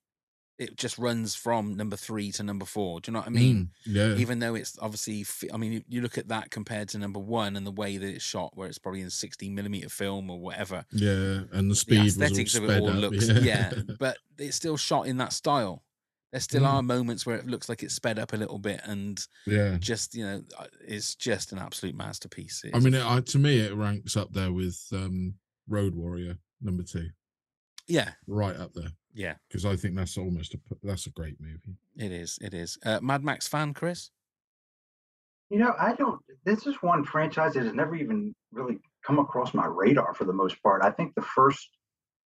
[0.57, 3.01] it just runs from number three to number four.
[3.01, 3.71] Do you know what I mean?
[3.87, 4.15] Mm, yeah.
[4.15, 7.67] Even though it's obviously, I mean, you, look at that compared to number one and
[7.67, 10.85] the way that it's shot, where it's probably in sixty millimeter film or whatever.
[10.91, 13.39] yeah, and the The speed all aesthetics of it all up, looks, yeah.
[13.41, 13.71] yeah.
[13.99, 15.83] but it's still shot in that style.
[16.31, 16.67] There still Mm.
[16.73, 19.77] are moments where it looks like it's sped up a little bit, and Yeah.
[19.77, 22.63] just you know, uh, it's just an absolute masterpiece.
[22.73, 25.35] I mean, it, I, to me, it ranks up there with um,
[25.67, 27.09] Road Warrior number two,
[27.87, 31.77] yeah, right up there yeah, because I think that's almost a that's a great movie.
[31.97, 32.77] it is, it is.
[32.85, 34.11] Uh, Mad Max fan, Chris?
[35.49, 36.19] You know, I don't.
[36.43, 40.33] This is one franchise that has never even really come across my radar for the
[40.33, 40.83] most part.
[40.83, 41.69] I think the first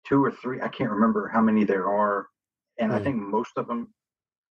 [0.06, 2.28] two or three, I can't remember how many there are,
[2.80, 3.04] and I Mm.
[3.04, 3.94] think most of them.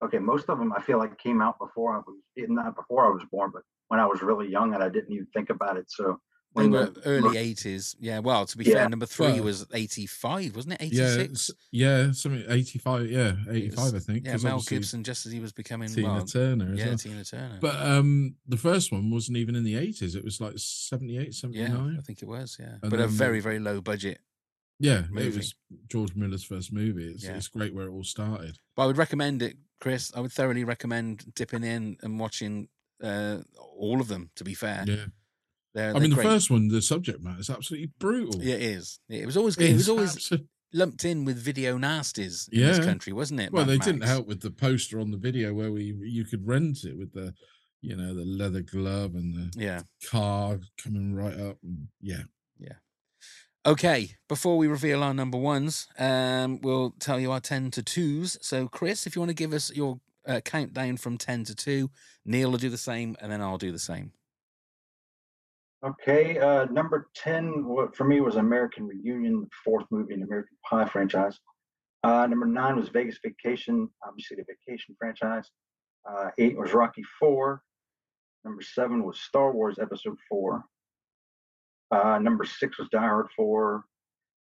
[0.03, 3.11] Okay, most of them I feel like came out before I was not before I
[3.11, 5.91] was born, but when I was really young and I didn't even think about it.
[5.91, 6.21] So
[6.57, 7.95] They were the- early eighties.
[8.01, 8.19] Yeah.
[8.19, 8.75] Well, to be Yeah.
[8.75, 10.83] fair, number three Well- was eighty five, wasn't it?
[10.83, 11.51] Eighty Yeah, six.
[11.71, 14.27] yeah, something eighty five, yeah, eighty five, I think.
[14.27, 16.99] Yeah, Mel Gibson, just as he was becoming Tina well, Turner, Yeah, well.
[16.99, 17.59] Tina Turner.
[17.61, 21.77] But um, the first one wasn't even in the eighties; it was like 78, yeah,
[21.99, 22.57] I think it was.
[22.59, 24.21] Yeah, And but a very very low budget.
[24.81, 25.29] Yeah, movie.
[25.29, 25.55] it was
[25.89, 27.13] George Miller's first movie.
[27.13, 27.37] It's, Yeah.
[27.37, 28.59] it's great where it all started.
[28.75, 30.11] But I would recommend it, Chris.
[30.17, 32.69] I would thoroughly recommend dipping in and watching
[33.03, 33.43] uh,
[33.77, 34.31] all of them.
[34.37, 35.07] To be fair, Yeah,
[35.75, 38.43] they're, I they're mean, the first one, the subject matter is absolutely brutal.
[38.43, 39.01] Yeah, it is.
[39.09, 40.33] It was always it was always
[40.73, 43.53] lumped in with video nasties in this country, wasn't it?
[43.53, 46.47] Well, Mad they didn't help with the poster on the video where we you could
[46.47, 47.35] rent it with the,
[47.81, 49.83] you know, the leather glove and the Yeah.
[50.09, 51.59] car coming right up.
[51.63, 52.23] And, yeah,
[53.67, 58.39] Okay, before we reveal our number ones, um, we'll tell you our 10 to 2s.
[58.41, 61.91] So, Chris, if you want to give us your uh, countdown from 10 to 2,
[62.25, 64.13] Neil will do the same, and then I'll do the same.
[65.83, 70.27] Okay, uh, number 10 wa- for me was American Reunion, the fourth movie in the
[70.27, 71.39] American Pie franchise.
[72.03, 75.51] Uh, number nine was Vegas Vacation, obviously the Vacation franchise.
[76.09, 77.63] Uh, eight was Rocky Four.
[78.45, 80.65] Number seven was Star Wars Episode Four.
[81.91, 83.85] Uh, number six was Die Hard Four.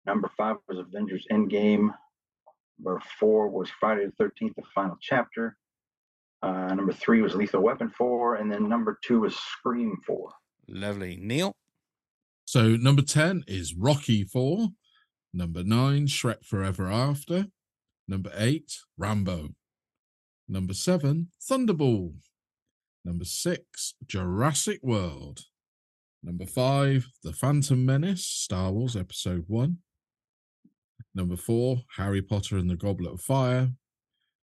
[0.05, 1.93] Number five was Avengers Endgame.
[2.79, 5.55] Number four was Friday the 13th, the final chapter.
[6.41, 8.35] Uh, number three was Lethal Weapon 4.
[8.35, 10.29] And then number two was Scream 4.
[10.67, 11.17] Lovely.
[11.21, 11.53] Neil?
[12.45, 14.69] So number 10 is Rocky 4.
[15.33, 17.47] Number 9, Shrek Forever After.
[18.07, 19.49] Number 8, Rambo.
[20.47, 22.13] Number 7, Thunderball.
[23.03, 25.41] Number 6, Jurassic World.
[26.23, 29.77] Number 5, The Phantom Menace, Star Wars Episode 1.
[31.13, 33.69] Number 4, Harry Potter and the Goblet of Fire.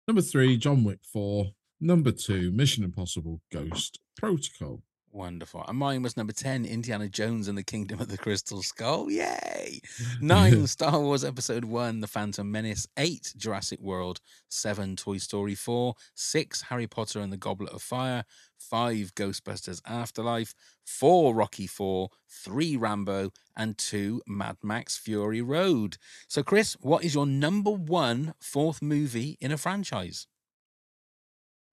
[0.07, 1.51] Number 3, John Wick 4.
[1.79, 4.81] Number 2, Mission Impossible Ghost Protocol.
[5.13, 5.63] Wonderful.
[5.67, 9.11] And mine was number 10, Indiana Jones and the Kingdom of the Crystal Skull.
[9.11, 9.79] Yay!
[10.21, 12.87] Nine, Star Wars Episode 1, The Phantom Menace.
[12.97, 14.21] Eight, Jurassic World.
[14.49, 15.93] Seven, Toy Story 4.
[16.15, 18.23] Six, Harry Potter and the Goblet of Fire.
[18.57, 20.55] Five, Ghostbusters Afterlife.
[20.83, 22.09] Four, Rocky 4.
[22.27, 23.29] Three, Rambo.
[23.55, 25.97] And two, Mad Max Fury Road.
[26.27, 30.25] So, Chris, what is your number one fourth movie in a franchise?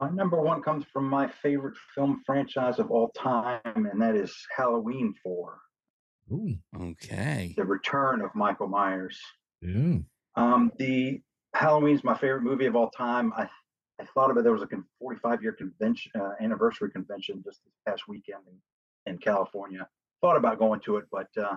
[0.00, 4.34] My number one comes from my favorite film franchise of all time, and that is
[4.56, 5.58] Halloween 4.
[6.32, 6.56] Ooh.
[6.80, 7.54] Okay.
[7.56, 9.18] The Return of Michael Myers.
[9.60, 9.98] Yeah.
[10.36, 11.20] Um, the
[11.54, 13.32] Halloween's my favorite movie of all time.
[13.36, 13.48] I
[14.00, 14.44] I thought about it.
[14.44, 14.68] There was a
[14.98, 18.40] 45 year convention uh, anniversary convention just this past weekend
[19.06, 19.86] in, in California.
[20.22, 21.56] Thought about going to it, but uh,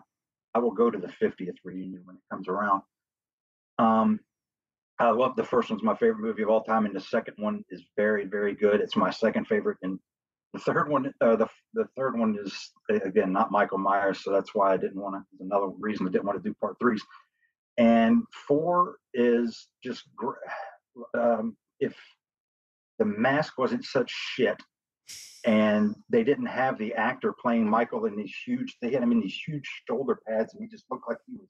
[0.54, 2.82] I will go to the 50th reunion when it comes around.
[3.80, 4.20] Um,
[5.04, 7.64] I love the first one's my favorite movie of all time, and the second one
[7.70, 8.80] is very, very good.
[8.80, 10.00] It's my second favorite, and
[10.54, 14.56] the third one, uh, the the third one is again not Michael Myers, so that's
[14.56, 15.44] why I didn't want to.
[15.44, 17.04] Another reason I didn't want to do part threes.
[17.78, 20.04] And four is just
[21.18, 21.96] um, if
[23.00, 24.62] the mask wasn't such shit,
[25.44, 28.78] and they didn't have the actor playing Michael in these huge.
[28.82, 31.50] They had him in these huge shoulder pads, and he just looked like he was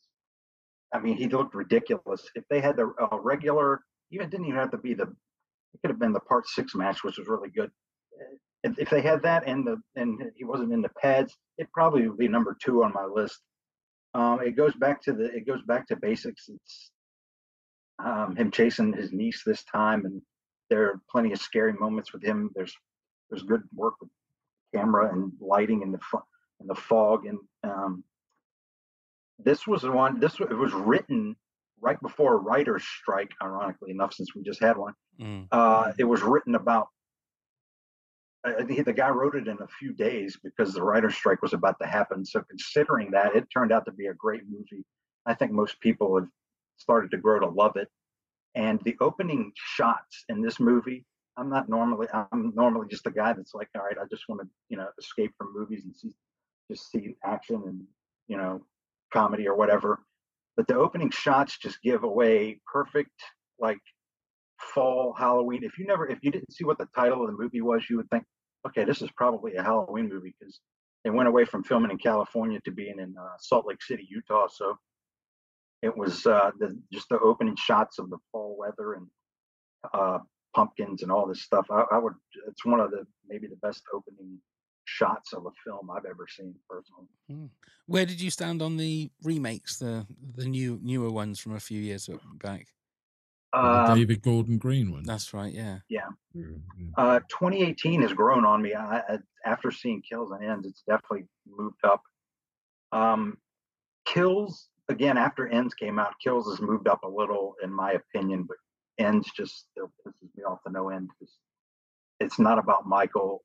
[0.93, 2.29] I mean, he looked ridiculous.
[2.35, 5.89] If they had the uh, regular, even didn't even have to be the, it could
[5.89, 7.71] have been the part six match, which was really good.
[8.63, 12.07] If, if they had that and the and he wasn't in the pads, it probably
[12.07, 13.41] would be number two on my list.
[14.13, 16.47] Um, it goes back to the it goes back to basics.
[16.47, 16.91] It's
[18.03, 20.21] um, him chasing his niece this time, and
[20.69, 22.51] there are plenty of scary moments with him.
[22.55, 22.75] There's
[23.29, 24.09] there's good work with
[24.73, 25.99] camera and lighting and the
[26.61, 28.03] in the fog, and um,
[29.43, 30.19] this was the one.
[30.19, 31.35] This it was written
[31.81, 33.31] right before a writer's strike.
[33.41, 35.47] Ironically enough, since we just had one, mm.
[35.51, 36.87] uh, it was written about.
[38.45, 41.53] I think the guy wrote it in a few days because the writer's strike was
[41.53, 42.25] about to happen.
[42.25, 44.83] So considering that, it turned out to be a great movie.
[45.25, 46.27] I think most people have
[46.75, 47.87] started to grow to love it.
[48.55, 51.05] And the opening shots in this movie,
[51.37, 54.41] I'm not normally I'm normally just a guy that's like, all right, I just want
[54.41, 56.11] to, you know, escape from movies and see
[56.69, 57.81] just see action and,
[58.27, 58.61] you know,
[59.13, 59.99] comedy or whatever.
[60.57, 63.11] But the opening shots just give away perfect
[63.59, 63.79] like
[64.73, 65.63] fall Halloween.
[65.63, 67.97] If you never, if you didn't see what the title of the movie was, you
[67.97, 68.23] would think,
[68.67, 70.59] okay, this is probably a Halloween movie because
[71.03, 74.47] they went away from filming in California to being in uh, Salt Lake City, Utah.
[74.47, 74.77] So
[75.81, 79.07] it was uh, the, just the opening shots of the fall weather and
[79.93, 80.19] uh,
[80.55, 81.67] pumpkins and all this stuff.
[81.69, 82.13] I, I would,
[82.47, 84.39] it's one of the maybe the best opening
[84.93, 87.07] shots of a film I've ever seen personally.
[87.29, 87.45] Hmm.
[87.87, 90.05] Where did you stand on the remakes, the
[90.35, 92.09] the new newer ones from a few years
[92.41, 92.67] back?
[93.53, 95.03] Um, David Gordon Green one.
[95.03, 95.53] That's right.
[95.53, 95.79] Yeah.
[95.89, 96.09] Yeah.
[96.35, 96.89] Mm-hmm.
[96.97, 98.73] Uh, 2018 has grown on me.
[98.73, 102.01] I, I, after seeing Kills and Ends, it's definitely moved up.
[102.91, 103.37] Um,
[104.05, 106.13] Kills again after Ends came out.
[106.23, 108.57] Kills has moved up a little in my opinion, but
[108.97, 111.09] Ends just still pisses me off to no end.
[111.21, 111.37] It's,
[112.19, 113.43] it's not about Michael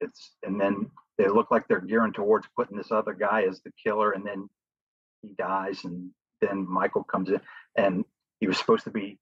[0.00, 3.72] it's and then they look like they're gearing towards putting this other guy as the
[3.82, 4.48] killer, and then
[5.22, 6.10] he dies, and
[6.40, 7.40] then Michael comes in,
[7.76, 8.04] and
[8.40, 9.18] he was supposed to be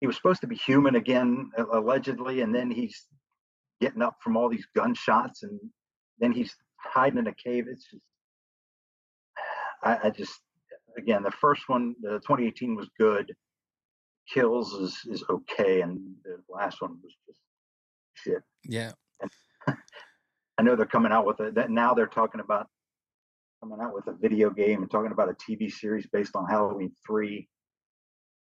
[0.00, 3.06] he was supposed to be human again allegedly, and then he's
[3.80, 5.58] getting up from all these gunshots, and
[6.18, 7.66] then he's hiding in a cave.
[7.68, 8.02] It's just
[9.82, 10.40] I, I just
[10.98, 13.32] again the first one, the 2018 was good.
[14.32, 17.40] Kills is is okay, and the last one was just
[18.14, 18.42] shit.
[18.64, 18.92] Yeah.
[20.62, 21.56] I know they're coming out with it.
[21.56, 22.68] That now they're talking about
[23.60, 26.92] coming out with a video game and talking about a TV series based on Halloween
[27.04, 27.48] three,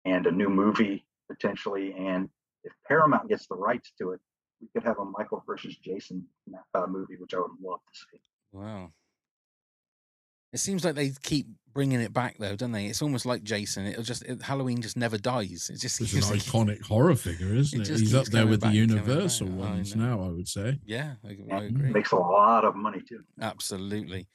[0.05, 1.95] and a new movie potentially.
[1.97, 2.29] And
[2.63, 4.19] if Paramount gets the rights to it,
[4.61, 6.23] we could have a Michael versus Jason
[6.75, 8.21] uh, movie, which I would love to see.
[8.51, 8.91] Wow.
[10.53, 12.87] It seems like they keep bringing it back, though, don't they?
[12.87, 13.85] It's almost like Jason.
[13.85, 15.69] It'll just it, Halloween just never dies.
[15.73, 17.89] It just it's an iconic horror figure, isn't it?
[17.89, 17.99] it?
[17.99, 20.21] He's up there with the Universal ones now.
[20.21, 20.79] I would say.
[20.85, 21.91] Yeah, I, I, agree.
[21.91, 23.23] Makes a lot of money too.
[23.39, 24.27] Absolutely.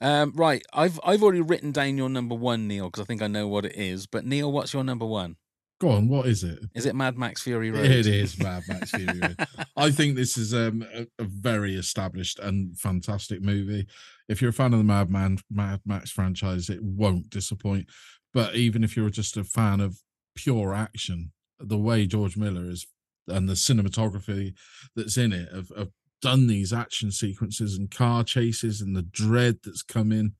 [0.00, 3.28] Um, right, I've I've already written down your number one, Neil, because I think I
[3.28, 4.06] know what it is.
[4.06, 5.36] But Neil, what's your number one?
[5.82, 6.60] Go on, what is it?
[6.76, 7.84] Is it Mad Max Fury Road?
[7.84, 9.36] It is Mad Max Fury Road.
[9.76, 13.88] I think this is um, a, a very established and fantastic movie.
[14.28, 17.88] If you're a fan of the Mad Man Mad Max franchise, it won't disappoint.
[18.32, 19.98] But even if you're just a fan of
[20.36, 22.86] pure action, the way George Miller is
[23.26, 24.54] and the cinematography
[24.94, 25.90] that's in it have, have
[26.20, 30.34] done these action sequences and car chases and the dread that's come in.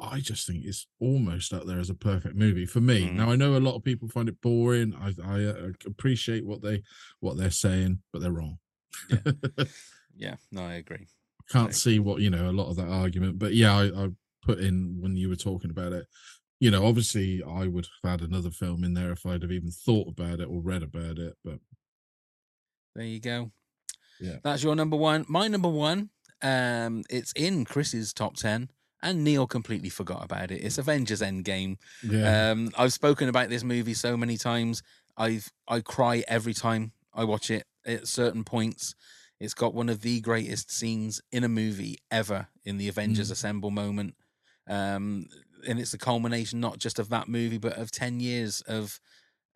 [0.00, 3.08] I just think it's almost up there as a perfect movie for me.
[3.08, 3.14] Mhm.
[3.14, 4.94] Now I know a lot of people find it boring.
[4.94, 6.82] I, I uh, appreciate what they
[7.20, 8.58] what they're saying, but they're wrong.
[10.16, 11.08] Yeah, no, I agree.
[11.50, 14.08] Can't see what you know a lot of that argument, but yeah, I, I
[14.42, 16.06] put in when you were talking about it.
[16.60, 19.70] You know, obviously, I would have had another film in there if I'd have even
[19.70, 21.34] thought about it or read about it.
[21.44, 21.60] But
[22.94, 23.52] There you go.
[24.20, 24.36] Yeah.
[24.42, 25.24] That's your number one.
[25.28, 26.10] My number one,
[26.42, 28.70] um, it's in Chris's top 10,
[29.02, 30.62] and Neil completely forgot about it.
[30.62, 31.76] It's Avengers Endgame.
[32.02, 32.50] Yeah.
[32.50, 34.82] Um, I've spoken about this movie so many times.
[35.16, 38.94] I've I cry every time I watch it at certain points.
[39.40, 43.32] It's got one of the greatest scenes in a movie ever in the Avengers Mm.
[43.32, 44.14] Assemble moment.
[44.68, 45.26] Um,
[45.66, 49.00] and it's the culmination not just of that movie, but of 10 years of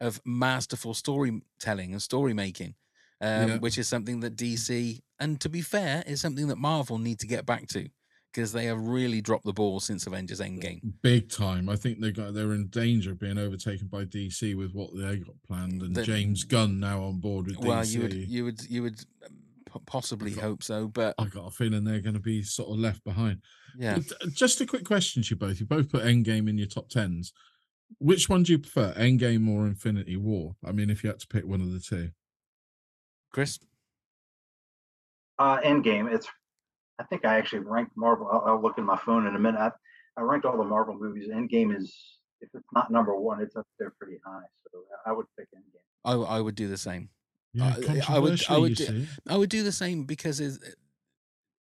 [0.00, 2.74] of masterful storytelling and story making
[3.20, 3.56] um, Yeah.
[3.58, 7.26] which is something that DC, and to be fair, is something that Marvel need to
[7.28, 7.88] get back to
[8.32, 10.80] because they have really dropped the ball since Avengers Endgame.
[11.02, 11.68] big time.
[11.68, 15.16] I think they got they're in danger of being overtaken by DC with what they
[15.18, 17.74] got planned, and The- James Gunn now on board with Well, DC.
[17.74, 19.32] Well, you would, you would, you would um,
[19.72, 22.78] p- possibly hope so, but I got a feeling they're going to be sort of
[22.78, 23.42] left behind.
[23.78, 23.98] Yeah.
[24.20, 25.60] Uh, Just a quick question to you both.
[25.60, 27.32] You both put Endgame in your top tens.
[27.98, 30.56] Which one do you prefer, Endgame or Infinity War?
[30.64, 32.10] I mean, if you had to pick one of the two.
[33.30, 33.58] Chris,
[35.38, 36.10] Uh, Endgame.
[36.12, 36.26] It's.
[36.98, 38.28] I think I actually ranked Marvel.
[38.30, 39.58] I'll, I'll look at my phone in a minute.
[39.58, 39.70] I,
[40.16, 41.28] I ranked all the Marvel movies.
[41.32, 41.94] Endgame is,
[42.40, 44.42] if it's not number one, it's up there pretty high.
[44.70, 45.80] So I would pick Endgame.
[46.04, 47.08] I, I would do the same.
[47.54, 49.08] Yeah, I- I would, I controversial, would, you do, see.
[49.28, 50.58] I would do the same because it's,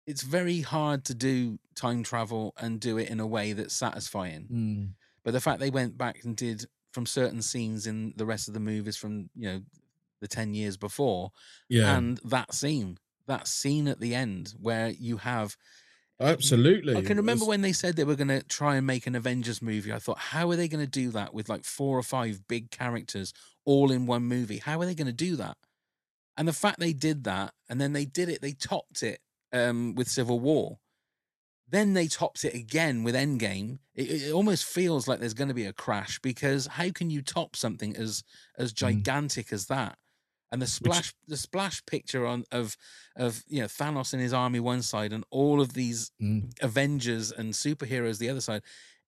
[0.06, 4.46] it's very hard to do time travel and do it in a way that's satisfying.
[4.52, 4.88] Mm.
[5.24, 8.54] But the fact they went back and did from certain scenes in the rest of
[8.54, 9.60] the movies from you know
[10.20, 11.30] the ten years before,
[11.68, 11.96] Yeah.
[11.96, 15.56] and that scene, that scene at the end where you have.
[16.20, 16.96] Absolutely.
[16.96, 19.16] I can remember It's- when they said they were going to try and make an
[19.16, 19.92] Avengers movie.
[19.92, 22.70] I thought, how are they going to do that with like four or five big
[22.70, 23.32] characters
[23.64, 24.58] all in one movie?
[24.58, 25.56] How are they going to do that?
[26.36, 29.20] And the fact they did that, and then they did it, they topped it
[29.52, 30.78] um, with Civil War.
[31.68, 33.78] Then they topped it again with Endgame.
[33.94, 37.22] It, it almost feels like there's going to be a crash because how can you
[37.22, 38.22] top something as
[38.58, 39.96] as gigantic as that?
[40.54, 42.76] And the splash, the splash picture on of
[43.16, 46.52] of you know Thanos and his army one side, and all of these Mm.
[46.62, 48.62] Avengers and superheroes the other side.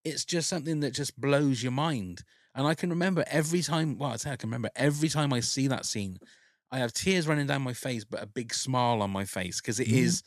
[0.05, 2.24] It's just something that just blows your mind.
[2.56, 3.97] And I can remember every time.
[3.97, 6.18] Well, I say I can remember every time I see that scene,
[6.73, 9.78] I have tears running down my face, but a big smile on my face because
[9.78, 10.27] it is Mhm.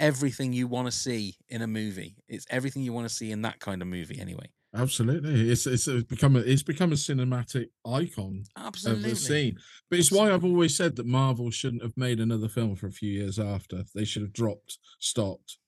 [0.00, 2.16] everything you want to see in a movie.
[2.28, 4.52] It's everything you want to see in that kind of movie, anyway.
[4.74, 9.56] Absolutely, it's it's become a it's become a cinematic icon of the scene.
[9.88, 12.92] But it's why I've always said that Marvel shouldn't have made another film for a
[12.92, 13.84] few years after.
[13.94, 15.58] They should have dropped, stopped.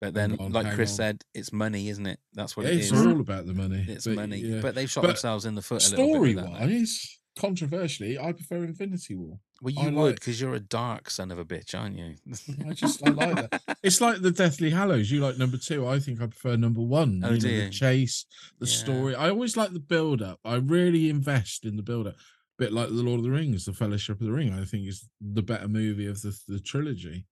[0.00, 2.18] But then, gone, like Chris on." said, it's money, isn't it?
[2.32, 3.06] That's what it it's is.
[3.06, 3.84] all about the money.
[3.86, 4.38] It's but money.
[4.38, 4.60] yeah.
[4.60, 6.14] But they've shot But themselves in the foot a little bit.
[6.14, 9.38] Story that wise, controversially, I prefer Infinity War.
[9.62, 12.14] Well, I you would like- because you're a dark son of a bitch, aren't you?
[12.28, 13.78] Mm, I just I like that.
[13.82, 15.10] It's like the Deathly Hallows.
[15.10, 15.86] You like number two.
[15.86, 17.22] I think I prefer number one.
[17.24, 18.24] Oh, you know, the chase,
[18.58, 18.72] the Yeah.
[18.76, 19.14] story.
[19.14, 20.38] I always like the build up.
[20.44, 22.16] I really invest in the build up.
[22.58, 24.52] Bit like the Lord of the Rings, the Fellowship of the Ring.
[24.52, 27.26] I think is the better movie of the the trilogy.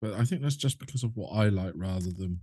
[0.00, 2.40] But I think that's just because of what I like rather than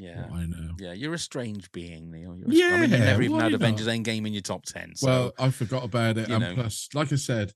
[0.00, 0.26] Yeah.
[0.32, 0.70] I know.
[0.78, 2.34] Yeah, you're a strange being, Neil.
[2.36, 3.54] You're a str- I mean, you Yeah, never even had not?
[3.54, 4.96] Avengers Endgame in your top 10.
[4.96, 6.28] So, well, I forgot about it.
[6.30, 6.54] And know.
[6.54, 7.52] plus, like I said,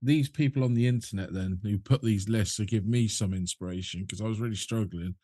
[0.00, 4.02] these people on the internet then who put these lists to give me some inspiration
[4.02, 5.16] because I was really struggling.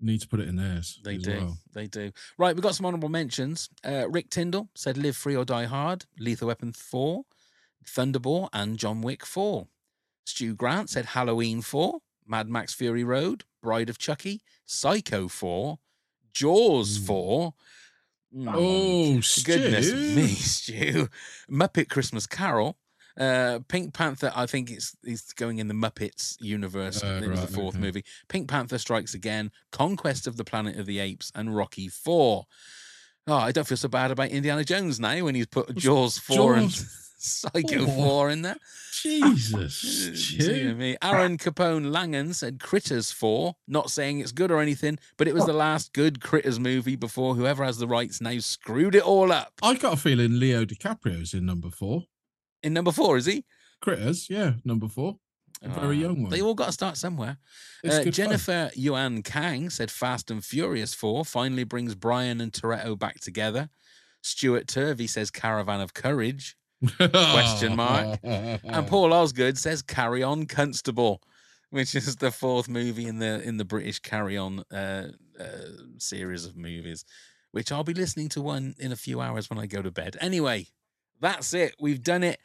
[0.00, 0.98] Need to put it in theirs.
[1.04, 1.30] they do.
[1.36, 1.58] well.
[1.74, 2.10] They do.
[2.38, 3.68] Right, we've got some honorable mentions.
[3.84, 7.22] Uh, Rick Tyndall said Live Free or Die Hard, Lethal Weapon 4,
[7.86, 9.68] Thunderball, and John Wick 4.
[10.24, 15.78] Stu Grant said Halloween 4, Mad Max Fury Road, Bride of Chucky, Psycho 4,
[16.34, 17.54] Jaws 4.
[18.34, 20.14] Mm, Oh, goodness Stu.
[20.14, 21.08] me, Stu.
[21.50, 22.78] Muppet Christmas Carol.
[23.14, 27.02] Uh, Pink Panther, I think it's he's going in the Muppets universe.
[27.04, 27.84] Oh, it was right, the fourth okay.
[27.84, 28.04] movie.
[28.28, 32.46] Pink Panther Strikes Again, Conquest of the Planet of the Apes, and Rocky Four.
[33.26, 36.54] Oh, I don't feel so bad about Indiana Jones now when he's put Jaws four
[36.54, 37.11] and Jaws.
[37.24, 37.94] Psycho Four.
[38.26, 38.56] 4 in there.
[38.92, 40.38] Jesus.
[40.38, 40.96] Me.
[41.02, 45.46] Aaron Capone Langan said Critters 4, not saying it's good or anything, but it was
[45.46, 49.52] the last good Critters movie before whoever has the rights now screwed it all up.
[49.62, 52.04] I got a feeling Leo DiCaprio's in number four.
[52.62, 53.44] In number four, is he?
[53.80, 55.16] Critters, yeah, number four.
[55.62, 56.30] A very Ah, young one.
[56.30, 57.38] They all got to start somewhere.
[57.84, 58.12] Uh, good fun.
[58.12, 63.68] Jennifer Yuan Kang said Fast and Furious 4 finally brings Brian and Toretto back together.
[64.22, 66.56] Stuart Turvey says Caravan of Courage.
[66.98, 68.18] Question mark.
[68.22, 71.22] and Paul Osgood says Carry On Constable,
[71.70, 75.44] which is the fourth movie in the in the British Carry On uh, uh,
[75.98, 77.04] series of movies,
[77.52, 80.16] which I'll be listening to one in a few hours when I go to bed.
[80.20, 80.66] Anyway,
[81.20, 81.74] that's it.
[81.80, 82.40] We've done it.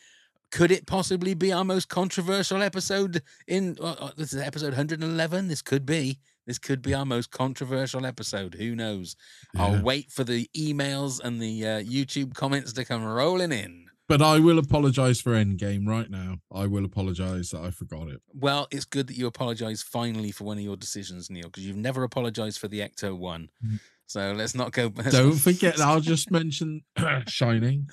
[0.49, 5.47] Could it possibly be our most controversial episode in uh, uh, this is episode 111?
[5.49, 6.19] This could be.
[6.45, 8.53] This could be our most controversial episode.
[8.53, 9.18] Who knows?
[9.53, 9.64] Yeah.
[9.65, 13.86] I'll wait for the emails and the uh, YouTube comments to come rolling in.
[14.07, 16.38] But I will apologize for Endgame right now.
[16.51, 18.21] I will apologize that I forgot it.
[18.34, 21.75] Well, it's good that you apologise finally for one of your decisions, Neil, because you've
[21.75, 23.49] never apologised for the Ecto one.
[23.65, 23.79] Mm.
[24.07, 24.91] So let's not go.
[24.95, 25.11] let's.
[25.11, 26.81] Don't not- forget, I'll just mention
[27.27, 27.88] Shining.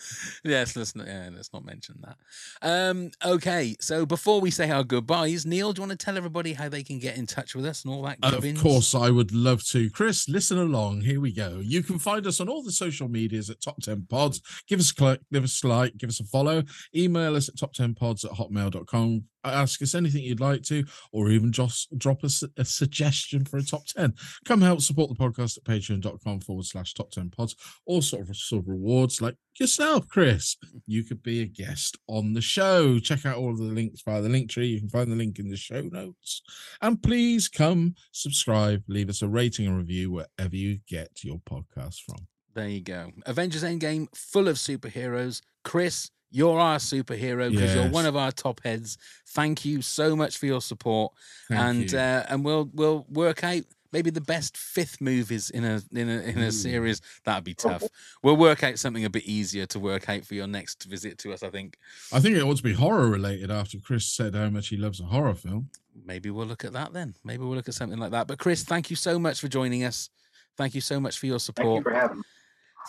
[0.44, 1.06] yes, let's not.
[1.08, 2.16] Yeah, let's not mention that.
[2.62, 6.52] Um, okay, so before we say our goodbyes, Neil, do you want to tell everybody
[6.52, 8.18] how they can get in touch with us and all that?
[8.22, 8.62] Of gubbins?
[8.62, 9.90] course, I would love to.
[9.90, 11.00] Chris, listen along.
[11.00, 11.60] Here we go.
[11.60, 14.40] You can find us on all the social medias at Top 10 Pods.
[14.68, 16.62] Give us a click, give us a like, give us a follow.
[16.94, 19.24] Email us at top10pods at hotmail.com.
[19.46, 23.62] Ask us anything you'd like to, or even just drop us a suggestion for a
[23.62, 24.14] top 10.
[24.46, 25.64] Come help support the podcast at
[26.04, 27.56] patreon.com forward slash top 10 pods.
[27.86, 30.56] All sort of, sort of rewards like yourself, Chris.
[30.86, 32.98] You could be a guest on the show.
[32.98, 34.66] Check out all of the links via the link tree.
[34.68, 36.42] You can find the link in the show notes.
[36.82, 42.00] And please come subscribe, leave us a rating and review wherever you get your podcast
[42.02, 42.26] from.
[42.54, 43.10] There you go.
[43.26, 45.40] Avengers Endgame, full of superheroes.
[45.64, 48.98] Chris, you're our superhero because you're one of our top heads.
[49.28, 51.12] Thank you so much for your support,
[51.48, 51.98] Thank and you.
[51.98, 53.62] Uh, and we'll we'll work out
[53.94, 56.50] maybe the best fifth movies in a in a in a Ooh.
[56.50, 57.00] series.
[57.24, 57.84] That'd be tough.
[58.22, 61.32] We'll work out something a bit easier to work out for your next visit to
[61.32, 61.42] us.
[61.42, 61.78] I think
[62.12, 65.00] I think it ought to be horror related after Chris said how much he loves
[65.00, 65.70] a horror film.
[66.04, 67.14] maybe we'll look at that then.
[67.24, 68.26] Maybe we'll look at something like that.
[68.26, 70.10] But Chris, thank you so much for joining us.
[70.58, 71.82] Thank you so much for your Thank you support.
[71.84, 72.22] for having me.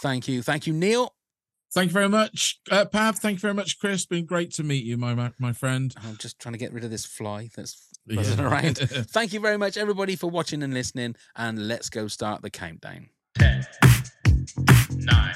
[0.02, 0.42] Thank you.
[0.42, 1.14] Thank you, Neil.
[1.74, 3.20] Thank you very much, uh, Pav.
[3.20, 4.06] Thank you very much, Chris.
[4.06, 5.94] Been great to meet you, my my, my friend.
[6.04, 8.42] I'm just trying to get rid of this fly that's Yeah.
[8.42, 8.78] around.
[8.78, 11.16] Thank you very much, everybody, for watching and listening.
[11.36, 13.10] And let's go start the countdown.
[13.38, 13.66] 10,
[14.98, 15.36] 9,